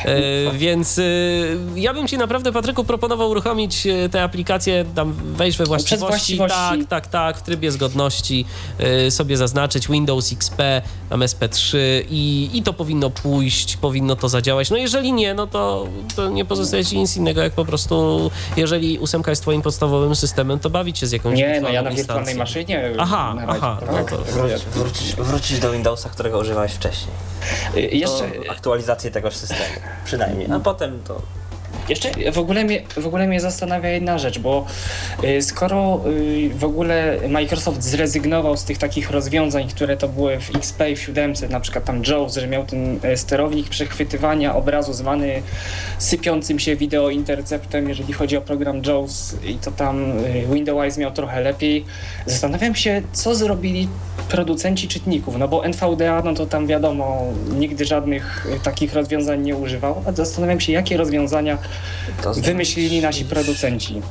[0.05, 1.03] E, więc e,
[1.77, 6.87] ja bym ci naprawdę, Patryku, proponował uruchomić e, te aplikacje, tam wejść we właściwości, właściwości.
[6.87, 8.45] tak, tak, tak, w trybie zgodności
[8.79, 10.59] e, sobie zaznaczyć Windows XP,
[11.11, 11.79] tam SP3
[12.11, 14.71] i, i to powinno pójść, powinno powinno to zadziałać.
[14.71, 18.99] No jeżeli nie, no to, to nie pozostaje ci nic innego, jak po prostu, jeżeli
[18.99, 22.35] ósemka jest twoim podstawowym systemem, to bawić się z jakąś Nie, no ja na wirtualnej
[22.35, 22.93] maszynie.
[22.99, 23.79] Aha, aha.
[23.93, 24.17] No to...
[24.73, 27.15] wrócić, wrócić do Windowsa, którego używałeś wcześniej.
[27.77, 28.31] Y, jeszcze...
[28.51, 30.51] aktualizację tego systemu, przynajmniej.
[30.53, 31.23] A potem to
[31.91, 34.67] jeszcze w ogóle, mnie, w ogóle mnie zastanawia jedna rzecz, bo
[35.25, 40.57] y, skoro y, w ogóle Microsoft zrezygnował z tych takich rozwiązań, które to były w
[40.57, 44.93] XP i w 7, na przykład tam Jaws, że miał ten e, sterownik przechwytywania obrazu
[44.93, 45.43] zwany
[45.99, 51.11] sypiącym się wideo interceptem, jeżeli chodzi o program Jaws i to tam y, Windows miał
[51.11, 51.85] trochę lepiej.
[52.27, 53.89] Zastanawiam się, co zrobili
[54.29, 60.03] producenci czytników, no bo NVDA, no to tam wiadomo, nigdy żadnych takich rozwiązań nie używał,
[60.07, 61.59] a zastanawiam się, jakie rozwiązania
[62.37, 64.03] wymyślili nasi producenci.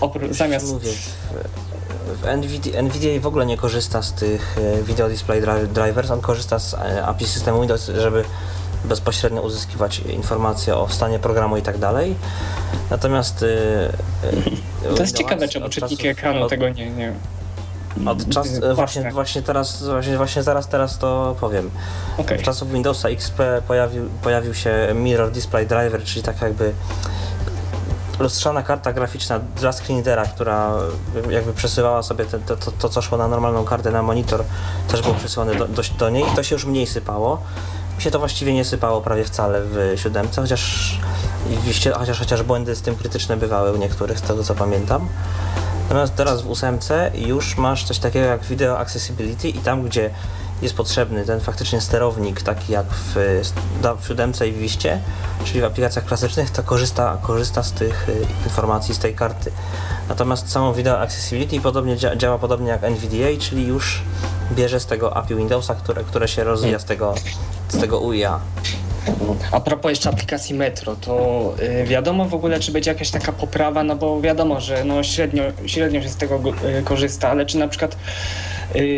[0.00, 0.72] Opr- zamiast...
[0.72, 5.42] Mówię, w, w NVIDIA, NVIDIA w ogóle nie korzysta z tych e, Video Display
[5.72, 8.24] Drivers, on korzysta z e, API systemu Windows, żeby
[8.84, 12.14] bezpośrednio uzyskiwać informacje o stanie programu i tak dalej.
[12.90, 13.42] Natomiast
[14.82, 17.12] yy, to jest ciekawe, czemu czytniki ekranu od, tego nie, nie
[18.06, 21.70] od czas, właśnie, właśnie teraz, właśnie, właśnie zaraz teraz to powiem.
[22.18, 22.38] Okay.
[22.38, 26.72] Od czasów Windowsa XP pojawił, pojawił się Mirror Display Driver, czyli tak jakby
[28.18, 30.72] lustrzana karta graficzna dla screenreadera, która
[31.30, 34.44] jakby przesuwała sobie te, to, to, to, co szło na normalną kartę na monitor,
[34.88, 37.42] też było przesyłane do, do, do niej i to się już mniej sypało.
[37.96, 40.98] Mi się to właściwie nie sypało prawie wcale w siódemce, chociaż,
[41.94, 45.08] chociaż, chociaż błędy z tym krytyczne bywały u niektórych, z tego co pamiętam.
[45.88, 50.10] Natomiast teraz w ósemce już masz coś takiego jak Video Accessibility i tam, gdzie
[50.62, 53.14] jest potrzebny ten faktycznie sterownik, taki jak w,
[54.00, 55.00] w siódemce i w Wiście,
[55.44, 59.52] czyli w aplikacjach klasycznych, to korzysta, korzysta z tych y, informacji z tej karty.
[60.08, 64.02] Natomiast samo Video Accessibility podobnie dzia działa podobnie jak NVDA, czyli już
[64.52, 67.14] bierze z tego API Windowsa, które, które się rozwija z tego,
[67.68, 68.40] z tego UIA.
[69.52, 73.84] A propos jeszcze aplikacji Metro, to y, wiadomo w ogóle, czy będzie jakaś taka poprawa,
[73.84, 76.40] no bo wiadomo, że no średnio, średnio się z tego
[76.78, 77.96] y, korzysta, ale czy na przykład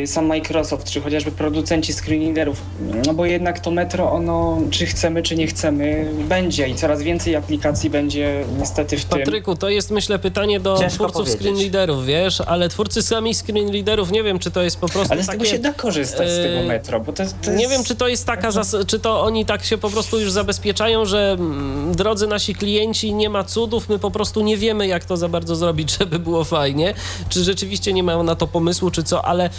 [0.06, 2.62] sam Microsoft, czy chociażby producenci screenreaderów,
[3.06, 7.36] no bo jednak to metro, ono, czy chcemy, czy nie chcemy, będzie i coraz więcej
[7.36, 9.18] aplikacji będzie niestety w tym.
[9.18, 11.40] Patryku, to jest myślę pytanie do Ciężko twórców powiedzieć.
[11.40, 15.26] screenreaderów, wiesz, ale twórcy sami screenreaderów, nie wiem, czy to jest po prostu Ale z
[15.26, 17.36] takie, tego się da korzystać, z tego y, metro, bo to, to jest...
[17.56, 18.50] Nie wiem, czy to jest taka,
[18.86, 23.30] czy to oni tak się po prostu już zabezpieczają, że mm, drodzy nasi klienci, nie
[23.30, 26.94] ma cudów, my po prostu nie wiemy, jak to za bardzo zrobić, żeby było fajnie,
[27.28, 29.50] czy rzeczywiście nie mają na to pomysłu, czy co, ale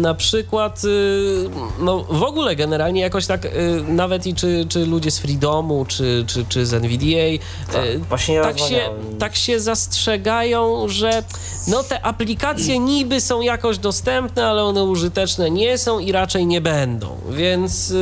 [0.00, 3.50] na przykład, y, no w ogóle generalnie jakoś tak, y,
[3.88, 8.40] nawet i czy, czy ludzie z Freedomu, czy, czy, czy z NVDA, tak, y, właśnie
[8.40, 8.80] tak, się,
[9.18, 11.22] tak się zastrzegają, że
[11.68, 16.60] no te aplikacje niby są jakoś dostępne, ale one użyteczne nie są i raczej nie
[16.60, 17.94] będą, więc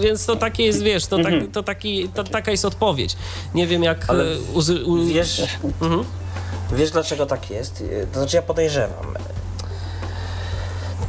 [0.00, 3.16] więc to takie jest, wiesz, to, tak, to, taki, to taka jest odpowiedź.
[3.54, 4.10] Nie wiem jak...
[4.10, 4.24] Ale
[4.86, 5.04] u...
[5.06, 5.42] wiesz,
[5.82, 6.04] mhm.
[6.72, 7.84] wiesz dlaczego tak jest?
[8.12, 9.14] To znaczy ja podejrzewam.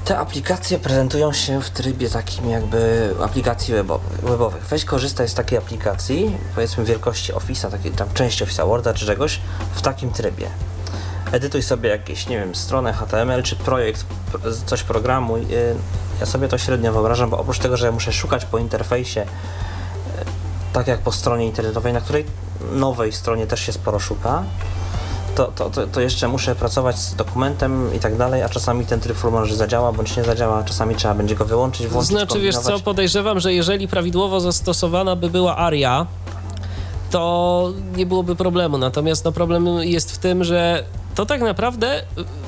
[0.06, 3.74] Te aplikacje prezentują się w trybie takim jakby aplikacji
[4.24, 4.66] webowych.
[4.66, 9.40] Weź korzystaj z takiej aplikacji, powiedzmy wielkości Office'a, takiej tam części Office'a Worda czy czegoś,
[9.74, 10.48] w takim trybie.
[11.32, 14.06] Edytuj sobie jakieś, nie wiem, stronę HTML czy projekt,
[14.66, 15.42] coś programuj.
[15.42, 15.76] Y,
[16.20, 19.26] ja sobie to średnio wyobrażam, bo oprócz tego, że ja muszę szukać po interfejsie, y,
[20.74, 22.26] tak jak po stronie internetowej, na której
[22.72, 24.44] nowej stronie też się sporo szuka,
[25.42, 29.00] to, to, to, to, jeszcze muszę pracować z dokumentem i tak dalej, a czasami ten
[29.00, 32.80] tryb może zadziała bądź nie zadziała, czasami trzeba będzie go wyłączyć, włączyć, Znaczy, wiesz co,
[32.80, 36.06] podejrzewam, że jeżeli prawidłowo zastosowana by była ARIA,
[37.12, 38.78] to nie byłoby problemu.
[38.78, 40.84] Natomiast no, problem jest w tym, że
[41.16, 42.04] to tak naprawdę y,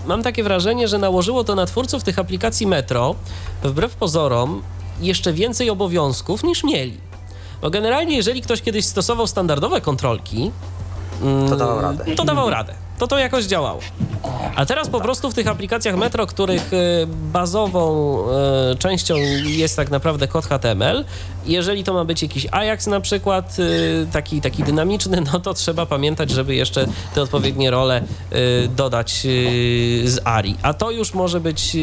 [0.06, 3.16] mam takie wrażenie, że nałożyło to na twórców tych aplikacji Metro,
[3.64, 4.62] wbrew pozorom,
[5.02, 6.98] jeszcze więcej obowiązków niż mieli.
[7.62, 10.52] Bo generalnie, jeżeli ktoś kiedyś stosował standardowe kontrolki,
[11.50, 12.16] to dawał radę.
[12.16, 12.74] To dawał radę.
[13.00, 13.80] To to jakoś działało.
[14.56, 18.18] A teraz po prostu w tych aplikacjach Metro, których y, bazową
[18.72, 19.16] y, częścią
[19.46, 21.06] jest tak naprawdę kod HTML,
[21.46, 25.86] jeżeli to ma być jakiś Ajax na przykład, y, taki, taki dynamiczny, no to trzeba
[25.86, 28.04] pamiętać, żeby jeszcze te odpowiednie role
[28.76, 29.12] dodać
[30.06, 30.56] z ARI.
[30.62, 31.78] A to już może być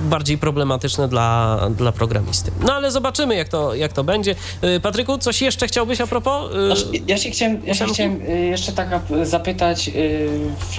[0.00, 2.50] bardziej problematyczne dla, dla programisty.
[2.66, 4.34] No ale zobaczymy, jak to, jak to będzie.
[4.82, 6.50] Patryku, coś jeszcze chciałbyś a propos?
[7.06, 8.20] Ja się chciałem, ja się chciałem
[8.50, 8.88] jeszcze tak
[9.22, 9.90] zapytać,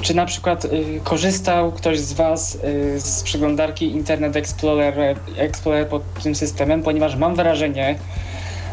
[0.02, 6.04] czy na przykład y, korzystał ktoś z Was y, z przeglądarki Internet Explorer, Explorer pod
[6.24, 7.96] tym systemem, ponieważ mam wrażenie,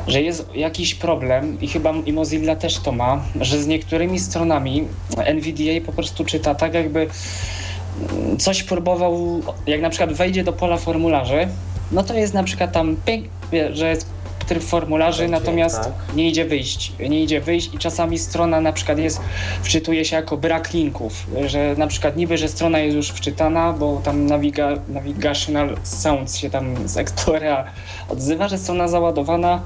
[0.07, 4.89] że jest jakiś problem i chyba i Mozilla też to ma, że z niektórymi stronami
[5.17, 10.77] NVDA po prostu czyta tak jakby mm, coś próbował, jak na przykład wejdzie do pola
[10.77, 11.49] formularzy,
[11.93, 13.27] no to jest na przykład tam ping,
[13.73, 14.16] że jest
[14.47, 15.93] tryb formularzy, Będzie, natomiast tak.
[16.17, 16.93] nie idzie wyjść.
[17.09, 19.21] Nie idzie wyjść i czasami strona na przykład jest,
[19.63, 24.01] wczytuje się jako brak linków, że na przykład niby, że strona jest już wczytana, bo
[24.05, 27.65] tam naviga, Navigational Sounds się tam z Explorera
[28.09, 29.63] odzywa, że strona załadowana,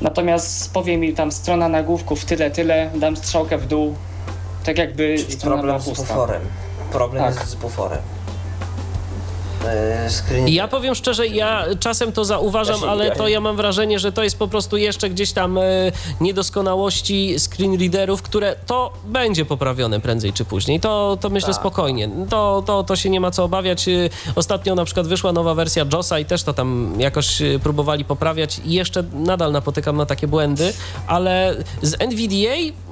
[0.00, 3.94] natomiast powie mi tam strona nagłówków tyle, tyle, dam strzałkę w dół,
[4.64, 6.04] tak jakby Czyli strona problem była pusta.
[6.04, 6.42] z buforem.
[6.92, 7.34] Problem tak.
[7.34, 7.98] jest z buforem.
[9.68, 14.24] E, ja powiem szczerze, ja czasem to zauważam, ale to ja mam wrażenie, że to
[14.24, 15.62] jest po prostu jeszcze gdzieś tam e,
[16.20, 20.80] niedoskonałości screen readerów, które to będzie poprawione prędzej czy później.
[20.80, 21.60] To, to myślę tak.
[21.60, 22.10] spokojnie.
[22.30, 23.88] To, to, to się nie ma co obawiać.
[23.88, 28.60] E, ostatnio na przykład wyszła nowa wersja JOSa i też to tam jakoś próbowali poprawiać
[28.64, 30.72] i jeszcze nadal napotykam na takie błędy,
[31.06, 32.87] ale z NVDA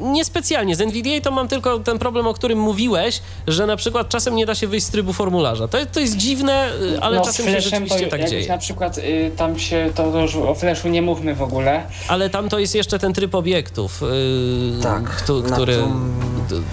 [0.00, 0.76] niespecjalnie.
[0.76, 4.46] Z NVDA to mam tylko ten problem, o którym mówiłeś, że na przykład czasem nie
[4.46, 5.68] da się wyjść z trybu formularza.
[5.68, 8.48] To, to jest dziwne, y, ale no, czasem się rzeczywiście to, tak dzieje.
[8.48, 11.82] Na przykład y, tam się, to, to już o Flashu nie mówmy w ogóle.
[12.08, 15.78] Ale tam to jest jeszcze ten tryb obiektów, y, tak, który,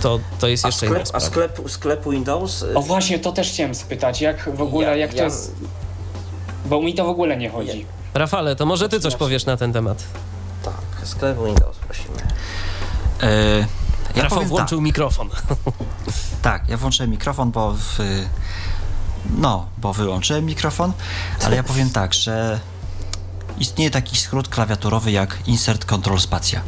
[0.01, 2.61] to, to jest jeszcze sklep, inna A sklep, sklep Windows?
[2.61, 5.17] Y, o właśnie, to też chciałem spytać, jak w ogóle, ja, jak ja...
[5.17, 5.55] to jest...
[6.65, 7.85] Bo mi to w ogóle nie chodzi.
[8.13, 10.03] Rafale, to może ty coś powiesz na ten temat.
[10.63, 12.17] Tak, sklep Windows, prosimy.
[14.15, 14.83] Ja Rafał włączył tak.
[14.83, 15.29] mikrofon.
[16.41, 17.99] Tak, ja włączyłem mikrofon, bo w,
[19.37, 20.93] no, bo wyłączyłem mikrofon,
[21.45, 22.59] ale ja powiem tak, że
[23.59, 26.61] istnieje taki skrót klawiaturowy jak Insert Control Spacja.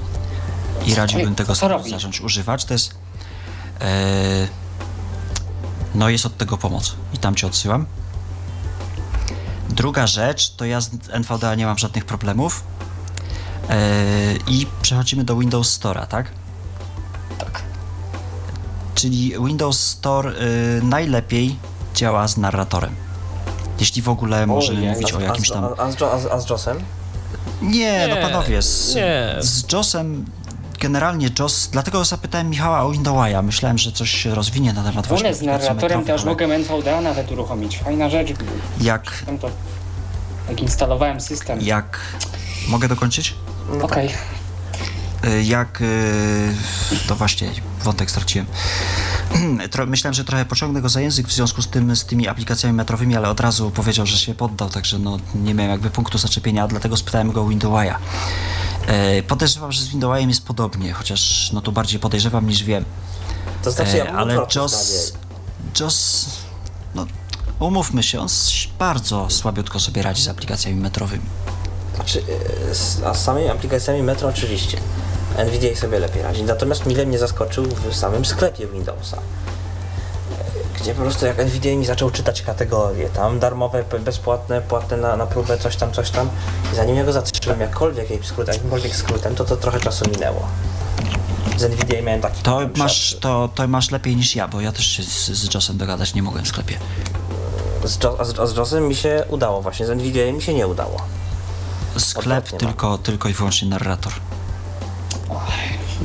[0.86, 2.66] I radziłbym tego skrótu zacząć używać.
[2.66, 2.96] To jest.
[3.82, 4.48] E,
[5.96, 6.96] no, jest od tego pomoc.
[7.14, 7.86] I tam cię odsyłam.
[9.70, 12.64] Druga rzecz, to ja z NVDA nie mam żadnych problemów.
[13.70, 13.78] E,
[14.48, 16.32] I przechodzimy do Windows Store'a, tak?
[17.38, 17.62] Tak.
[18.96, 21.56] Czyli Windows Store y, najlepiej
[21.96, 22.96] działa z narratorem.
[23.80, 25.66] Jeśli w ogóle możemy mówić o jakimś tam...
[25.78, 26.78] A, z, a, a z JOSem?
[27.62, 29.36] Nie, nie, no panowie, z, nie.
[29.40, 30.26] z JOSem
[30.80, 33.42] generalnie JOS, dlatego zapytałem Michała o Windowsa.
[33.42, 37.78] Myślałem, że coś się rozwinie na temat właśnie z narratorem też mogę NVDA nawet uruchomić.
[37.78, 38.34] Fajna rzecz.
[38.82, 39.24] Jak...
[39.42, 39.50] To,
[40.50, 41.62] jak instalowałem system.
[41.62, 42.00] Jak...
[42.68, 43.36] Mogę dokończyć?
[43.82, 44.08] Okej.
[44.08, 44.37] Okay.
[45.44, 45.82] Jak...
[45.82, 46.56] Y,
[47.08, 47.52] to właśnie,
[47.84, 48.48] wątek straciłem.
[49.88, 53.16] Myślałem, że trochę pociągnę go za język w związku z, tym, z tymi aplikacjami metrowymi,
[53.16, 56.98] ale od razu powiedział, że się poddał, także no, nie miałem jakby punktu zaczepienia, dlatego
[56.98, 58.00] spytałem go o Windowsa.
[58.88, 62.86] E, podejrzewam, że z Windowsem jest podobnie, chociaż no to bardziej podejrzewam niż wiem.
[63.64, 65.14] To znaczy, ja e, ale JOS,
[65.80, 66.26] JOS,
[66.96, 67.06] no
[67.60, 68.28] umówmy się, on
[68.80, 71.26] bardzo słabiutko sobie radzi z aplikacjami metrowymi.
[71.98, 72.24] Znaczy,
[73.04, 74.78] e, a z samymi aplikacjami metro oczywiście.
[75.46, 76.44] NVIDIA sobie lepiej radzi.
[76.44, 79.18] Natomiast mile mnie zaskoczył w samym sklepie Windowsa.
[80.82, 85.28] Gdzie po prostu jak NVIDIA mi zaczął czytać kategorie, tam darmowe, bezpłatne, płatne na, na
[85.28, 86.30] próbę, coś tam, coś tam.
[86.74, 90.48] I zanim ja go zatrzymałem jakkolwiek, skrótem, jakimkolwiek skrótem, to to trochę czasu minęło.
[91.58, 94.86] Z NVIDIA miałem taki to masz, to, to masz lepiej niż ja, bo ja też
[94.86, 96.78] się z, z JOSem dogadać nie mogłem w sklepie.
[97.84, 100.68] Z, a z, a z JOSem mi się udało właśnie, z NVIDIA mi się nie
[100.68, 100.98] udało.
[102.00, 104.14] Sklep tylko, tylko i wyłącznie narrator.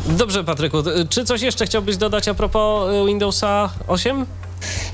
[0.07, 0.79] Dobrze, Patryku,
[1.09, 4.27] czy coś jeszcze chciałbyś dodać a propos y, Windowsa 8?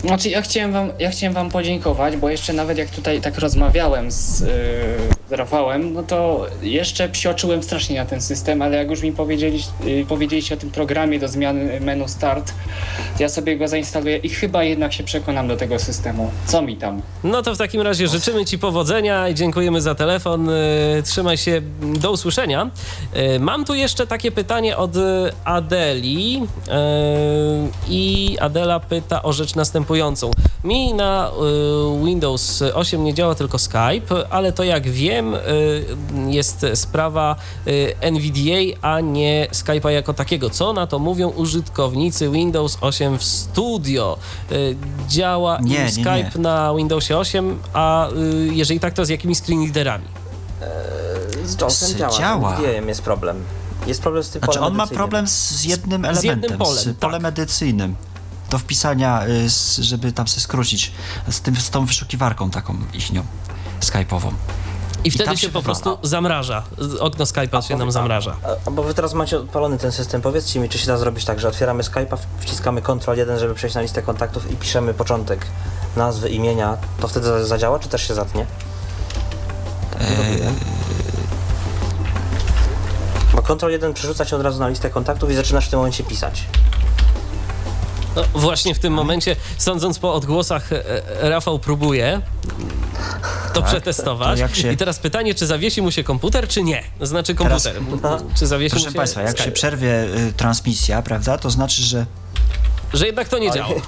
[0.04, 4.10] Znaczy, ja chciałem wam, ja chciałem wam podziękować, bo jeszcze nawet jak tutaj tak rozmawiałem
[4.10, 4.46] z, yy,
[5.28, 9.60] z Rafałem, no to jeszcze psioczyłem strasznie na ten system, ale jak już mi powiedzieli,
[9.84, 12.54] yy, powiedzieliście o tym programie do zmiany menu Start,
[13.18, 16.30] ja sobie go zainstaluję i chyba jednak się przekonam do tego systemu.
[16.46, 17.02] Co mi tam?
[17.24, 20.46] No to w takim razie życzymy Ci powodzenia i dziękujemy za telefon.
[20.46, 21.62] Yy, trzymaj się,
[22.00, 22.70] do usłyszenia.
[23.14, 24.92] Yy, mam tu jeszcze takie pytanie od
[25.44, 26.40] Adeli yy,
[27.88, 29.87] i Adela pyta o rzecz następującą.
[30.64, 35.40] Mi na y, Windows 8 nie działa tylko Skype, ale to jak wiem y,
[36.26, 37.36] jest sprawa
[37.66, 40.50] y, NVDA, a nie Skype'a jako takiego.
[40.50, 44.18] Co na to mówią użytkownicy Windows 8 w Studio?
[45.08, 46.42] Działa nie, nie, Skype nie.
[46.42, 48.08] na Windowsie 8, a
[48.50, 50.04] jeżeli tak, to z jakimi screenreaderami?
[51.44, 52.56] Z JOSem działa, działa.
[52.56, 53.44] NVDA jest problem.
[53.86, 56.96] Jest problem z tym znaczy, on ma problem z jednym elementem, z, jednym polem, z
[56.96, 57.32] polem tak.
[57.32, 57.94] edycyjnym
[58.50, 60.92] do wpisania, y, żeby tam się skrócić,
[61.30, 63.22] z, tym, z tą wyszukiwarką taką ichnią,
[63.80, 64.32] skype'ową.
[65.04, 66.62] I wtedy I się, się po prostu zamraża.
[67.00, 68.36] Okno Skype'a się nam zamraża.
[68.66, 70.22] A, bo wy teraz macie odpalony ten system.
[70.22, 73.76] Powiedzcie mi, czy się da zrobić tak, że otwieramy Skype'a, wciskamy Ctrl 1, żeby przejść
[73.76, 75.46] na listę kontaktów i piszemy początek
[75.96, 76.76] nazwy, imienia.
[77.00, 78.46] To wtedy zadziała, czy też się zatnie?
[80.00, 80.52] Eee...
[83.34, 86.04] Bo Ctrl 1 przerzuca się od razu na listę kontaktów i zaczynasz w tym momencie
[86.04, 86.44] pisać.
[88.18, 92.20] No, właśnie w tym momencie, sądząc po odgłosach, e, e, Rafał próbuje
[93.54, 94.40] to tak, przetestować.
[94.40, 94.72] To się...
[94.72, 96.82] I teraz pytanie, czy zawiesi mu się komputer, czy nie?
[97.00, 97.74] Znaczy komputer.
[98.02, 99.44] Teraz, czy zawiesi proszę mu się Państwa, jak Skype.
[99.44, 102.06] się przerwie y, transmisja, prawda, to znaczy, że...
[102.92, 103.74] Że jednak to nie działa.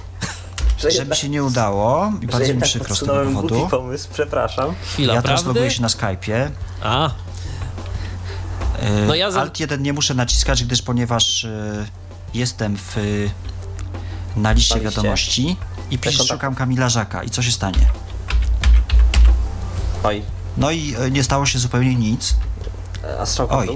[0.78, 3.68] Że Żeby się nie udało i bardzo mi przykro z tego powodu.
[3.70, 4.74] pomysł, przepraszam.
[4.82, 6.50] Chwila ja teraz loguję się na Skype'ie.
[6.82, 7.08] A.
[7.08, 7.10] Y,
[9.06, 9.40] no ja za...
[9.40, 11.86] Alt 1 nie muszę naciskać, gdyż ponieważ y,
[12.34, 12.96] jestem w
[14.36, 15.56] na liście wiadomości
[15.90, 17.22] i pisz, szukam Kamila Żaka.
[17.22, 17.86] I co się stanie?
[20.02, 20.22] Oj.
[20.56, 22.36] No i e, nie stało się zupełnie nic.
[23.20, 23.68] A strzałka Oj.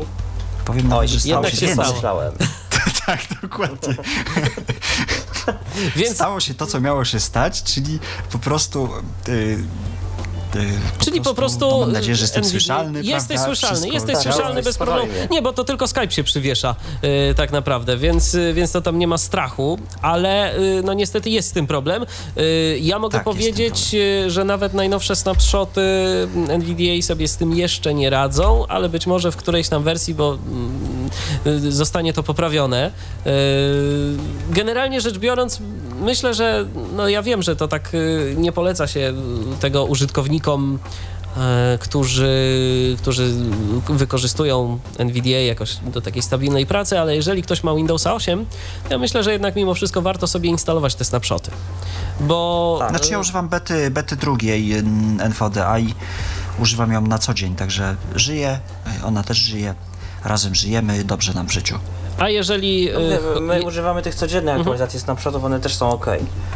[0.64, 2.22] Powiem nawet, że stało się, się stało.
[3.06, 3.94] tak, dokładnie.
[5.96, 6.14] Więc...
[6.14, 7.98] Stało się to, co miało się stać, czyli
[8.32, 8.88] po prostu
[9.28, 9.64] yy,
[10.98, 11.80] po Czyli po prostu.
[11.80, 13.02] mam nadzieję, że jestem słyszalny.
[13.02, 13.44] Jesteś prawda?
[13.44, 15.12] słyszalny, Wszystko jesteś tak, słyszalny bez problemu.
[15.30, 18.98] Nie, bo to tylko Skype się przywiesza yy, tak naprawdę, więc, yy, więc to tam
[18.98, 22.06] nie ma strachu, ale yy, no niestety jest z tym problem.
[22.38, 25.80] Y, ja mogę tak, powiedzieć, y, że nawet najnowsze snapshoty
[26.48, 30.38] NVDA sobie z tym jeszcze nie radzą, ale być może w którejś tam wersji, bo
[30.46, 31.10] mm,
[31.46, 32.90] y, zostanie to poprawione.
[34.50, 35.58] Generalnie rzecz biorąc,
[36.00, 36.66] myślę, że
[36.96, 37.92] no ja wiem, że to tak
[38.36, 39.14] nie poleca się
[39.60, 40.78] tego użytkownikom
[41.36, 43.34] e, którzy, którzy
[43.88, 48.46] wykorzystują NVDA jakoś do takiej stabilnej pracy, ale jeżeli ktoś ma Windowsa 8,
[48.90, 51.50] ja myślę, że jednak mimo wszystko warto sobie instalować te snapshoty.
[52.20, 52.76] Bo...
[52.80, 52.90] Tak.
[52.90, 54.74] Znaczy ja używam bety, bety drugiej
[55.18, 55.94] NVDA i
[56.58, 58.58] używam ją na co dzień, także żyję,
[59.04, 59.74] ona też żyje,
[60.24, 61.78] razem żyjemy, dobrze nam w życiu.
[62.18, 62.90] A jeżeli...
[62.92, 64.60] No, my, my używamy tych codziennych mhm.
[64.60, 65.04] aktualizacji mhm.
[65.04, 66.06] snapshotów, one też są ok.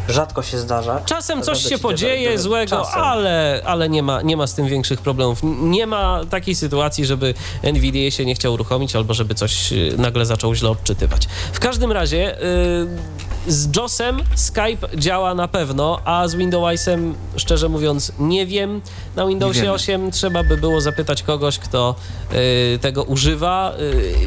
[0.09, 1.01] Rzadko się zdarza.
[1.05, 5.39] Czasem coś się podzieje złego, ale, ale nie, ma, nie ma z tym większych problemów.
[5.43, 7.33] Nie ma takiej sytuacji, żeby
[7.63, 11.27] NVIDIA się nie chciał uruchomić albo żeby coś y, nagle zaczął źle odczytywać.
[11.53, 12.37] W każdym razie...
[12.41, 18.81] Yy, z JOSem Skype działa na pewno, a z Windowsem, szczerze mówiąc, nie wiem.
[19.15, 21.95] Na Windowsie 8 trzeba by było zapytać kogoś, kto
[22.33, 23.73] y, tego używa.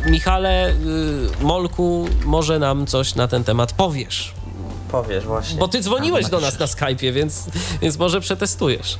[0.06, 0.74] Y, Michale, y,
[1.40, 4.34] Molku, może nam coś na ten temat powiesz.
[4.90, 5.58] Powiesz właśnie.
[5.58, 7.44] Bo ty dzwoniłeś do nas na Skype'ie, więc,
[7.82, 8.98] więc może przetestujesz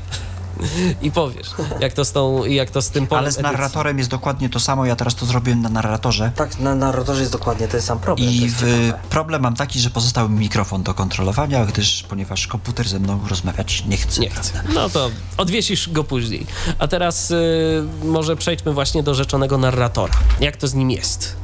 [1.03, 1.51] i powiesz,
[1.81, 4.01] jak to z, tą, jak to z tym polem Ale z narratorem edycji.
[4.01, 6.33] jest dokładnie to samo, ja teraz to zrobiłem na narratorze.
[6.37, 8.29] Tak, na narratorze jest dokładnie ten sam problem.
[8.29, 12.99] I w, problem mam taki, że pozostał mi mikrofon do kontrolowania, gdyż, ponieważ komputer ze
[12.99, 14.21] mną rozmawiać nie chce.
[14.21, 14.63] Nie chce.
[14.75, 16.47] No to odwiesisz go później.
[16.79, 20.15] A teraz y, może przejdźmy właśnie do rzeczonego narratora.
[20.41, 21.37] Jak to z nim jest?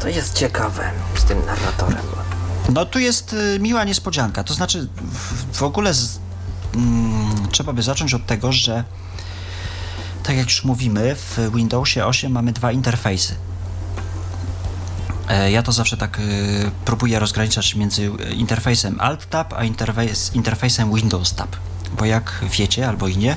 [0.00, 1.98] To jest ciekawe z tym narratorem.
[2.72, 4.44] No tu jest y, miła niespodzianka.
[4.44, 6.18] To znaczy w, w ogóle z,
[6.76, 8.84] mm, trzeba by zacząć od tego, że
[10.22, 13.34] tak jak już mówimy, w Windowsie 8 mamy dwa interfejsy.
[15.28, 21.56] E, ja to zawsze tak y, próbuję rozgraniczać między interfejsem Alt-Tab a interfejs, interfejsem Windows-Tab.
[21.98, 23.36] Bo jak wiecie albo i nie,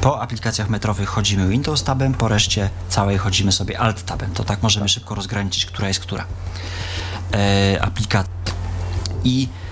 [0.00, 4.30] po aplikacjach metrowych chodzimy Windows Tabem, po reszcie całej chodzimy sobie Alt Tabem.
[4.34, 6.24] To tak możemy szybko rozgraniczyć, która jest która
[7.32, 8.32] e, aplikacja.
[9.24, 9.67] I E,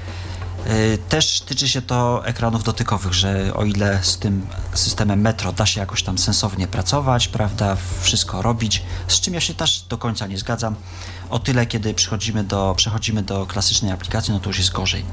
[1.09, 5.80] też tyczy się to ekranów dotykowych, że o ile z tym systemem Metro da się
[5.80, 10.38] jakoś tam sensownie pracować, prawda, wszystko robić, z czym ja się też do końca nie
[10.38, 10.74] zgadzam,
[11.30, 15.05] o tyle kiedy przechodzimy do, przechodzimy do klasycznej aplikacji, no to już jest gorzej.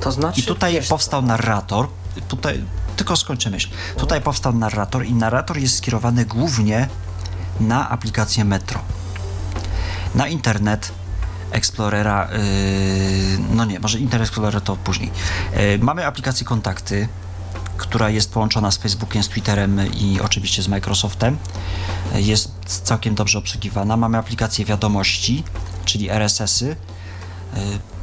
[0.00, 1.88] To znaczy, I tutaj powstał narrator,
[2.28, 2.64] tutaj
[2.96, 3.68] tylko skończę myśl.
[3.96, 6.88] Tutaj powstał narrator i narrator jest skierowany głównie
[7.60, 8.80] na aplikację Metro.
[10.14, 10.92] Na internet,
[11.50, 12.38] Explorera, yy,
[13.54, 15.10] no nie, może Internet Explorer to później.
[15.56, 17.08] Yy, mamy aplikację Kontakty,
[17.76, 21.38] która jest połączona z Facebookiem, z Twitterem i oczywiście z Microsoftem.
[22.14, 23.96] Yy, jest całkiem dobrze obsługiwana.
[23.96, 25.44] Mamy aplikację wiadomości,
[25.84, 26.76] czyli RSS-y.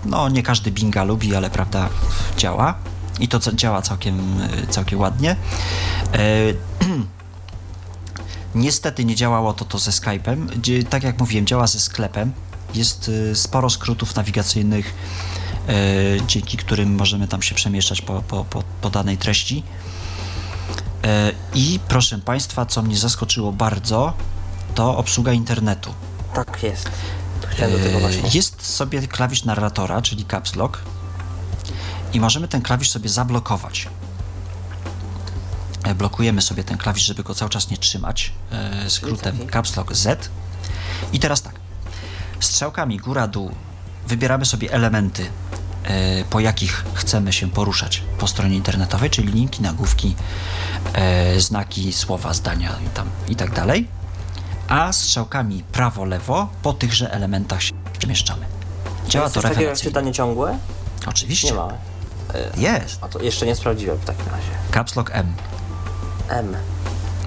[0.06, 1.90] No, nie każdy Binga lubi, ale prawda,
[2.38, 2.76] działa.
[3.20, 5.36] I to działa całkiem, całkiem ładnie.
[8.56, 10.48] Niestety nie działało to, to ze Skype'em.
[10.90, 12.32] Tak jak mówiłem, działa ze sklepem
[12.74, 14.94] jest y, sporo skrótów nawigacyjnych,
[15.70, 19.64] y, dzięki którym możemy tam się przemieszczać po, po, po, po danej treści.
[21.06, 21.08] Y,
[21.54, 24.14] I proszę Państwa, co mnie zaskoczyło bardzo,
[24.76, 25.94] to obsługa internetu.
[26.34, 26.90] Tak jest.
[27.60, 28.30] do tego właśnie.
[28.34, 30.82] Jest sobie klawisz narratora, czyli caps lock
[32.14, 33.88] i możemy ten klawisz sobie zablokować.
[35.96, 38.32] Blokujemy sobie ten klawisz, żeby go cały czas nie trzymać
[38.88, 40.30] skrótem caps lock Z.
[41.14, 41.57] I teraz tak,
[42.40, 43.52] strzałkami góra-dół
[44.08, 45.26] wybieramy sobie elementy,
[45.84, 50.16] e, po jakich chcemy się poruszać po stronie internetowej, czyli linki, nagłówki,
[50.94, 53.88] e, znaki, słowa, zdania i, tam, i tak dalej.
[54.68, 58.46] A strzałkami prawo-lewo po tychże elementach się przemieszczamy.
[59.10, 59.76] Działa to rewelacyjnie.
[59.76, 60.58] czytanie ciągłe?
[61.06, 61.48] Oczywiście.
[61.48, 61.74] Nie ma.
[62.34, 62.98] E, Jest.
[63.02, 64.52] A to jeszcze nie sprawdziłem w takim razie.
[64.74, 65.34] Caps Lock M.
[66.30, 66.56] M.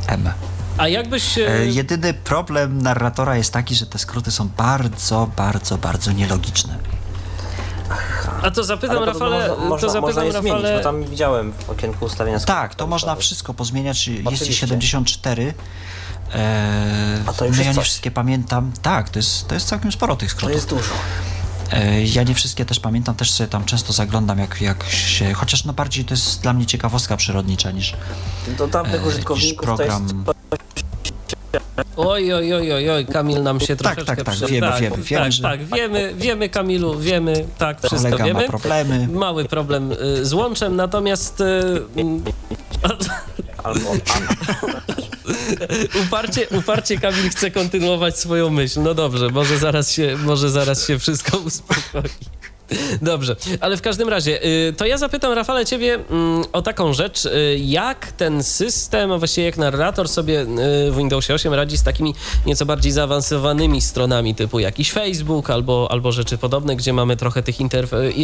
[0.07, 0.31] M.
[0.79, 1.39] A jakbyś...
[1.39, 6.79] E, jedyny problem narratora jest taki, że te skróty są bardzo, bardzo, bardzo nielogiczne.
[8.43, 10.61] A to zapytam Ale Rafale, to, można, to zapytam można je Rafale...
[10.61, 12.63] zmienić, bo tam widziałem w okienku ustawienia skrótów.
[12.63, 14.09] Tak, to można wszystko pozmieniać.
[14.09, 15.55] Jest ich 74.
[16.35, 18.73] E, A to już no ja nie wszystkie pamiętam.
[18.83, 20.51] Tak, to jest, to jest całkiem sporo tych skrótów.
[20.51, 20.95] To jest dużo.
[21.73, 25.33] E, ja nie wszystkie też pamiętam, też sobie tam często zaglądam, jak, jak się.
[25.33, 27.97] Chociaż no bardziej to jest dla mnie ciekawostka przyrodnicza niż.
[28.59, 30.09] Do dawnych e, użytkowników program.
[30.09, 30.40] to jest
[31.97, 34.17] Oj, oj, oj, oj, oj, Kamil nam się tak, troszeczkę...
[34.17, 35.43] Tak, tak, tak, wiemy, tak, wiemy, wiemy, tak, że...
[35.43, 38.41] tak, wiemy, wiemy, Kamilu, wiemy, tak, wszystko Kolega wiemy.
[38.41, 39.09] ma problemy.
[39.09, 41.41] Mały problem y, z łączem, natomiast...
[41.41, 41.83] Y,
[43.65, 43.91] Albo
[46.07, 48.83] uparcie, uparcie Kamil chce kontynuować swoją myśl.
[48.83, 52.11] No dobrze, może zaraz się, może zaraz się wszystko uspokoi.
[53.03, 57.25] Dobrze, ale w każdym razie, y, to ja zapytam Rafale ciebie mm, o taką rzecz,
[57.25, 60.47] y, jak ten system, a właściwie jak narrator sobie y,
[60.91, 62.15] w Windowsie 8 radzi z takimi
[62.47, 67.57] nieco bardziej zaawansowanymi stronami typu jakiś Facebook albo, albo rzeczy podobne, gdzie mamy trochę tych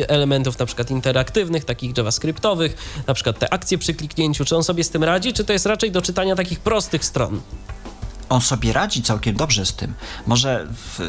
[0.08, 4.44] elementów na przykład interaktywnych, takich javascriptowych, na przykład te akcje przy kliknięciu.
[4.44, 7.40] Czy on sobie z tym radzi, czy to jest raczej do czytania takich prostych stron?
[8.28, 9.94] On sobie radzi całkiem dobrze z tym.
[10.26, 11.00] Może w,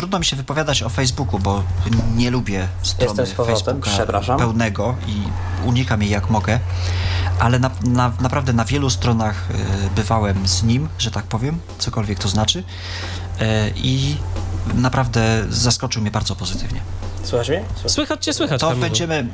[0.00, 1.62] trudno mi się wypowiadać o Facebooku, bo
[2.16, 5.22] nie lubię strony Facebooka pełnego i
[5.66, 6.60] unikam jej jak mogę,
[7.38, 12.18] ale na, na, naprawdę na wielu stronach y, bywałem z nim, że tak powiem, cokolwiek
[12.18, 13.44] to znaczy y,
[13.76, 14.16] i
[14.74, 16.80] naprawdę zaskoczył mnie bardzo pozytywnie.
[17.24, 17.64] Słychać mnie?
[17.86, 18.60] Słychać cię, słychać.
[18.60, 18.86] To Kamilu.
[18.86, 19.26] będziemy.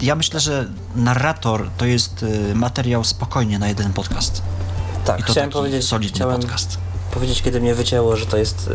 [0.00, 2.24] Ja myślę, że narrator to jest
[2.54, 4.42] materiał spokojnie na jeden podcast.
[5.04, 5.84] Tak, I to chciałem powiedzieć.
[5.84, 6.87] Solidny chciałem podcast.
[7.18, 8.70] Powiedzieć, kiedy mnie wycięło, że to jest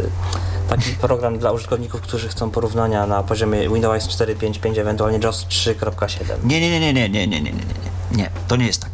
[0.70, 6.18] taki program dla użytkowników, którzy chcą porównania na poziomie Windows 4.5.5, ewentualnie JOS 3.7.
[6.44, 8.92] Nie, nie, nie, nie, nie, nie, nie, nie, nie, nie, to nie jest tak.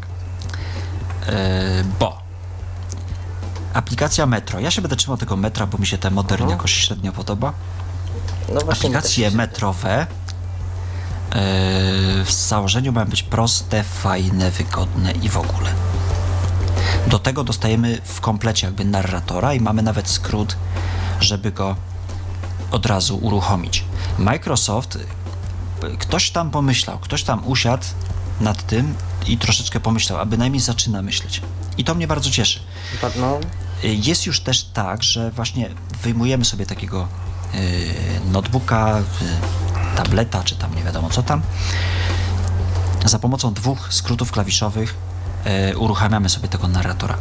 [1.26, 1.34] Yy,
[2.00, 2.18] bo
[3.74, 6.58] aplikacja Metro, ja się będę trzymał tego metra, bo mi się ten modern mhm.
[6.58, 7.52] jakoś średnio podoba.
[8.54, 10.06] No Aplikacje metrowe
[11.34, 15.70] yy, w założeniu mają być proste, fajne, wygodne i w ogóle.
[17.06, 20.56] Do tego dostajemy w komplecie jakby narratora i mamy nawet skrót
[21.20, 21.76] żeby go
[22.70, 23.84] od razu uruchomić.
[24.18, 24.98] Microsoft,
[25.98, 27.84] ktoś tam pomyślał, ktoś tam usiadł
[28.40, 28.94] nad tym
[29.26, 31.42] i troszeczkę pomyślał, a bynajmniej zaczyna myśleć.
[31.78, 32.60] I to mnie bardzo cieszy.
[33.16, 33.38] No.
[33.82, 35.70] Jest już też tak, że właśnie
[36.02, 37.08] wyjmujemy sobie takiego
[37.54, 37.60] yy,
[38.32, 41.42] notebooka, yy, tableta, czy tam nie wiadomo co tam.
[43.04, 44.94] Za pomocą dwóch skrótów klawiszowych
[45.76, 47.16] uruchamiamy sobie tego narratora.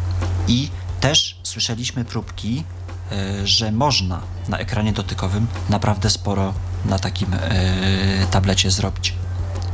[0.48, 0.70] I
[1.00, 2.64] też słyszeliśmy próbki
[3.12, 6.54] E, że można na ekranie dotykowym naprawdę sporo
[6.86, 9.14] na takim e, tablecie zrobić.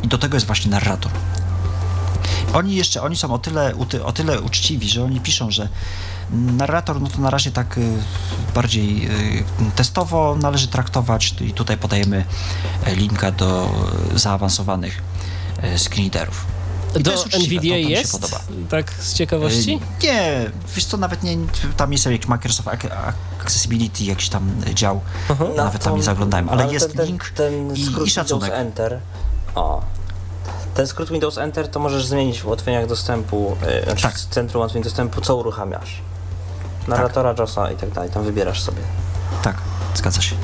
[0.04, 1.12] I do tego jest właśnie narrator.
[2.54, 3.74] Oni jeszcze, oni są o tyle,
[4.06, 5.70] o tyle uczciwi, że oni piszą, że
[6.32, 7.82] narrator, no to na razie tak e,
[8.56, 9.10] bardziej
[9.76, 12.26] testowo należy traktować i tutaj podajemy
[12.88, 13.70] linka do
[14.16, 15.02] zaawansowanych
[15.78, 16.55] screenreaderów.
[17.00, 18.12] I do NVDA to, to jest?
[18.12, 18.40] podoba.
[18.70, 19.80] Tak z ciekawości?
[20.04, 21.38] Nie, wiesz co, nawet nie,
[21.78, 22.70] tam jest jakiś Microsoft
[23.40, 25.02] Accessibility, jakiś tam dział,
[25.56, 28.52] nawet tam nie zaglądałem, ale, ale jest ten, link ten, i, i szacunek.
[28.54, 29.00] Enter.
[29.56, 29.82] O.
[30.76, 34.16] Ten skrót Windows Enter to możesz zmienić w ułatwieniach dostępu, yy, znaczy tak.
[34.16, 36.02] w centrum ułatwień dostępu, co uruchamiasz.
[36.88, 37.40] Narratora, tak.
[37.40, 38.82] JOSa i tak dalej, tam wybierasz sobie.
[39.44, 39.58] Tak,
[39.96, 40.36] zgadza się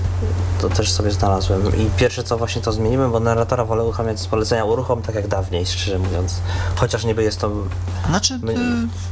[0.61, 1.61] to też sobie znalazłem.
[1.67, 5.27] I pierwsze co właśnie to zmieniłem, bo narratora wolę uruchamiać z polecenia uruchom, tak jak
[5.27, 6.41] dawniej, szczerze mówiąc.
[6.75, 7.51] Chociaż niby jest to...
[8.09, 8.55] Znaczy, My...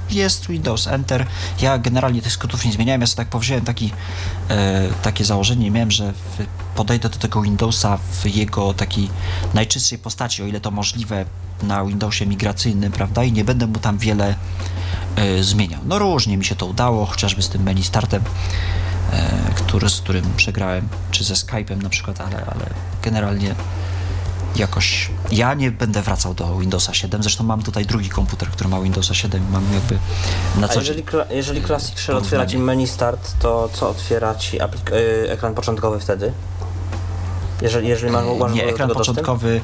[0.10, 1.26] jest Windows Enter.
[1.62, 3.92] Ja generalnie tych skrótów nie zmieniałem, ja sobie tak powziąłem taki,
[4.50, 6.14] e, takie założenie, miałem, że
[6.76, 9.10] podejdę do tego Windowsa w jego takiej
[9.54, 11.26] najczystszej postaci, o ile to możliwe
[11.64, 14.36] na Windowsie migracyjnym, prawda, i nie będę mu tam wiele
[15.16, 15.80] e, zmieniał.
[15.86, 18.24] No różnie mi się to udało, chociażby z tym menu startem
[19.56, 22.66] który, z którym przegrałem, czy ze Skype'em na przykład, ale, ale
[23.04, 23.56] generalnie
[24.56, 28.82] jakoś ja nie będę wracał do Windowsa 7, zresztą mam tutaj drugi komputer, który ma
[28.82, 29.98] Windowsa 7 mam jakby
[30.60, 34.60] na co A jeżeli, jeżeli Classic Shell otwiera Ci menu Start, to co otwiera Ci
[34.62, 34.66] e,
[35.32, 36.34] ekran początkowy wtedy?
[37.62, 39.62] Jeżeli, jeżeli masz, masz Nie, ekran początkowy,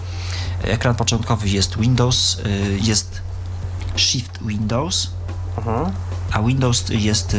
[0.64, 2.38] ekran początkowy jest Windows,
[2.82, 3.22] jest
[3.96, 5.10] Shift Windows,
[5.58, 5.92] mhm.
[6.32, 7.38] a Windows jest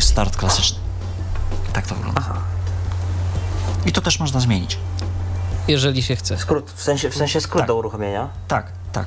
[0.00, 0.87] start klasyczny.
[1.72, 2.20] Tak to wygląda.
[2.24, 2.40] Aha.
[3.86, 4.78] I to też można zmienić.
[5.68, 6.38] Jeżeli się chce.
[6.38, 7.68] Skrót, w sensie, w sensie skrót tak.
[7.68, 8.28] do uruchomienia?
[8.48, 9.06] Tak, tak.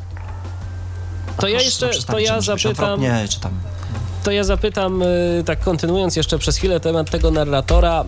[1.37, 3.01] To ja jeszcze, to ja zapytam...
[3.01, 3.51] Nie, czy tam...
[4.23, 8.03] To ja zapytam, y, tak kontynuując jeszcze przez chwilę temat tego narratora,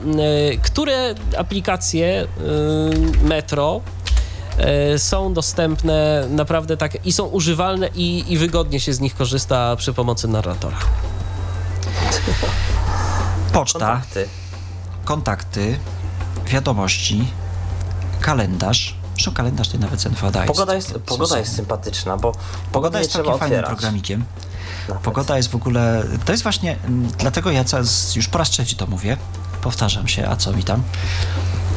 [0.53, 3.81] y, które aplikacje y, Metro
[4.97, 9.93] są dostępne naprawdę tak i są używalne i, i wygodnie się z nich korzysta przy
[9.93, 10.77] pomocy narratora?
[13.53, 13.79] Poczta.
[13.79, 14.27] Kontakty
[15.05, 15.79] kontakty,
[16.45, 17.27] wiadomości,
[18.21, 18.95] kalendarz.
[19.13, 20.47] Zresztą kalendarz to nawet ZNFA daje.
[20.47, 22.31] Pogoda jest, pogoda jest sympatyczna, bo
[22.71, 24.25] pogoda jest takim fajnym programikiem.
[24.89, 25.03] Nawet.
[25.03, 26.77] Pogoda jest w ogóle, to jest właśnie,
[27.17, 27.63] dlatego ja
[28.15, 29.17] już po raz trzeci to mówię,
[29.61, 30.83] powtarzam się, a co mi tam.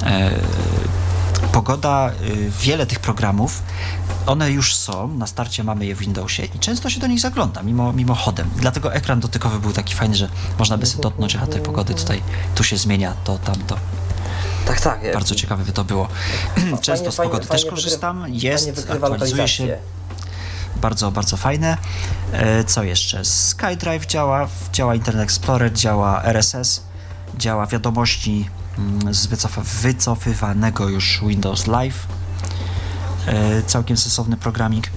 [0.02, 0.30] E,
[1.56, 3.62] pogoda, y, wiele tych programów,
[4.26, 7.62] one już są, na starcie mamy je w Windowsie i często się do nich zagląda,
[7.62, 8.50] mimo, mimo chodem.
[8.56, 10.28] Dlatego ekran dotykowy był taki fajny, że
[10.58, 12.22] można by sobie dotknąć, a tej pogody tutaj,
[12.54, 13.76] tu się zmienia, to, tamto.
[14.66, 15.12] Tak, tak.
[15.12, 16.08] Bardzo ciekawe by to było.
[16.80, 19.78] Często fajnie, z pogody fajnie, też korzystam, jest, aktualizuje się.
[20.76, 21.76] Bardzo, bardzo fajne.
[22.32, 23.24] E, co jeszcze?
[23.24, 26.82] SkyDrive działa, działa Internet Explorer, działa RSS,
[27.38, 29.26] działa wiadomości mm, z
[29.82, 32.06] wycofywanego już Windows Live.
[33.26, 34.90] E, całkiem sensowny programik.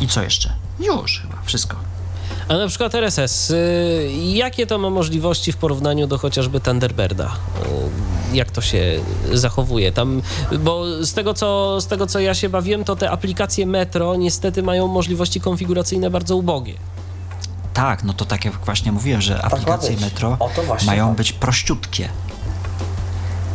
[0.00, 0.52] I co jeszcze?
[0.80, 1.76] Już chyba, wszystko.
[2.48, 7.26] A na przykład RSS, y, jakie to ma możliwości w porównaniu do chociażby Thunderbirda?
[8.32, 9.00] Y, jak to się
[9.32, 10.22] zachowuje tam?
[10.60, 14.62] Bo z tego, co, z tego, co ja się bawiłem, to te aplikacje Metro niestety
[14.62, 16.74] mają możliwości konfiguracyjne bardzo ubogie.
[17.80, 20.38] Tak, no to tak jak właśnie mówiłem, że tak aplikacje Metro
[20.86, 22.08] mają być prościutkie.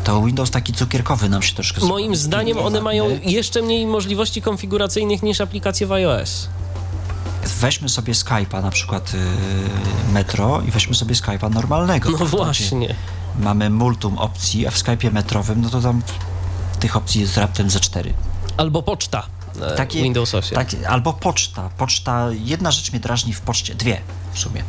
[0.03, 1.85] To Windows taki cukierkowy nam się troszkę...
[1.85, 6.47] Moim zdaniem one mają jeszcze mniej możliwości konfiguracyjnych niż aplikacje w iOS
[7.59, 12.09] weźmy sobie Skype'a na przykład yy, Metro i weźmy sobie Skype'a normalnego.
[12.09, 12.95] No właśnie.
[13.39, 16.01] Mamy multum opcji, a w Skype'ie metrowym, no to tam
[16.79, 18.13] tych opcji jest raptem ze cztery.
[18.57, 19.23] Albo poczta.
[19.61, 20.55] E, Takie, Windows 8.
[20.55, 21.69] Takie, albo poczta.
[21.77, 24.01] Poczta, jedna rzecz mnie drażni w poczcie, dwie
[24.33, 24.63] w sumie.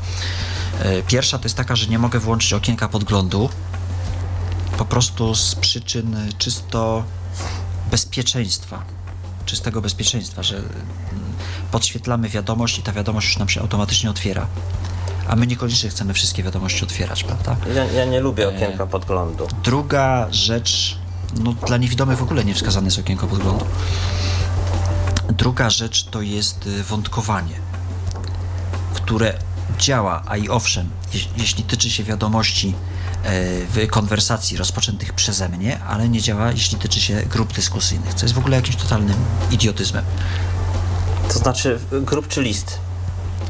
[0.81, 3.51] E, pierwsza to jest taka, że nie mogę włączyć okienka podglądu,
[4.79, 7.05] po prostu z przyczyn czysto
[7.91, 8.83] bezpieczeństwa
[9.47, 10.69] czystego bezpieczeństwa, że mm,
[11.71, 14.47] podświetlamy wiadomość i ta wiadomość już nam się automatycznie otwiera.
[15.29, 17.57] A my niekoniecznie chcemy wszystkie wiadomości otwierać, prawda?
[17.75, 19.49] Ja, ja nie lubię e, okienka podglądu.
[19.65, 20.99] Druga rzecz,
[21.41, 23.65] no dla niewidomych w ogóle nie wskazane jest okienko podglądu.
[25.33, 27.55] Druga rzecz to jest y, wątkowanie,
[28.95, 29.39] które
[29.79, 30.91] działa, a i owszem,
[31.37, 32.75] jeśli tyczy się wiadomości
[33.27, 38.25] E, w konwersacji rozpoczętych przeze mnie, ale nie działa, jeśli tyczy się grup dyskusyjnych, co
[38.25, 39.17] jest w ogóle jakimś totalnym
[39.51, 40.05] idiotyzmem.
[41.33, 42.79] To znaczy grup czy list?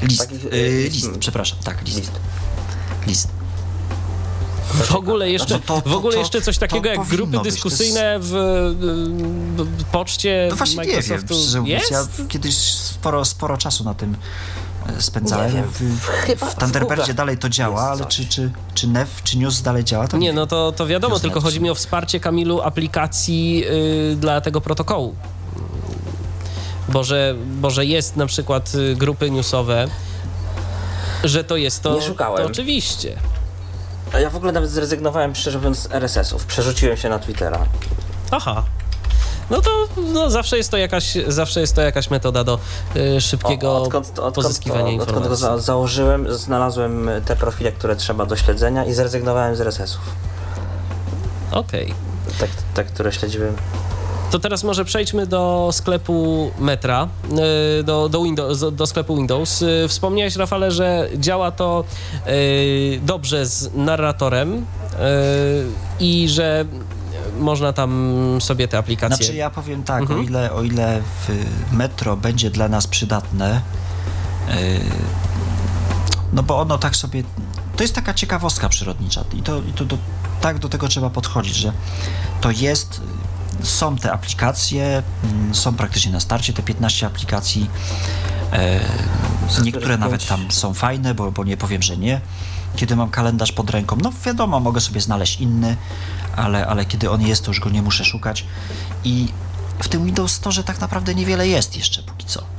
[0.03, 1.99] List, Takich, yy, list, przepraszam, tak, list.
[1.99, 2.13] List.
[3.07, 3.29] list.
[4.75, 8.31] W ogóle jeszcze, to, to, w ogóle jeszcze coś takiego jak grupy dyskusyjne w,
[9.57, 11.35] w, poczcie no właśnie Microsoftu.
[11.35, 11.91] Nie wiem, jest?
[11.91, 14.17] Ja kiedyś sporo, sporo czasu na tym
[14.99, 15.53] spędzałem.
[15.73, 19.85] W, Chyba w Thunderbirdzie dalej to działa, ale czy, czy, czy Nev, czy News dalej
[19.85, 20.09] działa?
[20.09, 23.59] To nie, nie no to, to wiadomo, News tylko chodzi mi o wsparcie Kamilu aplikacji
[23.59, 25.15] yy, dla tego protokołu.
[26.89, 29.89] Bo że, bo że jest na przykład y, grupy newsowe,
[31.25, 32.39] że to jest to, nie szukałem.
[32.39, 33.17] to oczywiście.
[34.17, 36.47] A ja w ogóle nawet zrezygnowałem, szczerze mówiąc, z RSS-ów.
[36.47, 37.67] Przerzuciłem się na Twittera.
[38.31, 38.63] Aha
[39.51, 42.59] no to no, zawsze, jest to jakaś, zawsze jest to jakaś metoda do
[42.97, 45.15] y, szybkiego o, odkąd, odkąd, pozyskiwania to, informacji.
[45.15, 50.03] Odkąd go za założyłem, znalazłem te profile, które trzeba do śledzenia i zrezygnowałem z RSS-ów.
[51.51, 51.85] Okej.
[51.85, 52.39] Okay.
[52.41, 53.57] Tak, tak, które śledziłem.
[54.31, 57.09] To teraz może przejdźmy do sklepu Metra,
[57.81, 59.63] y, do, do, Windows, do sklepu Windows.
[59.63, 61.85] Y, wspomniałeś, Rafale, że działa to
[62.27, 64.67] y, dobrze z narratorem
[66.01, 66.65] i że
[67.39, 69.17] można tam sobie te aplikacje...
[69.17, 70.21] Znaczy ja powiem tak, mhm.
[70.21, 73.61] o, ile, o ile w metro będzie dla nas przydatne,
[76.33, 77.23] no bo ono tak sobie...
[77.77, 79.99] To jest taka ciekawostka przyrodnicza i to, i to do,
[80.41, 81.73] tak do tego trzeba podchodzić, że
[82.41, 83.01] to jest
[83.63, 87.71] są te aplikacje, mm, są praktycznie na starcie te 15 aplikacji.
[88.53, 88.81] E,
[89.63, 92.21] niektóre nawet tam są fajne, bo, bo nie powiem, że nie.
[92.77, 95.77] Kiedy mam kalendarz pod ręką, no wiadomo, mogę sobie znaleźć inny,
[96.37, 98.45] ale, ale kiedy on jest, to już go nie muszę szukać.
[99.05, 99.29] I
[99.79, 102.56] w tym Windows Store tak naprawdę niewiele jest jeszcze póki co.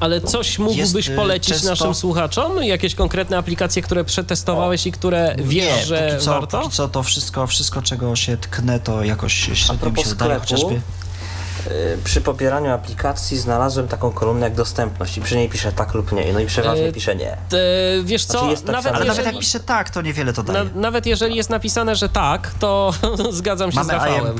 [0.00, 1.70] Ale coś mógłbyś jest, y, polecić często...
[1.70, 2.62] naszym słuchaczom?
[2.62, 6.60] Jakieś konkretne aplikacje, które przetestowałeś o, i które wiesz, nie, że póki co, warto?
[6.60, 10.80] Póki co to wszystko, wszystko, czego się tknę, to jakoś średnio mi się wydaje, chociażby...
[11.66, 16.12] Y, przy pobieraniu aplikacji znalazłem taką kolumnę jak dostępność i przy niej piszę tak lub
[16.12, 17.36] nie, no i przeważnie e, pisze nie.
[18.04, 20.64] wiesz co, znaczy nawet ale jeżeli, nawet jak pisze tak, to niewiele to daje.
[20.64, 22.92] Na, nawet jeżeli jest napisane, że tak, to
[23.30, 24.36] zgadzam się Mamy z Rafałem.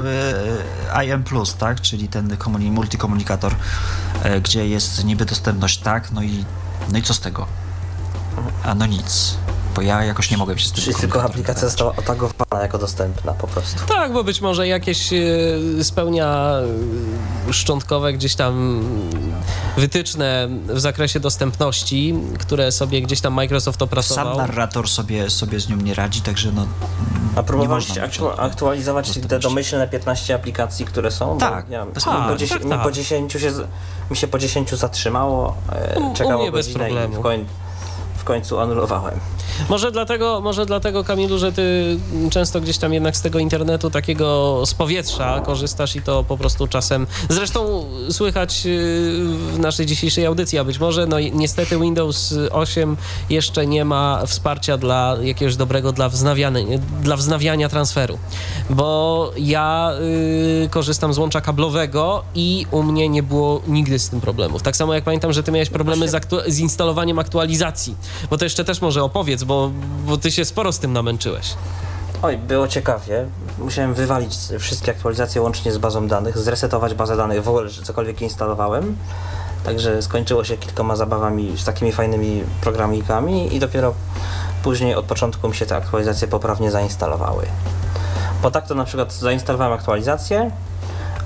[0.94, 1.24] Mamy IM+,
[1.59, 2.36] tak, czyli ten
[2.70, 3.55] multikomunikator,
[4.22, 6.44] e, gdzie jest niby dostępność tak, no i,
[6.92, 7.47] no i co z tego?
[8.64, 9.36] A no nic
[9.74, 13.32] bo ja jakoś nie mogę się z tym Czyli tylko aplikacja została otagowana jako dostępna
[13.32, 13.86] po prostu.
[13.86, 15.18] Tak, bo być może jakieś e,
[15.84, 16.52] spełnia
[17.48, 18.82] e, szczątkowe gdzieś tam
[19.76, 24.36] wytyczne w zakresie dostępności, które sobie gdzieś tam Microsoft opracował.
[24.36, 26.66] Sam narrator sobie, sobie z nią nie radzi, także no
[27.36, 31.38] A próbowaliście aktu aktualizować te domyślne 15 aplikacji, które są?
[31.38, 32.10] Tak, ja, tak, po
[32.48, 32.82] tak, mi, tak.
[32.82, 33.52] po 10 się,
[34.10, 37.69] mi się po 10 zatrzymało, e, czekało godzinę i w końcu
[38.20, 39.14] w końcu anulowałem.
[39.68, 41.97] Może dlatego, może dlatego, Kamilu, że ty
[42.30, 46.66] często gdzieś tam jednak z tego internetu takiego z powietrza korzystasz i to po prostu
[46.66, 47.06] czasem.
[47.28, 48.68] Zresztą słychać y,
[49.52, 52.97] w naszej dzisiejszej audycji, a być może no niestety Windows 8
[53.30, 58.18] jeszcze nie ma wsparcia dla jakiegoś dobrego dla wznawiania, dla wznawiania transferu.
[58.70, 59.92] Bo ja
[60.64, 64.62] y, korzystam z łącza kablowego i u mnie nie było nigdy z tym problemów.
[64.62, 67.94] Tak samo jak pamiętam, że ty miałeś problemy z, z instalowaniem aktualizacji.
[68.31, 69.70] Bo to jeszcze też może opowiedz, bo,
[70.07, 71.55] bo ty się sporo z tym namęczyłeś.
[72.23, 73.27] Oj, było ciekawie.
[73.59, 78.23] Musiałem wywalić wszystkie aktualizacje łącznie z bazą danych, zresetować bazę danych w ogóle, że cokolwiek
[78.23, 78.97] instalowałem.
[79.65, 83.95] Także skończyło się kilkoma zabawami z takimi fajnymi programikami i dopiero
[84.62, 87.47] później od początku mi się te aktualizacje poprawnie zainstalowały.
[88.43, 90.51] Po tak to na przykład zainstalowałem aktualizację,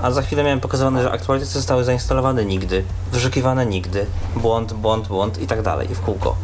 [0.02, 4.06] a za chwilę miałem pokazywane, że aktualizacje zostały zainstalowane nigdy, wyszukiwane nigdy,
[4.36, 6.36] błąd, błąd, błąd i tak dalej, i w kółko.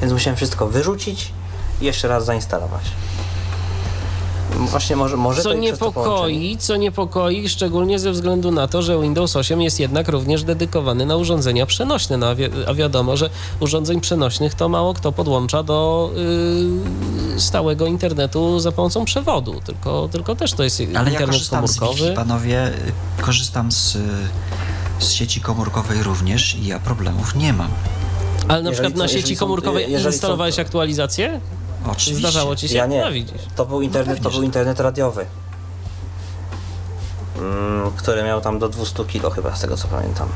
[0.00, 1.32] Więc musiałem wszystko wyrzucić
[1.80, 2.82] i jeszcze raz zainstalować.
[4.56, 9.62] Właśnie może, może co niepokoi, co niepokoi, szczególnie ze względu na to, że Windows 8
[9.62, 14.54] jest jednak również dedykowany na urządzenia przenośne, no, a, wi a wiadomo, że urządzeń przenośnych
[14.54, 16.10] to mało kto podłącza do
[17.34, 21.64] yy, stałego internetu za pomocą przewodu, tylko, tylko też to jest Ale internet ja korzystam
[21.64, 21.98] komórkowy.
[21.98, 22.72] Z Wi-Fi, panowie,
[23.20, 23.98] korzystam z,
[24.98, 27.70] z sieci komórkowej również i ja problemów nie mam.
[28.50, 30.62] Ale na jeżeli przykład na sieci komórkowej instalowałeś są...
[30.62, 31.40] aktualizację?
[31.86, 32.14] Oczywiście.
[32.14, 32.76] Zdarzało ci się?
[32.76, 33.04] Ja nie.
[33.04, 33.42] No, widzisz.
[33.56, 35.26] To był internet, no, to był internet radiowy.
[37.38, 40.28] Mm, który miał tam do 200 kilo chyba, z tego co pamiętam.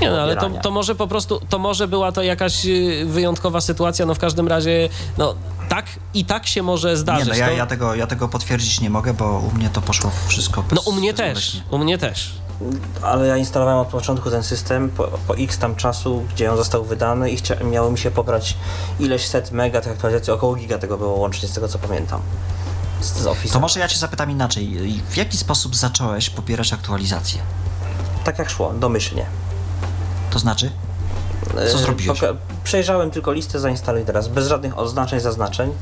[0.00, 3.60] Nie no, ale to, to może po prostu, to może była to jakaś y, wyjątkowa
[3.60, 4.88] sytuacja, no w każdym razie,
[5.18, 5.34] no
[5.68, 7.26] tak i tak się może zdarzyć.
[7.26, 10.10] Nie, no ja, ja, tego, ja tego potwierdzić nie mogę, bo u mnie to poszło
[10.26, 12.32] wszystko bez, No u mnie też, u mnie też
[13.02, 16.84] ale ja instalowałem od początku ten system po, po x tam czasu, gdzie on został
[16.84, 18.56] wydany i chcia, miało mi się pobrać
[19.00, 22.20] ileś set mega tych aktualizacji, około giga tego było łącznie, z tego co pamiętam.
[23.00, 24.78] Z, z To może ja cię zapytam inaczej.
[25.10, 27.40] W jaki sposób zacząłeś pobierać aktualizacje?
[28.24, 29.26] Tak jak szło, domyślnie.
[30.30, 30.70] To znaczy?
[31.54, 32.20] Co e, zrobiłeś?
[32.64, 35.72] Przejrzałem tylko listę zainstaluj teraz, bez żadnych oznaczeń, zaznaczeń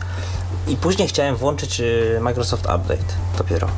[0.68, 3.68] i później chciałem włączyć y, Microsoft Update dopiero.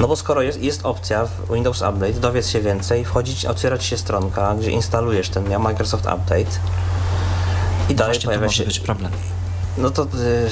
[0.00, 3.98] No bo skoro jest, jest opcja w Windows Update, dowiedz się więcej, wchodzić, otwierać się
[3.98, 6.50] stronka, gdzie instalujesz ten Microsoft Update
[7.88, 8.64] i dalej pojawia to się...
[8.64, 9.12] być problem.
[9.78, 10.02] No to...
[10.02, 10.50] Yy,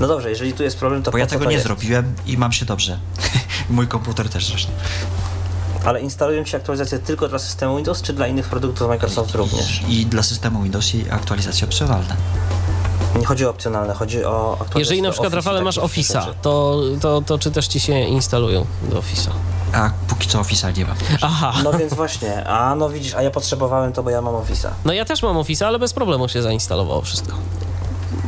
[0.00, 1.64] no dobrze, jeżeli tu jest problem, to Bo ja tego nie jest?
[1.64, 2.98] zrobiłem i mam się dobrze.
[3.70, 4.72] Mój komputer też zresztą.
[5.84, 9.82] Ale instalują się aktualizacje tylko dla systemu Windows, czy dla innych produktów Microsoft również?
[9.88, 12.16] I, i dla systemu Windows i aktualizacje opcjonalne.
[13.18, 17.38] Nie chodzi o opcjonalne, chodzi o Jeżeli na przykład, Rafale, masz Office'a, to, to, to
[17.38, 19.30] czy też ci się instalują do Office'a?
[19.72, 20.96] A póki co Office'a nie mam.
[21.20, 21.52] Aha.
[21.64, 24.68] No więc właśnie, a no widzisz, a ja potrzebowałem to, bo ja mam Office'a.
[24.84, 27.32] No ja też mam Office'a, ale bez problemu się zainstalowało wszystko.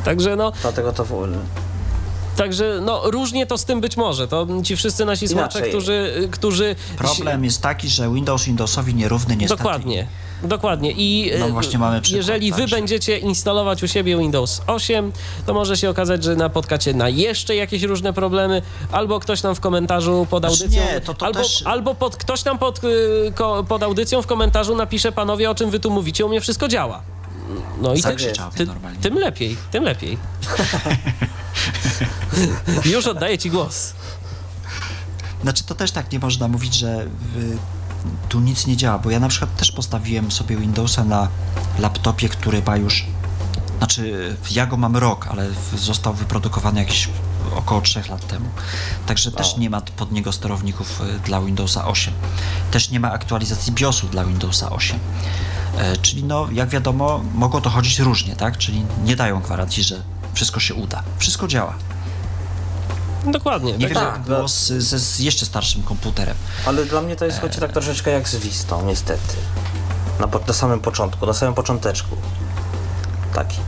[0.04, 0.52] Także no...
[0.62, 1.04] Dlatego to...
[2.36, 4.28] Także no, różnie to z tym być może.
[4.28, 6.76] To ci wszyscy nasi słuchacze, którzy, którzy...
[6.96, 9.62] Problem jest taki, że Windows Windowsowi nierówny niestety.
[9.62, 10.06] Dokładnie.
[10.44, 10.92] Dokładnie.
[10.92, 12.76] I no właśnie mamy przykład, jeżeli wy także.
[12.76, 15.12] będziecie instalować u siebie Windows 8,
[15.46, 18.62] to może się okazać, że napotkacie na jeszcze jakieś różne problemy,
[18.92, 21.62] albo ktoś nam w komentarzu pod znaczy audycją, nie, to, to albo, też...
[21.66, 23.32] albo pod, ktoś nam pod, y,
[23.68, 27.02] pod audycją w komentarzu napisze, panowie, o czym wy tu mówicie, u mnie wszystko działa.
[27.82, 28.16] No i tym,
[28.56, 28.66] ty,
[29.00, 30.18] tym lepiej, tym lepiej.
[32.94, 33.92] Już oddaję ci głos.
[35.42, 37.06] Znaczy to też tak nie można mówić, że
[38.28, 41.28] tu nic nie działa, bo ja na przykład też postawiłem sobie Windowsa na
[41.78, 43.06] laptopie, który ma już,
[43.78, 47.08] znaczy ja go mam rok, ale został wyprodukowany jakieś
[47.56, 48.46] około 3 lat temu.
[49.06, 52.14] Także też nie ma pod niego sterowników y, dla Windowsa 8.
[52.70, 54.98] Też nie ma aktualizacji BIOSu dla Windowsa 8.
[55.78, 58.58] E, czyli no, jak wiadomo, mogło to chodzić różnie, tak?
[58.58, 60.02] Czyli nie dają gwarancji, że
[60.34, 61.02] wszystko się uda.
[61.18, 61.74] Wszystko działa.
[63.26, 63.72] Dokładnie.
[63.78, 66.36] Nie tak, jak było z, z, z, jeszcze starszym komputerem.
[66.66, 69.36] Ale dla mnie to jest choć tak troszeczkę jak z Vistą, niestety.
[70.20, 72.16] Na, na samym początku, na samym począteczku.
[73.34, 73.58] Taki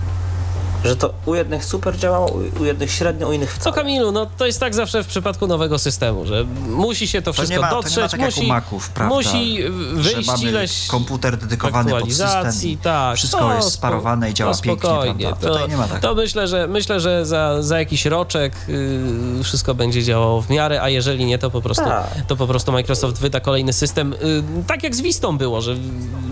[0.86, 3.64] że to u jednych super działało, u jednych średnio, u innych wcale.
[3.64, 7.32] Co Kamilu, no to jest tak zawsze w przypadku nowego systemu, że musi się to
[7.32, 9.58] wszystko to ma, dotrzeć, to nie ma tak musi, Maków, prawda, musi
[9.94, 15.26] wyjść ileś komputer dedykowany pod system tak, wszystko to, jest sparowane i działa spokojnie, pięknie,
[15.26, 15.60] prawda?
[15.60, 16.00] To, nie ma tak.
[16.00, 20.82] To myślę, że myślę, że za, za jakiś roczek yy, wszystko będzie działało w miarę,
[20.82, 22.06] a jeżeli nie, to po prostu, tak.
[22.28, 25.76] to po prostu Microsoft wyda kolejny system, yy, tak jak z Vistą było, że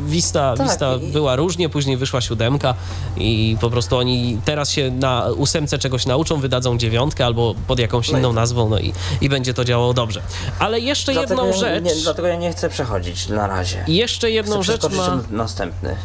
[0.07, 1.13] Vista, tak, Vista i...
[1.13, 2.75] była różnie, później wyszła siódemka
[3.17, 8.11] i po prostu oni teraz się na ósemce czegoś nauczą, wydadzą dziewiątkę albo pod jakąś
[8.11, 8.35] no inną i...
[8.35, 10.23] nazwą, no i, i będzie to działało dobrze.
[10.59, 11.85] Ale jeszcze dlatego jedną rzecz...
[11.85, 13.85] Nie, dlatego ja nie chcę przechodzić na razie.
[13.89, 15.21] Jeszcze jedną chcę rzecz ma...
[15.31, 15.97] następny.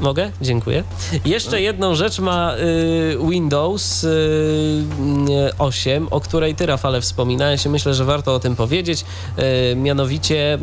[0.00, 0.30] Mogę?
[0.40, 0.84] Dziękuję.
[1.24, 1.56] Jeszcze no.
[1.56, 4.84] jedną rzecz ma y, Windows y,
[5.58, 9.04] 8, o której ty, Rafale, wspominałeś i myślę, że warto o tym powiedzieć.
[9.72, 10.58] Y, mianowicie y,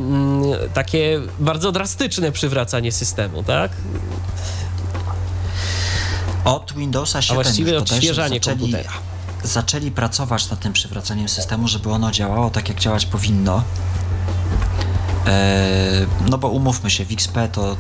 [0.74, 3.72] takie bardzo drastyczne przywracanie systemu, tak?
[6.46, 8.92] Od Windowsa 7 A właściwie odświeżanie zaczęli, komputera.
[9.44, 13.64] Zaczęli pracować nad tym przywracaniem systemu, żeby ono działało tak, jak działać powinno.
[15.26, 17.78] E, no bo umówmy się, w XP to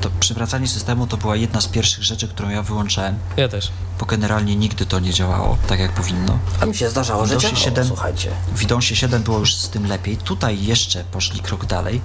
[0.00, 3.18] to przywracanie systemu to była jedna z pierwszych rzeczy, którą ja wyłączałem.
[3.36, 3.70] Ja też.
[4.00, 6.38] Bo generalnie nigdy to nie działało tak, jak powinno.
[6.60, 8.30] A mi się zdarzało, że działało, 7, słuchajcie.
[8.54, 10.16] W Windowsie 7 było już z tym lepiej.
[10.16, 12.00] Tutaj jeszcze poszli krok dalej,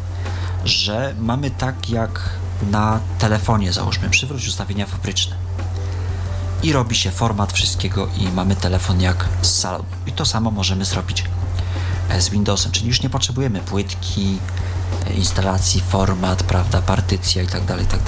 [0.66, 2.30] że mamy tak jak
[2.72, 5.36] na telefonie, załóżmy, przywróć ustawienia fabryczne.
[6.64, 9.84] I robi się format wszystkiego i mamy telefon jak z salonu.
[10.08, 11.24] I to samo możemy zrobić
[12.10, 14.38] e, z Windowsem, czyli już nie potrzebujemy płytki,
[15.08, 18.00] e, instalacji, format, prawda, partycja i tak dalej, i tak.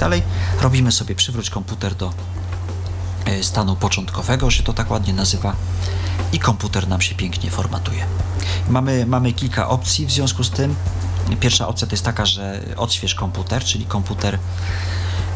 [0.60, 2.12] Robimy sobie przywróć komputer do
[3.24, 5.56] e, stanu początkowego, że to tak ładnie nazywa
[6.32, 8.06] i komputer nam się pięknie formatuje.
[8.68, 10.74] Mamy, mamy kilka opcji w związku z tym.
[11.40, 14.38] Pierwsza opcja to jest taka, że odśwież komputer, czyli komputer,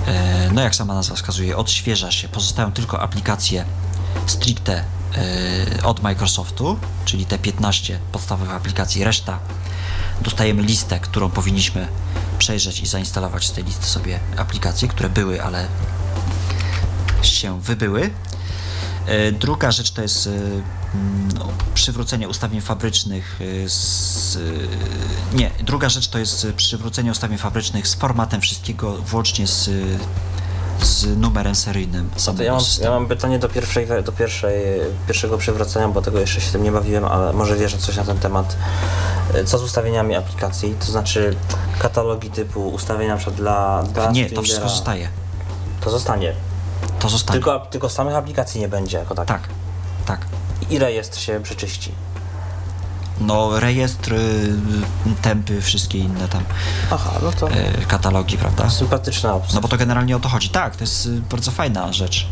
[0.07, 3.65] e, no jak sama nazwa wskazuje, odświeża się, pozostają tylko aplikacje
[4.27, 4.85] stricte
[5.77, 9.39] e, od Microsoftu, czyli te 15 podstawowych aplikacji, reszta
[10.21, 11.89] dostajemy listę, którą powinniśmy
[12.39, 15.69] przejrzeć i zainstalować z tej listy sobie aplikacje, które były, ale
[17.23, 18.11] się wybyły.
[19.07, 20.29] E, druga rzecz to jest
[21.39, 24.39] no, przywrócenie ustawień fabrycznych z,
[25.35, 29.71] nie, druga rzecz to jest przywrócenie ustawień fabrycznych z formatem wszystkiego włącznie z,
[30.83, 32.63] z numerem seryjnym samego ja mam.
[32.83, 34.63] Ja mam pytanie do, pierwszej, do pierwszej,
[35.07, 38.19] pierwszego przywrócenia, bo tego jeszcze się tym nie bawiłem, ale może wiesz coś na ten
[38.19, 38.57] temat.
[39.47, 40.75] Co z ustawieniami aplikacji?
[40.81, 41.37] To znaczy
[41.79, 45.09] katalogi typu ustawienia przykład dla, dla Nie, to wszystko zostaje.
[45.81, 46.33] To zostanie.
[46.99, 47.41] To zostanie.
[47.41, 49.27] Tylko, tylko samych aplikacji nie będzie jako tak.
[49.27, 49.49] Tak,
[50.07, 50.27] tak
[50.71, 51.93] i rejestr się przeczyści.
[53.21, 54.55] No, rejestr, y,
[55.23, 56.45] tempy, wszystkie inne tam
[56.91, 58.71] Aha, no to y, katalogi, prawda?
[58.71, 59.55] Sympatyczna opcja.
[59.55, 60.49] No bo to generalnie o to chodzi.
[60.49, 62.27] Tak, to jest y, bardzo fajna rzecz.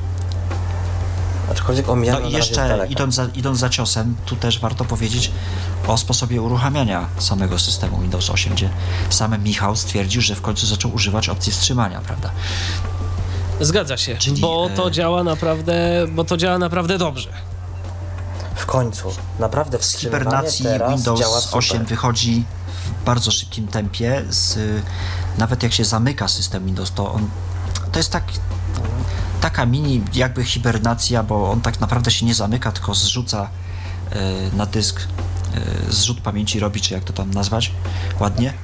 [1.51, 5.31] Aczkolwiek No i jeszcze idąc za, idąc za ciosem, tu też warto powiedzieć
[5.87, 8.71] o sposobie uruchamiania samego systemu Windows 8, gdzie
[9.11, 12.31] sam Michał stwierdził, że w końcu zaczął używać opcji wstrzymania, prawda?
[13.61, 14.91] Zgadza się, Czyli, bo to e...
[14.91, 17.31] działa naprawdę, bo to działa naprawdę dobrze.
[18.55, 19.09] W końcu.
[19.39, 22.45] Naprawdę Z hibernacji Windows 8 wychodzi
[23.03, 24.25] w bardzo szybkim tempie.
[24.29, 24.59] Z,
[25.39, 27.29] nawet jak się zamyka system Windows, to on
[27.95, 28.25] to jest tak,
[29.41, 33.49] taka mini jakby hibernacja, bo on tak naprawdę się nie zamyka, tylko zrzuca
[34.53, 35.01] y, na dysk
[35.89, 37.73] y, zrzut pamięci robi, czy jak to tam nazwać
[38.21, 38.51] ładnie.
[38.51, 38.55] Y,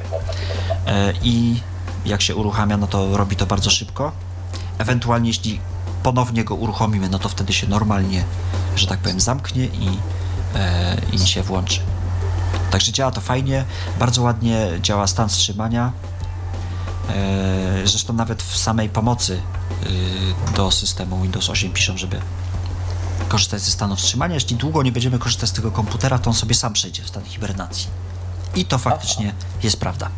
[1.22, 1.60] I
[2.04, 4.12] jak się uruchamia, no to robi to bardzo szybko.
[4.81, 5.61] Ewentualnie jeśli
[6.02, 8.24] ponownie go uruchomimy, no to wtedy się normalnie,
[8.77, 9.98] że tak powiem, zamknie i,
[10.55, 11.81] e, i się włączy.
[12.70, 13.65] Także działa to fajnie,
[13.98, 15.93] bardzo ładnie działa stan wstrzymania.
[17.09, 19.43] E, zresztą nawet w samej pomocy
[20.52, 22.20] e, do systemu Windows 8 piszą, żeby
[23.28, 24.35] korzystać ze stanu wstrzymania.
[24.35, 27.24] Jeśli długo nie będziemy korzystać z tego komputera, to on sobie sam przejdzie w stan
[27.24, 27.89] hibernacji.
[28.57, 30.09] I to faktycznie jest prawda.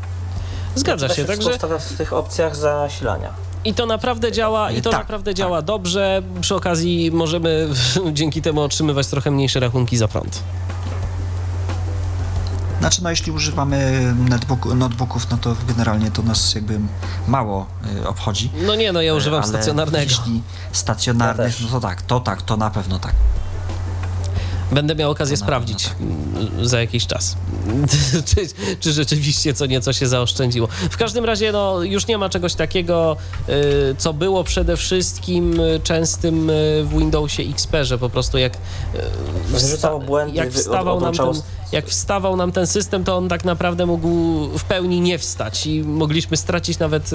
[0.74, 1.58] Zgadza się, także...
[1.80, 3.51] w tych opcjach zasilania.
[3.64, 5.38] I to naprawdę działa, i to tak, naprawdę tak.
[5.38, 6.22] działa dobrze.
[6.40, 7.68] Przy okazji możemy
[8.12, 10.42] dzięki temu otrzymywać trochę mniejsze rachunki za prąd.
[12.80, 16.80] Znaczy, no jeśli używamy netbook, notebooków, no to generalnie to nas jakby
[17.28, 17.66] mało
[18.02, 18.50] y, obchodzi.
[18.66, 20.04] No nie, no ja używam stacjonarnego.
[20.04, 23.14] Jeśli stacjonarnych, ja no to tak, to tak, to na pewno tak.
[24.72, 26.66] Będę miał okazję sprawdzić tak.
[26.66, 27.36] za jakiś czas,
[28.34, 28.48] czy,
[28.80, 30.68] czy, rzeczywiście co nieco się zaoszczędziło.
[30.90, 33.16] W każdym razie no, już nie ma czegoś takiego,
[33.48, 38.52] y, co było przede wszystkim y, częstym y, w Windowsie XP, że po prostu jak,
[39.54, 41.42] wsta błędy, jak wstawał nam ten,
[41.72, 44.08] jak wstawał nam ten system, to on tak naprawdę mógł
[44.58, 47.10] w pełni nie wstać i mogliśmy stracić nawet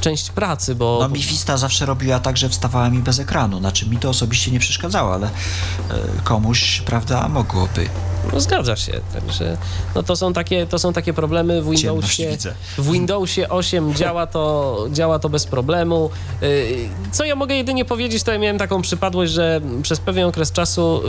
[0.00, 0.98] część pracy, bo...
[1.00, 4.50] No mi Vista zawsze robiła tak, że wstawała mi bez ekranu, znaczy mi to osobiście
[4.50, 5.30] nie przeszkadzało, ale
[6.24, 7.88] komuś prawda, mogłoby.
[8.32, 9.56] No zgadza się, także
[9.94, 12.36] no to są takie, to są takie problemy w Windowsie.
[12.78, 16.10] W Windowsie 8 działa to, działa to bez problemu.
[16.42, 20.52] Y, co ja mogę jedynie powiedzieć, to ja miałem taką przypadłość, że przez pewien okres
[20.52, 21.02] czasu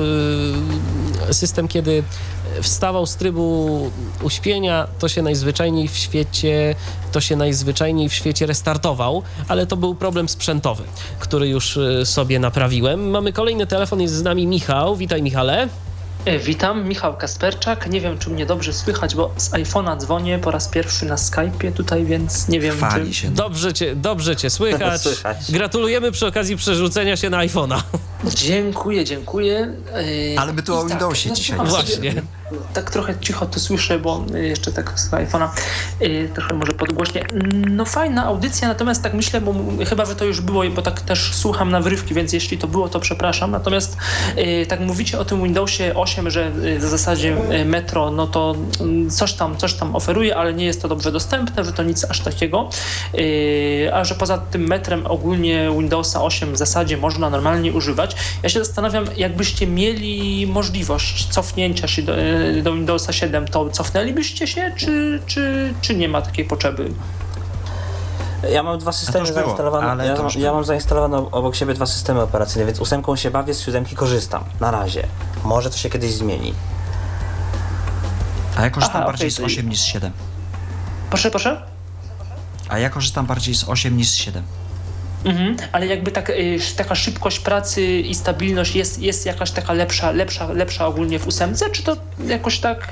[1.30, 2.04] y, system, kiedy
[2.62, 6.76] wstawał z trybu uśpienia, to się najzwyczajniej w świecie,
[7.12, 10.84] to się najzwyczajniej w świecie restartował, ale to był problem sprzętowy,
[11.20, 13.10] który już y, sobie naprawiłem.
[13.10, 14.96] Mamy kolejny telefon, jest z nami Michał.
[14.96, 15.68] Witaj Michale.
[16.26, 17.90] E, witam, Michał Kasperczak.
[17.90, 21.72] Nie wiem, czy mnie dobrze słychać, bo z iPhone'a dzwonię po raz pierwszy na Skype'ie
[21.74, 23.14] tutaj, więc nie wiem, Chwali czy...
[23.14, 23.30] się.
[23.30, 25.02] Dobrze cię, dobrze cię słychać.
[25.02, 25.38] słychać.
[25.52, 27.82] Gratulujemy przy okazji przerzucenia się na iPhone'a.
[28.36, 29.74] Dziękuję, dziękuję.
[30.32, 31.58] Yy, Ale my tu o tak, Windowsie tak, dzisiaj.
[31.66, 32.22] Właśnie.
[32.74, 35.50] Tak trochę cicho to słyszę, bo jeszcze tak z iPhone'a
[36.00, 37.26] yy, trochę może podgłośnie.
[37.70, 39.56] No fajna audycja, natomiast tak myślę, bo
[39.90, 42.90] chyba, że to już było, bo tak też słucham na wrywki, więc jeśli to było,
[42.90, 43.52] to przepraszam.
[43.52, 43.98] Natomiast
[44.36, 47.36] yy, tak mówicie o tym Windowsie 8, że w zasadzie
[47.66, 51.64] Metro, no to mm, coś tam, coś tam oferuje, ale nie jest to dobrze dostępne,
[51.64, 52.70] że to nic aż takiego.
[53.94, 58.16] A że poza tym metrem ogólnie Windowsa 8 w zasadzie można normalnie używać.
[58.44, 62.14] Ja się zastanawiam, jakbyście mieli możliwość cofnięcia się do,
[62.64, 66.94] do Windowsa 7, to cofnęlibyście się, czy, czy, czy nie ma takiej potrzeby?
[68.52, 70.06] Ja mam dwa systemy było, zainstalowane.
[70.06, 73.96] Ja, ja, mam zainstalowane obok siebie dwa systemy operacyjne, więc ósemką się bawię, z siódemki
[73.96, 74.44] korzystam.
[74.60, 75.08] Na razie.
[75.44, 76.54] Może to się kiedyś zmieni.
[78.58, 79.50] A ja korzystam Aha, bardziej okay.
[79.50, 80.12] z 8 niż z 7.
[81.10, 81.62] Proszę, proszę?
[82.70, 84.44] A ja korzystam bardziej z 8 niż z 7.
[85.26, 90.12] Mhm, ale jakby tak, y, taka szybkość pracy i stabilność jest, jest jakaś taka lepsza,
[90.12, 91.98] lepsza, lepsza ogólnie w ósemce, czy to
[92.28, 92.88] jakoś tak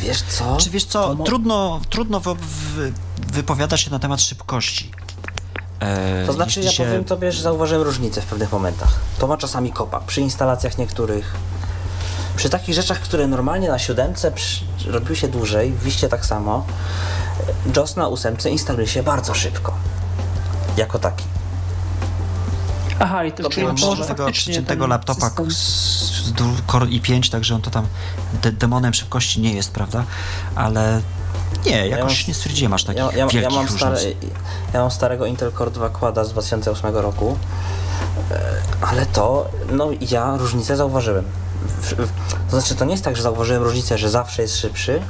[0.00, 0.56] Wiesz co?
[0.56, 2.34] Czy wiesz co, trudno, trudno wy,
[2.74, 2.92] wy,
[3.32, 4.90] wypowiada się na temat szybkości.
[5.80, 6.84] E, to znaczy, ja się...
[6.84, 8.92] powiem tobie, że zauważyłem różnicę w pewnych momentach.
[9.18, 10.00] To ma czasami kopa.
[10.00, 11.34] Przy instalacjach niektórych,
[12.36, 14.32] przy takich rzeczach, które normalnie na siódemce
[14.86, 16.66] robiły się dłużej, w wiście tak samo,
[17.76, 19.74] JOS na ósemce instaluje się bardzo szybko.
[20.76, 21.24] Jako taki.
[23.00, 26.32] Aha, i to, to czyli może tego przyciętego laptopa z, z
[26.66, 27.86] Core i5, także on to tam
[28.42, 30.04] de demonem szybkości nie jest, prawda?
[30.54, 31.02] Ale
[31.66, 34.00] nie, jakoś ja mam, nie stwierdziłem aż takich ja, ja, wielkich ja mam, stare,
[34.74, 37.38] ja mam starego Intel Core 2 Quada z 2008 roku,
[38.30, 38.40] e,
[38.80, 41.24] ale to, no ja różnicę zauważyłem.
[42.50, 45.02] To znaczy, to nie jest tak, że zauważyłem różnicę, że zawsze jest szybszy,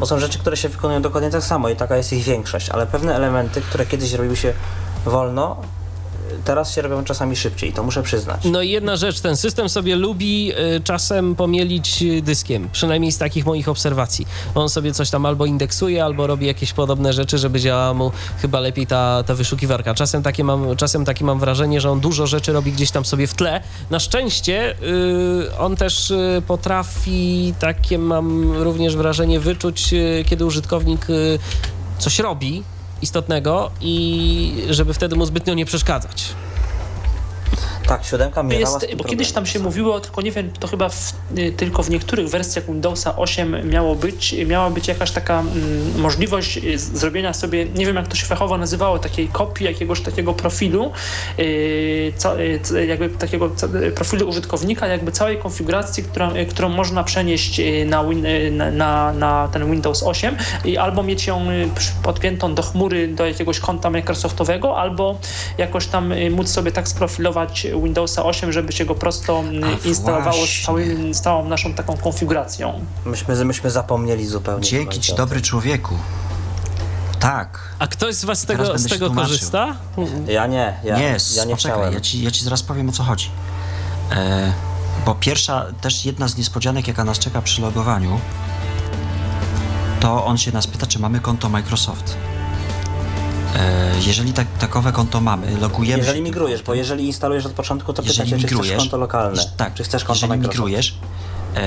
[0.00, 2.86] bo są rzeczy, które się wykonują dokładnie tak samo i taka jest ich większość, ale
[2.86, 4.52] pewne elementy, które kiedyś robiły się
[5.04, 5.56] wolno,
[6.44, 8.40] teraz się robią czasami szybciej, to muszę przyznać.
[8.44, 13.46] No i jedna rzecz, ten system sobie lubi y, czasem pomielić dyskiem, przynajmniej z takich
[13.46, 14.26] moich obserwacji.
[14.54, 18.60] On sobie coś tam albo indeksuje, albo robi jakieś podobne rzeczy, żeby działała mu chyba
[18.60, 19.94] lepiej ta, ta wyszukiwarka.
[19.94, 23.26] Czasem takie, mam, czasem takie mam wrażenie, że on dużo rzeczy robi gdzieś tam sobie
[23.26, 23.60] w tle.
[23.90, 31.10] Na szczęście y, on też y, potrafi, takie mam również wrażenie, wyczuć, y, kiedy użytkownik
[31.10, 31.38] y,
[31.98, 32.62] coś robi,
[33.02, 36.24] istotnego i żeby wtedy mu zbytnio nie przeszkadzać.
[37.88, 41.14] Tak, siódemka miewała jest, Bo kiedyś tam się mówiło, tylko nie wiem, to chyba w,
[41.38, 46.56] y, tylko w niektórych wersjach Windowsa 8 miało być, miała być jakaś taka mm, możliwość
[46.56, 50.92] y, zrobienia sobie, nie wiem jak to się fachowo nazywało, takiej kopii jakiegoś takiego profilu,
[51.38, 53.50] yy, co, yy, jakby takiego
[53.94, 58.26] profilu użytkownika, jakby całej konfiguracji, która, yy, którą można przenieść na, win,
[58.72, 61.46] na, na ten Windows 8 i albo mieć ją
[62.02, 65.18] podpiętą do chmury, do jakiegoś konta Microsoftowego, albo
[65.58, 70.46] jakoś tam móc sobie tak sprofilować Windowsa 8, żeby się go prosto mm, A instalowało
[70.46, 72.84] z, całym, z całą naszą taką konfiguracją.
[73.04, 74.64] Myśmy, myśmy zapomnieli zupełnie.
[74.64, 75.94] Dzięki ci, dobry człowieku.
[77.20, 77.58] Tak.
[77.78, 79.76] A ktoś z was z tego, z tego korzysta?
[80.26, 80.80] Ja nie.
[80.84, 83.30] Ja, nie, ja nie poczekaj, ja ci, ja ci zaraz powiem o co chodzi.
[84.12, 84.52] E,
[85.06, 88.20] bo pierwsza, też jedna z niespodzianek, jaka nas czeka przy logowaniu,
[90.00, 92.16] to on się nas pyta, czy mamy konto Microsoft.
[93.56, 98.02] E, jeżeli tak, takowe konto mamy, logujemy Jeżeli migrujesz, bo jeżeli instalujesz od początku, to
[98.02, 99.42] pyta cię, czy chcesz konto lokalne.
[99.56, 100.58] Tak, czy chcesz konto jeżeli Microsoft.
[100.58, 100.98] migrujesz,
[101.54, 101.60] e,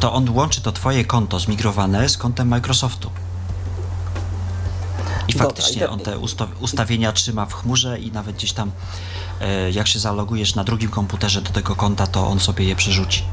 [0.00, 3.10] to on łączy to twoje konto zmigrowane z kontem Microsoftu.
[5.28, 6.18] I Dobra, faktycznie i on te
[6.60, 8.70] ustawienia trzyma w chmurze i nawet gdzieś tam
[9.40, 13.24] e, jak się zalogujesz na drugim komputerze do tego konta, to on sobie je przerzuci.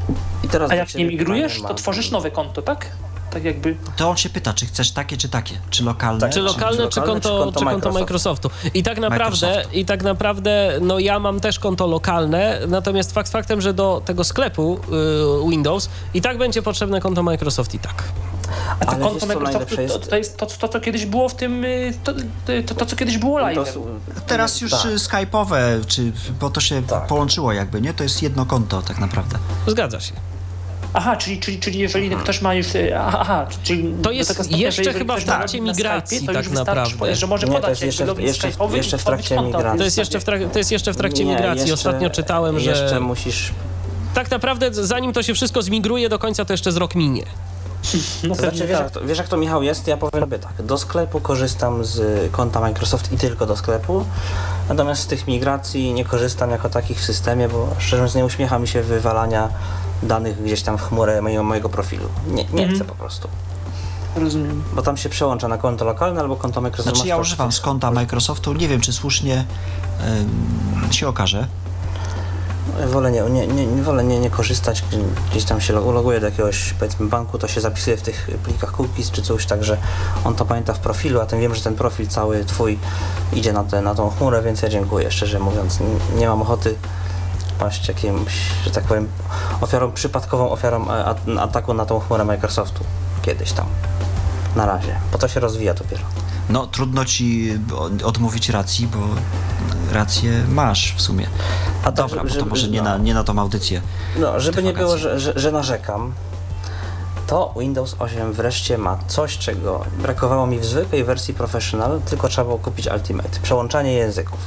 [0.69, 2.91] A jak nie migrujesz, to tworzysz nowe konto, tak?
[3.35, 3.75] Tak jakby...
[3.95, 5.55] To on się pyta, czy chcesz takie, czy takie?
[5.69, 6.19] Czy lokalne?
[6.19, 8.49] Tak, czy, lokalne, czy, czy, konto, czy, konto, czy konto Microsoftu.
[8.73, 9.75] I tak naprawdę, Microsoft.
[9.75, 14.23] i tak naprawdę, no ja mam też konto lokalne, natomiast fakt faktem, że do tego
[14.23, 14.79] sklepu
[15.45, 18.03] y, Windows i tak będzie potrzebne konto Microsoft i tak.
[18.79, 21.65] A to Ale konto Microsoftu to, to, jest to, to, co kiedyś było w tym,
[21.65, 22.13] y, to,
[22.65, 23.77] to, to co kiedyś było live.
[24.27, 24.81] Teraz już tak.
[24.81, 27.07] skype'owe, czy, bo to się tak.
[27.07, 27.93] połączyło jakby, nie?
[27.93, 29.37] To jest jedno konto tak naprawdę.
[29.67, 30.13] Zgadza się.
[30.95, 32.23] Aha, czyli, czyli, czyli jeżeli hmm.
[32.23, 32.75] ktoś ma już.
[32.75, 37.15] E, aha, czyli to jest jeszcze chyba w trakcie migracji, Skype, tak naprawdę.
[37.15, 39.77] Że może nie, podać to jest jeszcze, jeszcze, jeszcze w trakcie migracji.
[39.77, 41.69] To jest jeszcze w, trak- to jest jeszcze w trakcie nie, migracji.
[41.69, 42.71] Jeszcze, Ostatnio czytałem, że.
[42.71, 43.51] Jeszcze musisz.
[44.13, 47.23] Tak naprawdę, zanim to się wszystko zmigruje do końca, to jeszcze z rok minie.
[48.23, 48.79] No to znaczy, wiesz, tak.
[48.79, 49.87] jak to, wiesz jak to Michał jest?
[49.87, 54.05] Ja powiem sobie tak, do sklepu korzystam z konta Microsoft i tylko do sklepu,
[54.69, 58.59] natomiast z tych migracji nie korzystam jako takich w systemie, bo szczerze mówiąc nie uśmiecha
[58.59, 59.49] mi się wywalania
[60.03, 62.09] danych gdzieś tam w chmurę mojego, mojego profilu.
[62.27, 62.75] Nie, nie mhm.
[62.75, 63.27] chcę po prostu.
[64.15, 64.63] Rozumiem.
[64.75, 66.95] Bo tam się przełącza na konto lokalne albo konto Microsoftu.
[66.95, 69.45] Znaczy ja używam z konta Microsoftu, nie wiem czy słusznie
[70.87, 71.47] yy, się okaże.
[72.87, 74.83] wolę nie, nie, nie, wolę nie, nie korzystać,
[75.31, 79.11] gdzieś tam się loguję do jakiegoś powiedzmy banku, to się zapisuje w tych plikach cookies
[79.11, 79.77] czy coś, także
[80.23, 82.79] on to pamięta w profilu, a tym wiem, że ten profil cały twój
[83.33, 85.79] idzie na, te, na tą chmurę, więc ja dziękuję, szczerze mówiąc.
[85.79, 86.75] Nie, nie mam ochoty
[87.59, 88.33] paść jakimś,
[88.65, 89.07] że tak powiem,
[89.61, 92.83] ofiarą, przypadkową ofiarą e, ataku na tą chmurę Microsoftu
[93.21, 93.65] kiedyś tam.
[94.55, 96.01] Na razie, bo to się rozwija dopiero.
[96.49, 97.59] No, trudno ci
[98.03, 98.99] odmówić racji, bo
[99.93, 101.27] rację masz w sumie.
[101.83, 103.81] A dobra, żeby, bo to może nie, no, na, nie na tą audycję.
[104.17, 106.13] No, żeby nie było, że, że, że narzekam,
[107.27, 112.45] to Windows 8 wreszcie ma coś, czego brakowało mi w zwykłej wersji Professional, tylko trzeba
[112.45, 113.39] było kupić Ultimate.
[113.43, 114.39] Przełączanie języków.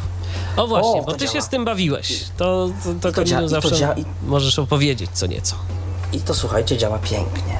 [0.58, 1.32] O właśnie, o, bo ty działa.
[1.32, 2.24] się z tym bawiłeś.
[2.36, 2.68] To,
[3.02, 5.56] to, to, to zawsze dzia- możesz opowiedzieć co nieco.
[6.12, 7.56] I to słuchajcie, działa pięknie.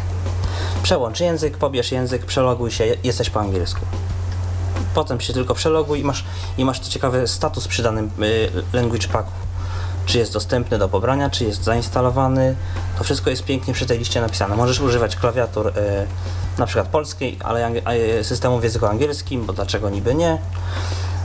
[0.82, 3.80] Przełącz język, pobierz język, przeloguj się, jesteś po angielsku
[4.94, 6.24] potem się tylko przeloguj i masz,
[6.58, 9.32] i masz ciekawy status przy danym y, language packu.
[10.06, 12.56] Czy jest dostępny do pobrania, czy jest zainstalowany.
[12.98, 14.56] To wszystko jest pięknie przy tej liście napisane.
[14.56, 15.72] Możesz używać klawiatur y,
[16.58, 17.70] na przykład polskiej, ale
[18.22, 20.38] systemu w języku angielskim, bo dlaczego niby nie.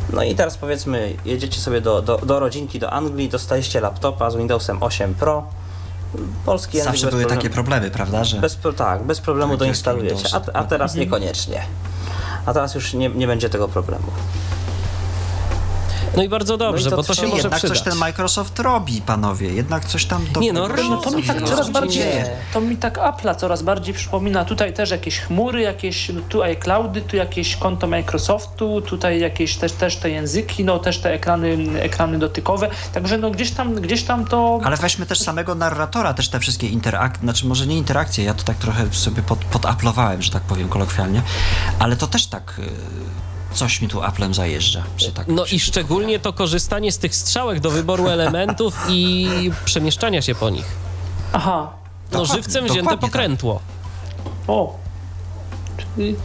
[0.09, 4.35] No i teraz powiedzmy, jedziecie sobie do, do, do rodzinki, do Anglii, dostaliście laptopa z
[4.35, 5.43] Windowsem 8 Pro.
[6.45, 8.23] Polski język Zawsze były problemu, takie problemy, prawda?
[8.23, 10.99] Że bez, tak, bez problemu doinstalujecie, a, a teraz mhm.
[10.99, 11.63] niekoniecznie
[12.45, 14.05] a teraz już nie, nie będzie tego problemu.
[16.17, 17.77] No i bardzo dobrze, no i bo to się może jednak przydać.
[17.77, 19.53] coś ten Microsoft robi, panowie.
[19.53, 22.05] Jednak coś tam do Nie no, no to mi tak coraz bardziej,
[22.53, 24.45] to mi tak Apple'a coraz bardziej przypomina.
[24.45, 29.95] Tutaj też jakieś chmury, jakieś tu iCloudy, tu jakieś konto Microsoftu, tutaj jakieś też, też
[29.95, 32.69] te języki, no też te ekrany, ekrany dotykowe.
[32.93, 34.59] Także no gdzieś tam, gdzieś tam to...
[34.63, 38.43] Ale weźmy też samego narratora, też te wszystkie interakcje, znaczy może nie interakcje, ja to
[38.43, 41.21] tak trochę sobie pod, podaplowałem, że tak powiem kolokwialnie,
[41.79, 42.61] ale to też tak
[43.53, 44.83] coś mi tu Applem zajeżdża.
[45.13, 49.27] Tak no i szczególnie to korzystanie z tych strzałek do wyboru elementów i
[49.65, 50.65] przemieszczania się po nich.
[51.33, 51.69] Aha.
[52.11, 52.99] No żywcem wzięte tak.
[52.99, 53.61] pokrętło.
[54.23, 54.33] Tak.
[54.47, 54.75] O.
[55.77, 56.15] Czyli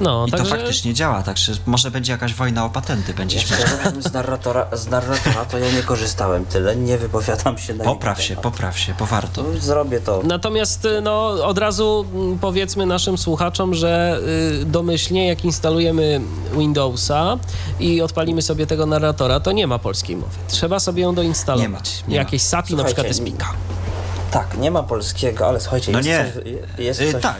[0.00, 0.44] no, I także...
[0.44, 3.92] to faktycznie działa, także może będzie jakaś wojna o patenty, będzie śmieszne.
[4.08, 8.36] Z narratora, z narratora to ja nie korzystałem tyle, nie wypowiadam się na Popraw się,
[8.36, 9.42] popraw się, bo warto.
[9.42, 10.20] No, zrobię to.
[10.24, 14.20] Natomiast no, od razu mm, powiedzmy naszym słuchaczom, że
[14.62, 16.20] y, domyślnie jak instalujemy
[16.52, 17.38] Windowsa
[17.80, 20.36] i odpalimy sobie tego narratora, to nie ma polskiej mowy.
[20.48, 21.68] Trzeba sobie ją doinstalować.
[21.68, 22.48] Nie ma, nie Jakieś ma.
[22.48, 23.52] SAPI na przykład jest Pika.
[24.30, 26.32] Tak, nie ma polskiego, ale słuchajcie, no jest, nie.
[26.32, 26.44] Coś,
[26.78, 27.22] jest y, coś...
[27.22, 27.36] Tak,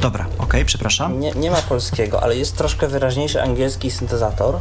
[0.00, 1.20] Dobra, okej, okay, przepraszam.
[1.20, 4.58] Nie, nie ma polskiego, ale jest troszkę wyraźniejszy angielski syntezator.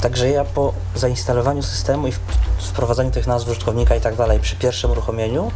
[0.00, 2.12] Także ja po zainstalowaniu systemu i
[2.58, 5.50] wprowadzeniu tych nazw użytkownika i tak dalej przy pierwszym uruchomieniu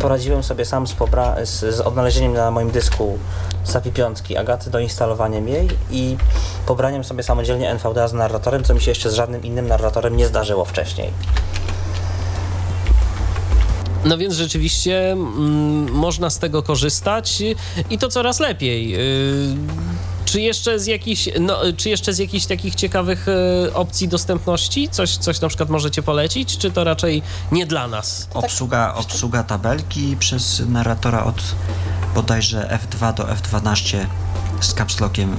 [0.00, 0.94] poradziłem sobie sam z,
[1.44, 3.18] z, z odnalezieniem na moim dysku
[3.64, 6.16] SAPI 5 Agaty, doinstalowaniem jej i
[6.66, 10.26] pobraniem sobie samodzielnie NVDA z narratorem, co mi się jeszcze z żadnym innym narratorem nie
[10.26, 11.12] zdarzyło wcześniej.
[14.04, 17.42] No więc rzeczywiście mm, można z tego korzystać
[17.90, 18.90] i to coraz lepiej.
[18.90, 18.98] Yy,
[20.24, 24.88] czy jeszcze z jakichś, no, czy jeszcze z jakichś takich ciekawych y, opcji dostępności?
[24.88, 27.22] Coś, coś na przykład możecie polecić, czy to raczej
[27.52, 28.28] nie dla nas?
[28.34, 31.42] Obsługa, obsługa tabelki przez narratora od
[32.14, 34.06] bodajże F2 do F12
[34.60, 35.36] z capslockiem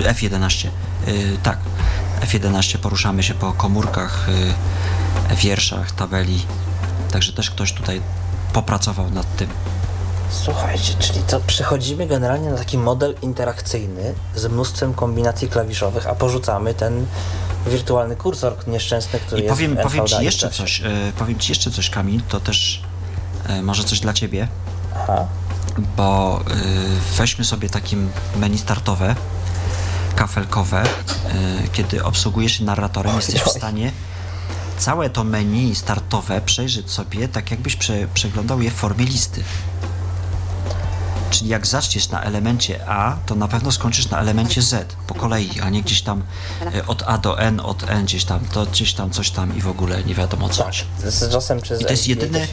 [0.00, 0.66] y, F11.
[1.08, 1.58] Y, tak,
[2.20, 4.28] F11 poruszamy się po komórkach,
[5.32, 6.40] y, wierszach tabeli
[7.14, 8.02] Także też ktoś tutaj
[8.52, 9.48] popracował nad tym.
[10.30, 16.74] Słuchajcie, czyli to przechodzimy generalnie na taki model interakcyjny z mnóstwem kombinacji klawiszowych, a porzucamy
[16.74, 17.06] ten
[17.66, 21.52] wirtualny kursor nieszczęsny, który I powiem, jest w powiem ci jeszcze coś, e, powiem ci
[21.52, 22.82] jeszcze coś, Kamil, to też
[23.48, 24.48] e, może coś dla ciebie.
[24.96, 25.26] Aha.
[25.96, 26.54] Bo e,
[27.16, 29.14] weźmy sobie takim menu startowe,
[30.16, 30.82] kafelkowe,
[31.72, 33.52] kiedy obsługujesz narratorem, oj, jesteś oj.
[33.52, 33.92] w stanie
[34.78, 39.44] całe to menu startowe przejrzeć sobie, tak jakbyś prze, przeglądał je w formie listy.
[41.30, 45.60] Czyli jak zaczniesz na elemencie A, to na pewno skończysz na elemencie Z po kolei,
[45.60, 46.22] a nie gdzieś tam
[46.74, 49.60] e, od A do N, od N gdzieś tam, to gdzieś tam coś tam i
[49.60, 50.64] w ogóle nie wiadomo co.
[50.64, 50.74] Tak,
[51.04, 52.48] z JOSem czy z I to jest jedyny,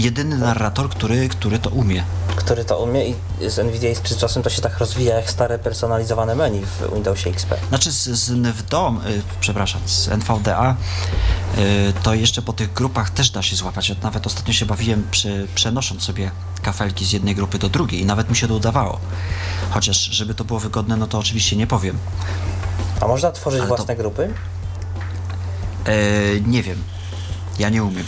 [0.00, 2.04] jedyny narrator, który, który to umie.
[2.36, 3.14] Który to umie i
[3.48, 7.54] z NVIDIA czy czasem to się tak rozwija jak stare personalizowane menu w Windowsie XP.
[7.68, 10.76] Znaczy z, z NVDOM, y, przepraszam, z NVDA
[11.58, 13.92] y, to jeszcze po tych grupach też da się złapać.
[14.02, 16.30] Nawet ostatnio się bawiłem przy, przenosząc sobie
[16.62, 19.00] kafelki z jednej grupy do drugiej i nawet mi się to udawało.
[19.70, 21.98] Chociaż żeby to było wygodne, no to oczywiście nie powiem.
[23.00, 24.02] A można tworzyć Ale własne to...
[24.02, 24.34] grupy?
[25.86, 25.92] E,
[26.40, 26.82] nie wiem.
[27.58, 28.04] Ja nie umiem.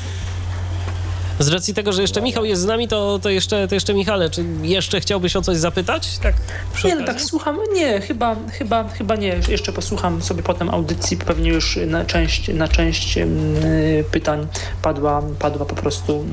[1.39, 4.31] Z racji tego, że jeszcze Michał jest z nami, to, to, jeszcze, to jeszcze Michale,
[4.31, 6.19] czy jeszcze chciałbyś o coś zapytać?
[6.19, 6.35] Tak,
[6.85, 9.41] nie, no tak słucham, nie, chyba, chyba, chyba nie.
[9.49, 13.19] Jeszcze posłucham sobie potem audycji, pewnie już na część, na część
[14.11, 14.47] pytań
[14.83, 16.25] padła, padła po prostu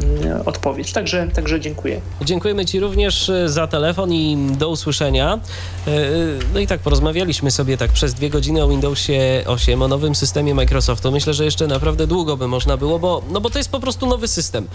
[0.46, 0.94] odpowiedź.
[0.94, 2.02] Także, także dziękuję.
[2.22, 5.40] Dziękujemy Ci również e, za telefon i do usłyszenia.
[5.88, 6.10] E, e,
[6.54, 10.56] no i tak porozmawialiśmy sobie tak przez dwie godziny o Windowsie 8, o nowym systemie
[10.56, 11.12] Microsoftu.
[11.12, 14.06] Myślę, że jeszcze naprawdę długo by można było, bo, no bo to jest po prostu
[14.06, 14.68] nowy system.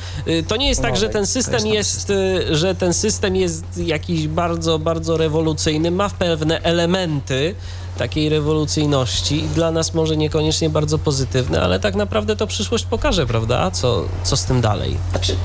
[0.49, 4.79] To nie jest tak, że ten system jest, jest że ten system jest jakiś bardzo,
[4.79, 5.91] bardzo rewolucyjny.
[5.91, 7.55] Ma pewne elementy,
[7.99, 13.27] takiej rewolucyjności i dla nas może niekoniecznie bardzo pozytywne, ale tak naprawdę to przyszłość pokaże,
[13.27, 13.71] prawda?
[13.71, 14.97] Co, co z tym dalej?
[15.11, 15.37] Znaczy,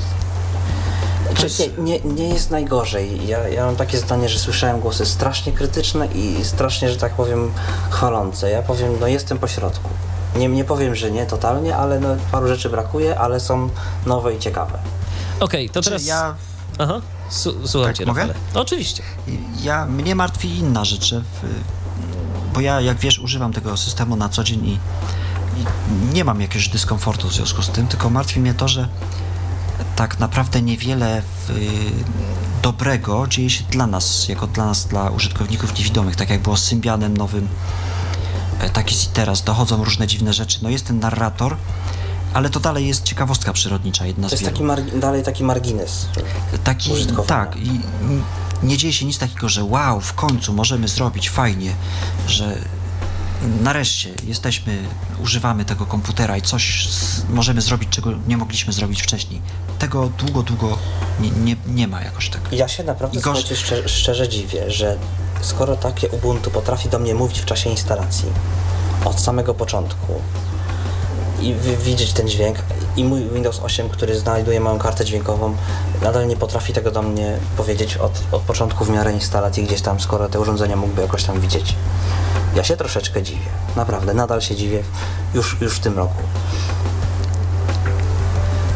[1.30, 3.28] znaczy nie, nie, nie jest najgorzej.
[3.28, 7.52] Ja, ja mam takie zdanie, że słyszałem głosy strasznie krytyczne i strasznie, że tak powiem,
[7.90, 8.50] chwalące.
[8.50, 9.90] Ja powiem, no jestem po środku.
[10.36, 13.70] Nie, nie powiem, że nie totalnie, ale no, paru rzeczy brakuje, ale są
[14.06, 14.80] nowe i ciekawe.
[15.40, 16.06] Okej, okay, to teraz...
[16.06, 16.36] Ja...
[16.80, 17.02] Aha,
[17.66, 18.28] słucham tak, cię, mogę?
[18.54, 19.04] No, oczywiście.
[19.62, 21.16] Ja, mnie martwi inna rzecz,
[22.54, 25.66] bo ja, jak wiesz, używam tego systemu na co dzień i, i
[26.14, 28.88] nie mam jakiegoś dyskomfortu w związku z tym, tylko martwi mnie to, że
[29.96, 31.56] tak naprawdę niewiele w, y,
[32.62, 36.64] dobrego dzieje się dla nas, jako dla nas, dla użytkowników niewidomych, tak jak było z
[36.64, 37.48] Symbianem nowym,
[38.74, 40.60] tak jest i teraz, dochodzą różne dziwne rzeczy.
[40.62, 41.58] No jest ten narrator,
[42.34, 44.64] ale to dalej jest ciekawostka przyrodnicza, jedna to z jest taki
[45.00, 46.08] dalej taki margines.
[46.64, 46.92] Taki,
[47.28, 47.56] tak.
[47.56, 47.82] I
[48.64, 51.74] nie dzieje się nic takiego, że wow, w końcu możemy zrobić fajnie,
[52.28, 52.58] że
[53.62, 54.78] nareszcie jesteśmy,
[55.24, 56.88] używamy tego komputera i coś
[57.30, 59.42] możemy zrobić, czego nie mogliśmy zrobić wcześniej.
[59.80, 60.78] Tego długo, długo
[61.20, 62.42] nie, nie, nie ma jakoś tak.
[62.52, 63.58] Ja się naprawdę gorzej...
[63.58, 64.98] szczerze, szczerze dziwię, że
[65.42, 68.30] skoro takie Ubuntu potrafi do mnie mówić w czasie instalacji
[69.06, 70.14] od samego początku
[71.42, 72.58] i widzieć ten dźwięk
[72.98, 75.56] i mój Windows 8, który znajduje moją kartę dźwiękową,
[76.02, 80.00] nadal nie potrafi tego do mnie powiedzieć od, od początku w miarę instalacji gdzieś tam,
[80.00, 81.76] skoro te urządzenia mógłby jakoś tam widzieć.
[82.56, 83.50] Ja się troszeczkę dziwię.
[83.76, 84.84] Naprawdę, nadal się dziwię
[85.34, 86.24] już, już w tym roku.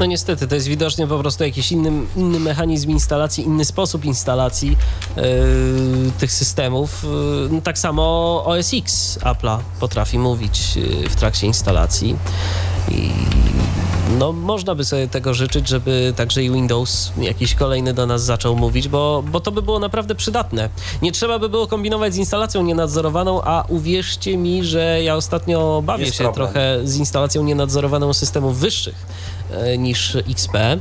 [0.03, 4.77] No niestety, to jest widocznie po prostu jakiś inny, inny mechanizm instalacji, inny sposób instalacji
[5.17, 5.23] yy,
[6.19, 7.05] tych systemów.
[7.51, 8.03] Yy, tak samo
[8.45, 12.15] OS X Apple'a potrafi mówić yy, w trakcie instalacji.
[12.91, 13.09] I
[14.19, 18.55] no można by sobie tego życzyć, żeby także i Windows jakiś kolejny do nas zaczął
[18.55, 20.69] mówić, bo, bo to by było naprawdę przydatne.
[21.01, 26.05] Nie trzeba by było kombinować z instalacją nienadzorowaną, a uwierzcie mi, że ja ostatnio bawię
[26.05, 26.47] Jest się problem.
[26.47, 29.05] trochę z instalacją nienadzorowaną systemów wyższych
[29.77, 30.79] niż XP, e,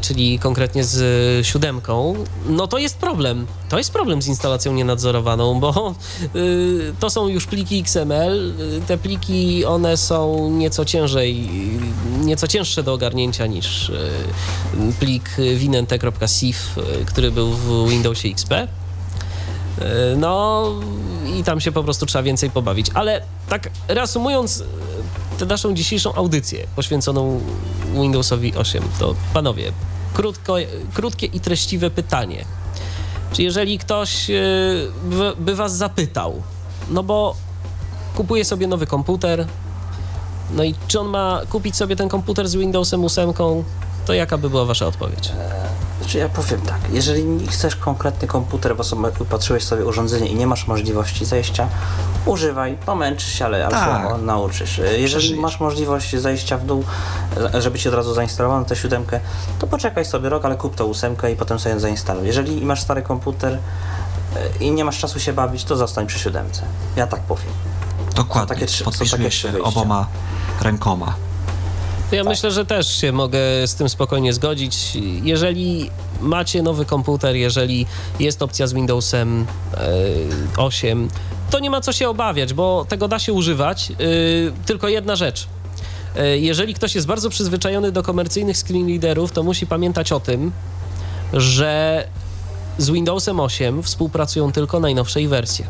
[0.00, 2.14] czyli konkretnie z siódemką,
[2.46, 3.46] no to jest problem.
[3.68, 5.94] To jest problem z instalacją nienadzorowaną, bo
[6.36, 8.54] y, to są już pliki XML.
[8.86, 11.48] Te pliki, one są nieco ciężej,
[12.20, 13.92] nieco cięższe do ogarnięcia niż
[15.00, 18.68] plik winente.sif, y, który był w Windowsie XP.
[20.16, 20.64] No
[21.38, 22.86] i tam się po prostu trzeba więcej pobawić.
[22.94, 24.64] Ale tak reasumując
[25.38, 27.40] tę naszą dzisiejszą audycję poświęconą
[27.94, 29.72] Windowsowi 8, to panowie,
[30.14, 30.56] krótko,
[30.94, 32.44] krótkie i treściwe pytanie.
[33.32, 34.34] Czy jeżeli ktoś e,
[35.38, 36.42] by was zapytał,
[36.90, 37.36] no bo
[38.14, 39.46] kupuje sobie nowy komputer,
[40.50, 43.32] no i czy on ma kupić sobie ten komputer z Windowsem 8,
[44.08, 45.32] to jaka by była wasza odpowiedź?
[46.00, 50.34] Znaczy ja powiem tak, jeżeli nie chcesz konkretny komputer, bo sobie patrzyłeś sobie urządzenie i
[50.34, 51.68] nie masz możliwości zejścia,
[52.26, 54.22] używaj, pomęczysz się, ale, tak.
[54.22, 54.80] nauczysz.
[54.98, 56.84] Jeżeli masz możliwość zejścia w dół,
[57.58, 59.20] żeby ci od razu zainstalowano tę siódemkę,
[59.58, 62.26] to poczekaj sobie rok, ale kup tą ósemkę i potem sobie zainstaluj.
[62.26, 66.62] Jeżeli masz stary komputer e, i nie masz czasu się bawić, to zostań przy siódemce.
[66.96, 67.52] Ja tak powiem.
[68.14, 70.06] Dokładnie, są takie, podpisuję się oboma
[70.62, 71.27] rękoma.
[72.12, 72.28] Ja tak.
[72.30, 74.98] myślę, że też się mogę z tym spokojnie zgodzić.
[75.22, 75.90] Jeżeli
[76.20, 77.86] macie nowy komputer, jeżeli
[78.20, 79.46] jest opcja z Windowsem
[80.56, 83.90] 8, e, to nie ma co się obawiać, bo tego da się używać.
[83.90, 83.94] E,
[84.66, 85.48] tylko jedna rzecz.
[86.16, 90.52] E, jeżeli ktoś jest bardzo przyzwyczajony do komercyjnych screen readerów, to musi pamiętać o tym,
[91.32, 92.04] że
[92.78, 95.66] z Windowsem 8 współpracują tylko najnowsze wersje.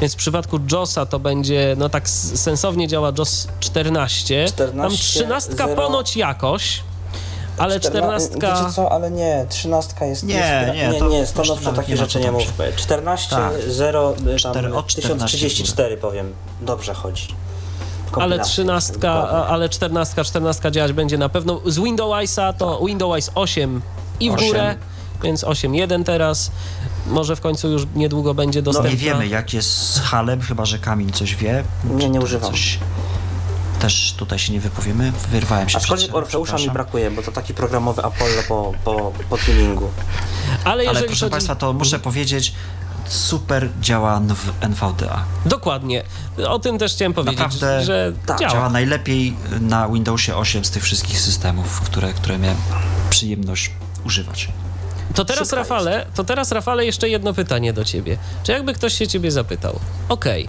[0.00, 4.44] Więc w przypadku JOSa to będzie, no tak sensownie działa JOS 14.
[4.48, 5.76] 14 Tam 13 0...
[5.76, 6.82] ponoć jakoś.
[7.58, 8.30] Ale 14.
[8.34, 10.22] Wiecie co, ale nie, 13 jest.
[10.22, 12.72] Nie, jest, nie, nie, to nie stanowczo takie rzeczy nie mówmy.
[12.76, 13.52] 14, tak.
[13.68, 16.34] 0, 4, tam, 1034 powiem.
[16.60, 17.34] Dobrze chodzi.
[18.12, 19.10] Ale 13,
[19.48, 21.60] ale 14, 14 działać będzie na pewno.
[21.66, 22.86] Z Windowsa to tak.
[22.86, 23.82] Windows 8
[24.20, 24.46] i w 8.
[24.46, 24.74] górę,
[25.22, 26.50] więc 8.1 teraz.
[27.06, 28.90] Może w końcu już niedługo będzie dostępna.
[28.90, 31.64] No nie wiemy, jak jest z Halem, chyba że Kamil coś wie.
[31.84, 32.50] Nie, nie używam.
[32.50, 32.78] Coś...
[33.78, 38.04] też tutaj się nie wypowiemy, wyrwałem się Aczkolwiek Orfeusza mi brakuje, bo to taki programowy
[38.04, 39.90] Apollo po, po, po tuningu.
[40.64, 41.30] Ale, Ale proszę chodzi...
[41.30, 42.54] Państwa, to muszę powiedzieć,
[43.08, 45.24] super działa w NVDA.
[45.46, 46.02] Dokładnie.
[46.48, 48.52] O tym też chciałem powiedzieć, Naprawdę że tak, działa.
[48.52, 52.58] działa najlepiej na Windowsie 8 z tych wszystkich systemów, które, które miałem
[53.10, 53.70] przyjemność
[54.04, 54.48] używać.
[55.14, 58.18] To teraz, Rafale, to teraz, Rafale, jeszcze jedno pytanie do ciebie.
[58.42, 60.48] Czy jakby ktoś się ciebie zapytał, okej,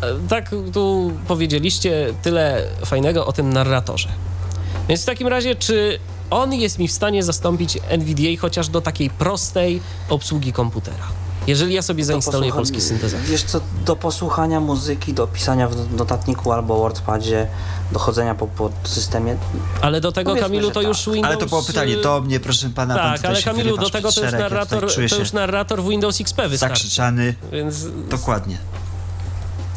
[0.00, 4.08] okay, e, tak tu powiedzieliście tyle fajnego o tym narratorze.
[4.88, 5.98] Więc w takim razie, czy
[6.30, 11.17] on jest mi w stanie zastąpić NVDA chociaż do takiej prostej obsługi komputera?
[11.48, 13.26] Jeżeli ja sobie zainstaluję polski syntezator.
[13.26, 17.46] Wiesz co, do posłuchania muzyki, do pisania w notatniku albo WordPadzie,
[17.92, 19.36] do chodzenia po, po systemie.
[19.82, 20.88] Ale do tego, Kamilu, to tak.
[20.88, 21.24] już Windows...
[21.24, 22.94] Ale to było pytanie do mnie, proszę pana.
[22.94, 26.58] Tak, ale Kamilu, do tego to już, narrator, to już narrator w Windows XP wystarczy.
[26.58, 27.34] Zakrzyczany.
[27.52, 27.86] Więc...
[28.08, 28.58] Dokładnie.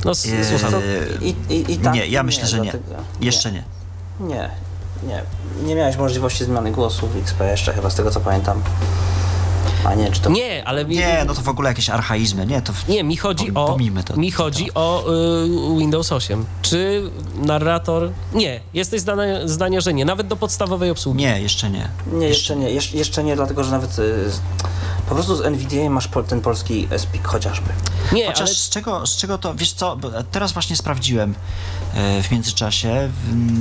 [0.05, 0.73] No, eee, słucham.
[1.21, 2.71] I, i, i tak, nie, ja myślę, nie, że nie.
[2.71, 2.85] Tego,
[3.21, 3.63] Jeszcze nie.
[4.19, 4.49] Nie,
[5.03, 5.23] nie.
[5.63, 8.61] Nie miałeś możliwości zmiany głosu w XP jeszcze, chyba z tego co pamiętam.
[9.85, 10.29] A nie, czy to...
[10.29, 10.85] Nie, ale...
[10.85, 12.61] Nie, no to w ogóle jakieś archaizmy, nie?
[12.61, 13.77] To nie, mi chodzi o...
[14.05, 15.03] To, mi chodzi o
[15.75, 16.45] y, Windows 8.
[16.61, 18.11] Czy narrator...
[18.33, 20.05] Nie, jesteś zdania, zdania, że nie.
[20.05, 21.19] Nawet do podstawowej obsługi.
[21.19, 21.89] Nie, jeszcze nie.
[22.13, 22.69] Nie, jeszcze nie.
[22.69, 23.99] Jesz jeszcze nie, dlatego, że nawet...
[23.99, 24.31] Y,
[25.11, 27.69] po prostu z NVDA masz ten polski SPIC chociażby.
[28.11, 28.55] Nie, Chociaż ale...
[28.55, 29.97] z, czego, z czego to, wiesz co,
[30.31, 31.35] teraz właśnie sprawdziłem
[31.93, 33.09] e, w międzyczasie,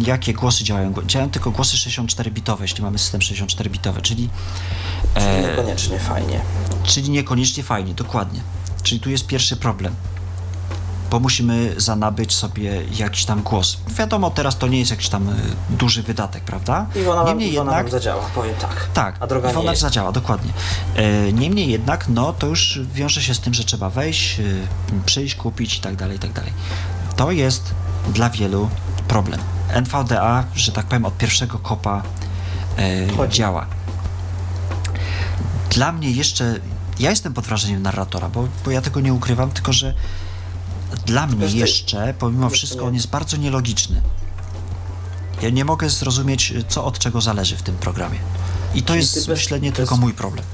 [0.06, 0.94] jakie głosy działają.
[1.06, 4.28] Działają tylko głosy 64-bitowe, jeśli mamy system 64-bitowy, czyli...
[5.14, 6.40] E, czyli niekoniecznie fajnie.
[6.82, 8.40] Czyli niekoniecznie fajnie, dokładnie.
[8.82, 9.94] Czyli tu jest pierwszy problem
[11.10, 13.76] bo musimy zanabyć sobie jakiś tam głos.
[13.88, 15.32] Wiadomo, teraz to nie jest jakiś tam y,
[15.70, 16.86] duży wydatek, prawda?
[16.96, 18.86] Iwona, Niemniej Iwona jednak zadziała, powiem tak.
[18.94, 20.52] Tak, A droga Iwona zadziała, dokładnie.
[20.96, 24.66] E, niemniej jednak, no to już wiąże się z tym, że trzeba wejść, y,
[25.06, 26.52] przyjść, kupić i tak dalej, i tak dalej.
[27.16, 27.74] To jest
[28.12, 28.68] dla wielu
[29.08, 29.40] problem.
[29.74, 32.02] NVDA, że tak powiem, od pierwszego kopa
[32.78, 33.66] e, działa.
[35.70, 36.60] Dla mnie jeszcze,
[36.98, 39.94] ja jestem pod wrażeniem narratora, bo, bo ja tego nie ukrywam, tylko że
[41.06, 44.02] dla mnie jeszcze, pomimo wszystko, on jest bardzo nielogiczny.
[45.42, 48.18] Ja nie mogę zrozumieć, co od czego zależy w tym programie.
[48.74, 50.44] I to jest, myślę, nie tylko mój problem.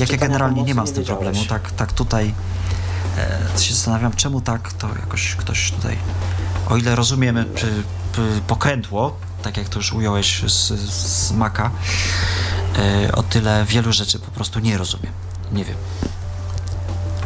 [0.00, 2.34] Jak ja generalnie nie mam z tym problemu, tak, tak tutaj
[3.56, 5.98] e, się zastanawiam, czemu tak, to jakoś ktoś tutaj,
[6.68, 7.44] o ile rozumiemy
[8.46, 11.70] pokrętło, tak jak to już ująłeś z, z Maka,
[12.78, 15.12] e, o tyle wielu rzeczy po prostu nie rozumiem.
[15.52, 15.76] Nie wiem.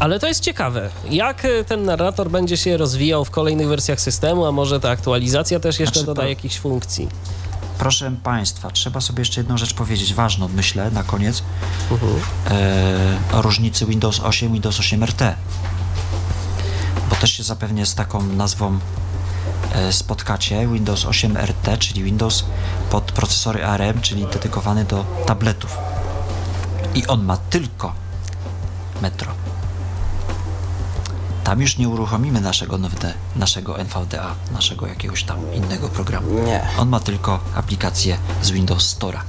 [0.01, 0.91] Ale to jest ciekawe.
[1.11, 5.61] Jak e, ten narrator będzie się rozwijał w kolejnych wersjach systemu, a może ta aktualizacja
[5.61, 6.29] też jeszcze znaczy, doda to...
[6.29, 7.09] jakichś funkcji?
[7.79, 11.43] Proszę Państwa, trzeba sobie jeszcze jedną rzecz powiedzieć, ważną myślę, na koniec,
[11.91, 12.07] uh -huh.
[12.51, 15.35] e, o różnicy Windows 8 i Windows 8 RT.
[17.11, 18.79] Bo też się zapewnie z taką nazwą
[19.91, 20.69] spotkacie.
[20.69, 22.45] Windows 8 RT, czyli Windows
[22.91, 25.79] pod procesory ARM, czyli dedykowany do tabletów.
[26.95, 27.93] I on ma tylko
[29.03, 29.33] Metro
[31.49, 36.45] tam już nie uruchomimy naszego, NVD, naszego NVDA, naszego jakiegoś tam innego programu.
[36.45, 36.67] Nie.
[36.79, 39.21] On ma tylko aplikację z Windows Store'a.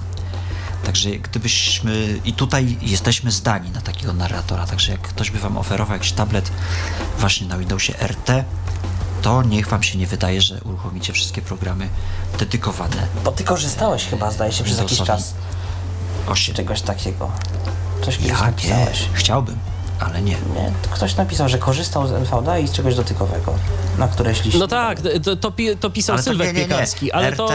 [0.86, 5.94] Także gdybyśmy, i tutaj jesteśmy zdani na takiego narratora, także jak ktoś by Wam oferował
[5.94, 6.52] jakiś tablet
[7.20, 8.44] właśnie na Windowsie RT,
[9.22, 11.90] to niech Wam się nie wydaje, że uruchomicie wszystkie programy
[12.40, 13.08] dedykowane.
[13.24, 15.34] Bo Ty korzystałeś chyba, zdaje się, przez jakiś czas
[16.28, 16.56] 8.
[16.56, 17.32] czegoś takiego.
[18.06, 19.02] Coś kiedyś ja napisałeś.
[19.02, 19.60] Nie, chciałbym
[20.00, 20.32] ale nie.
[20.32, 23.54] Nie, ktoś napisał, że korzystał z NVDA i z czegoś dotykowego,
[23.98, 24.60] na które liście.
[24.60, 27.50] No tak, to, to, to pisał ale Sylwek Piekarski, ale RT, to,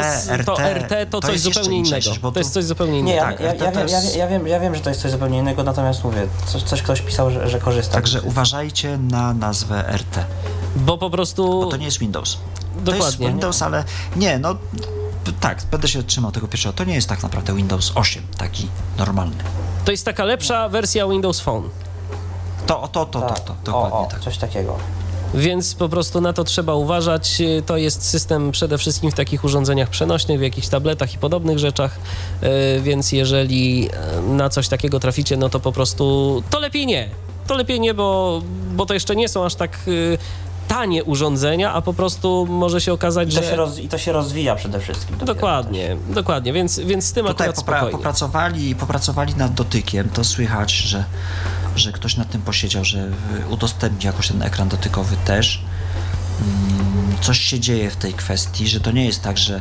[0.44, 2.32] to RT to, coś zupełnie innego.
[2.32, 3.10] to jest coś zupełnie innego.
[3.10, 5.10] Nie, ja, tak, ja, ja, wiem, ja, ja, wiem, ja wiem, że to jest coś
[5.10, 7.94] zupełnie innego, natomiast mówię, coś, coś ktoś pisał, że, że korzystał.
[7.94, 10.24] Także uważajcie na nazwę RT.
[10.76, 11.60] Bo po prostu...
[11.60, 12.38] Bo to nie jest Windows.
[12.76, 12.98] Dokładnie.
[12.98, 13.84] To jest Windows, ale
[14.16, 14.56] nie, no
[15.40, 16.72] tak, będę się trzymał tego pierwszego.
[16.72, 18.68] To nie jest tak naprawdę Windows 8, taki
[18.98, 19.36] normalny.
[19.84, 21.68] To jest taka lepsza wersja Windows Phone.
[22.66, 23.40] To, to, to, tak.
[23.40, 24.20] to, to, dokładnie o, o, tak.
[24.20, 24.76] Coś takiego.
[25.34, 27.42] Więc po prostu na to trzeba uważać.
[27.66, 31.98] To jest system przede wszystkim w takich urządzeniach przenośnych, w jakichś tabletach i podobnych rzeczach.
[32.40, 37.08] E, więc jeżeli e, na coś takiego traficie, no to po prostu to lepiej nie.
[37.46, 38.42] To lepiej nie, bo,
[38.76, 39.78] bo to jeszcze nie są aż tak
[40.14, 40.18] e,
[40.74, 43.42] tanie urządzenia, a po prostu może się okazać, I że...
[43.42, 43.78] Się roz...
[43.78, 45.16] I to się rozwija przede wszystkim.
[45.18, 47.92] Dokładnie, dokładnie, więc, więc z tym Tutaj akurat popra- spokojnie.
[47.98, 51.04] popracowali, popracowali nad dotykiem, to słychać, że
[51.76, 53.10] że ktoś nad tym posiedział, że
[53.50, 55.60] udostępni jakoś ten ekran dotykowy też.
[56.40, 59.60] Mm, coś się dzieje w tej kwestii, że to nie jest tak, że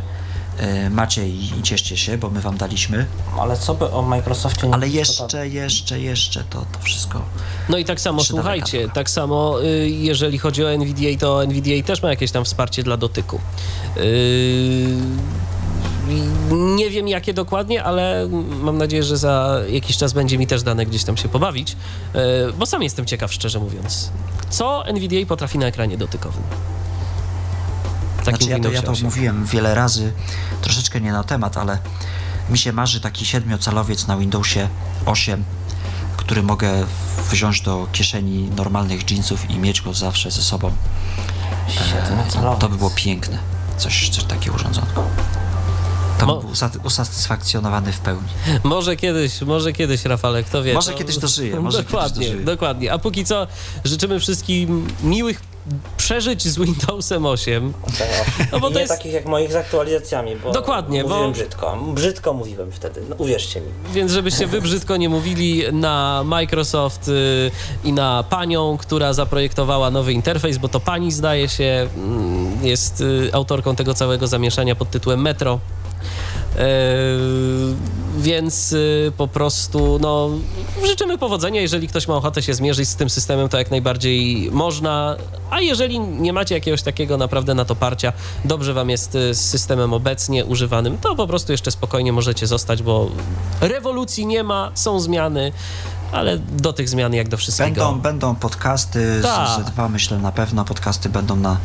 [0.90, 3.06] macie i, i cieszcie się, bo my wam daliśmy.
[3.40, 7.22] Ale co by o Microsoftie nie Ale jeszcze, jeszcze, jeszcze to, to wszystko.
[7.70, 12.02] No i tak samo, słuchajcie, tak samo y, jeżeli chodzi o NVDA, to NVDA też
[12.02, 13.40] ma jakieś tam wsparcie dla dotyku.
[13.98, 14.98] Y,
[16.52, 18.30] nie wiem jakie dokładnie, ale
[18.62, 22.54] mam nadzieję, że za jakiś czas będzie mi też dane gdzieś tam się pobawić, y,
[22.54, 24.12] bo sam jestem ciekaw, szczerze mówiąc.
[24.50, 26.44] Co NVDA potrafi na ekranie dotykowym?
[28.26, 30.14] Takim znaczy, ja to, ja to mówiłem wiele razy,
[30.62, 31.78] troszeczkę nie na temat, ale
[32.50, 34.68] mi się marzy taki siedmiocalowiec na Windowsie
[35.06, 35.44] 8,
[36.18, 36.86] który mogę
[37.32, 40.72] wziąć do kieszeni normalnych jeansów i mieć go zawsze ze sobą.
[42.38, 43.38] E, to by było piękne.
[43.78, 45.04] Coś, coś takiego urządzonko.
[46.20, 46.52] To Mo- był
[46.84, 48.28] usatysfakcjonowany w pełni.
[48.64, 50.74] Może kiedyś, może kiedyś, Rafale, kto wie.
[50.74, 50.98] Może to...
[50.98, 51.60] kiedyś dożyje.
[51.62, 52.94] Może dokładnie, kiedyś dokładnie.
[52.94, 53.48] A póki co
[53.84, 55.42] życzymy wszystkim miłych
[55.98, 57.74] przeżyć z Windowsem 8.
[58.52, 58.94] No bo to nie jest...
[58.94, 61.32] takich jak moich z aktualizacjami, bo Dokładnie, mówiłem bo...
[61.32, 61.78] brzydko.
[61.94, 63.68] Brzydko mówiłem wtedy, no, uwierzcie mi.
[63.94, 67.52] Więc żebyście wy brzydko nie mówili na Microsoft y,
[67.84, 73.30] i na panią, która zaprojektowała nowy interfejs, bo to pani zdaje się mm, jest y,
[73.34, 75.60] autorką tego całego zamieszania pod tytułem Metro.
[76.58, 76.66] E,
[78.18, 80.30] więc y, po prostu no,
[80.86, 81.62] życzymy powodzenia.
[81.62, 85.16] Jeżeli ktoś ma ochotę się zmierzyć z tym systemem, to jak najbardziej można.
[85.50, 88.14] A jeżeli nie macie jakiegoś takiego naprawdę na to parcia,
[88.46, 92.84] dobrze wam jest y, z systemem obecnie używanym, to po prostu jeszcze spokojnie możecie zostać,
[92.84, 93.10] bo
[93.62, 95.52] rewolucji nie ma, są zmiany
[96.14, 97.86] ale do tych zmian jak do wszystkiego.
[97.86, 99.26] Będą, będą podcasty, z,
[99.66, 101.58] z dwa myślę na pewno podcasty będą na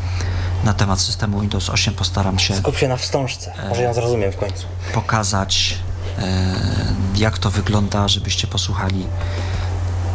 [0.64, 2.56] na temat systemu Windows 8 postaram się.
[2.56, 4.66] Skup się na wstążce, może ją zrozumiem w końcu.
[4.94, 5.78] Pokazać,
[6.18, 6.54] e,
[7.16, 9.06] jak to wygląda, żebyście posłuchali,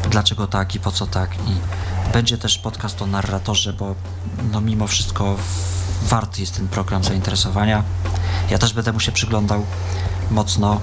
[0.09, 1.35] dlaczego tak i po co tak.
[1.35, 1.55] I
[2.13, 3.95] będzie też podcast o narratorze, bo
[4.51, 5.35] no mimo wszystko
[6.03, 7.83] warty jest ten program zainteresowania.
[8.49, 9.65] Ja też będę mu się przyglądał
[10.31, 10.81] mocno.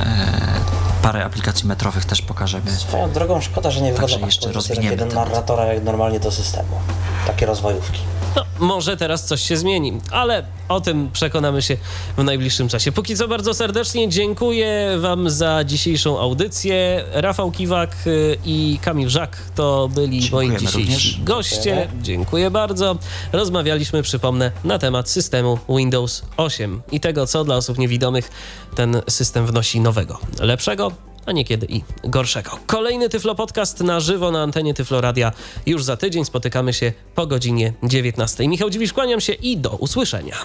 [0.00, 2.70] E, parę aplikacji metrowych też pokażemy.
[2.70, 6.80] Swoją drogą szkoda, że nie wychodzą jeszcze rozwiniemy jeden narratora jak normalnie do systemu.
[7.26, 8.00] Takie rozwojówki.
[8.36, 11.76] No, może teraz coś się zmieni, ale o tym przekonamy się
[12.16, 12.92] w najbliższym czasie.
[12.92, 17.04] Póki co bardzo serdecznie dziękuję Wam za dzisiejszą audycję.
[17.12, 21.20] Rafał Kiwak y, i Kamil Żak to byli Dziękujemy moi dzisiejsi również.
[21.20, 21.88] goście.
[22.02, 22.96] Dziękuję bardzo.
[23.32, 28.30] Rozmawialiśmy, przypomnę, na temat systemu Windows 8 i tego, co dla osób niewidomych
[28.74, 30.92] ten system wnosi nowego, lepszego
[31.26, 32.58] a niekiedy i gorszego.
[32.66, 35.32] Kolejny Tyflo Podcast na żywo na antenie Tyflo Radia
[35.66, 36.24] już za tydzień.
[36.24, 38.48] Spotykamy się po godzinie 19.
[38.48, 40.36] Michał Dziwisz, kłaniam się i do usłyszenia.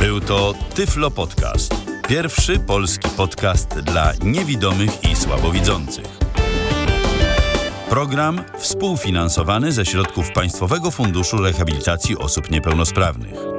[0.00, 1.74] Był to Tyflo Podcast.
[2.08, 6.18] Pierwszy polski podcast dla niewidomych i słabowidzących.
[7.88, 13.57] Program współfinansowany ze środków Państwowego Funduszu Rehabilitacji Osób Niepełnosprawnych.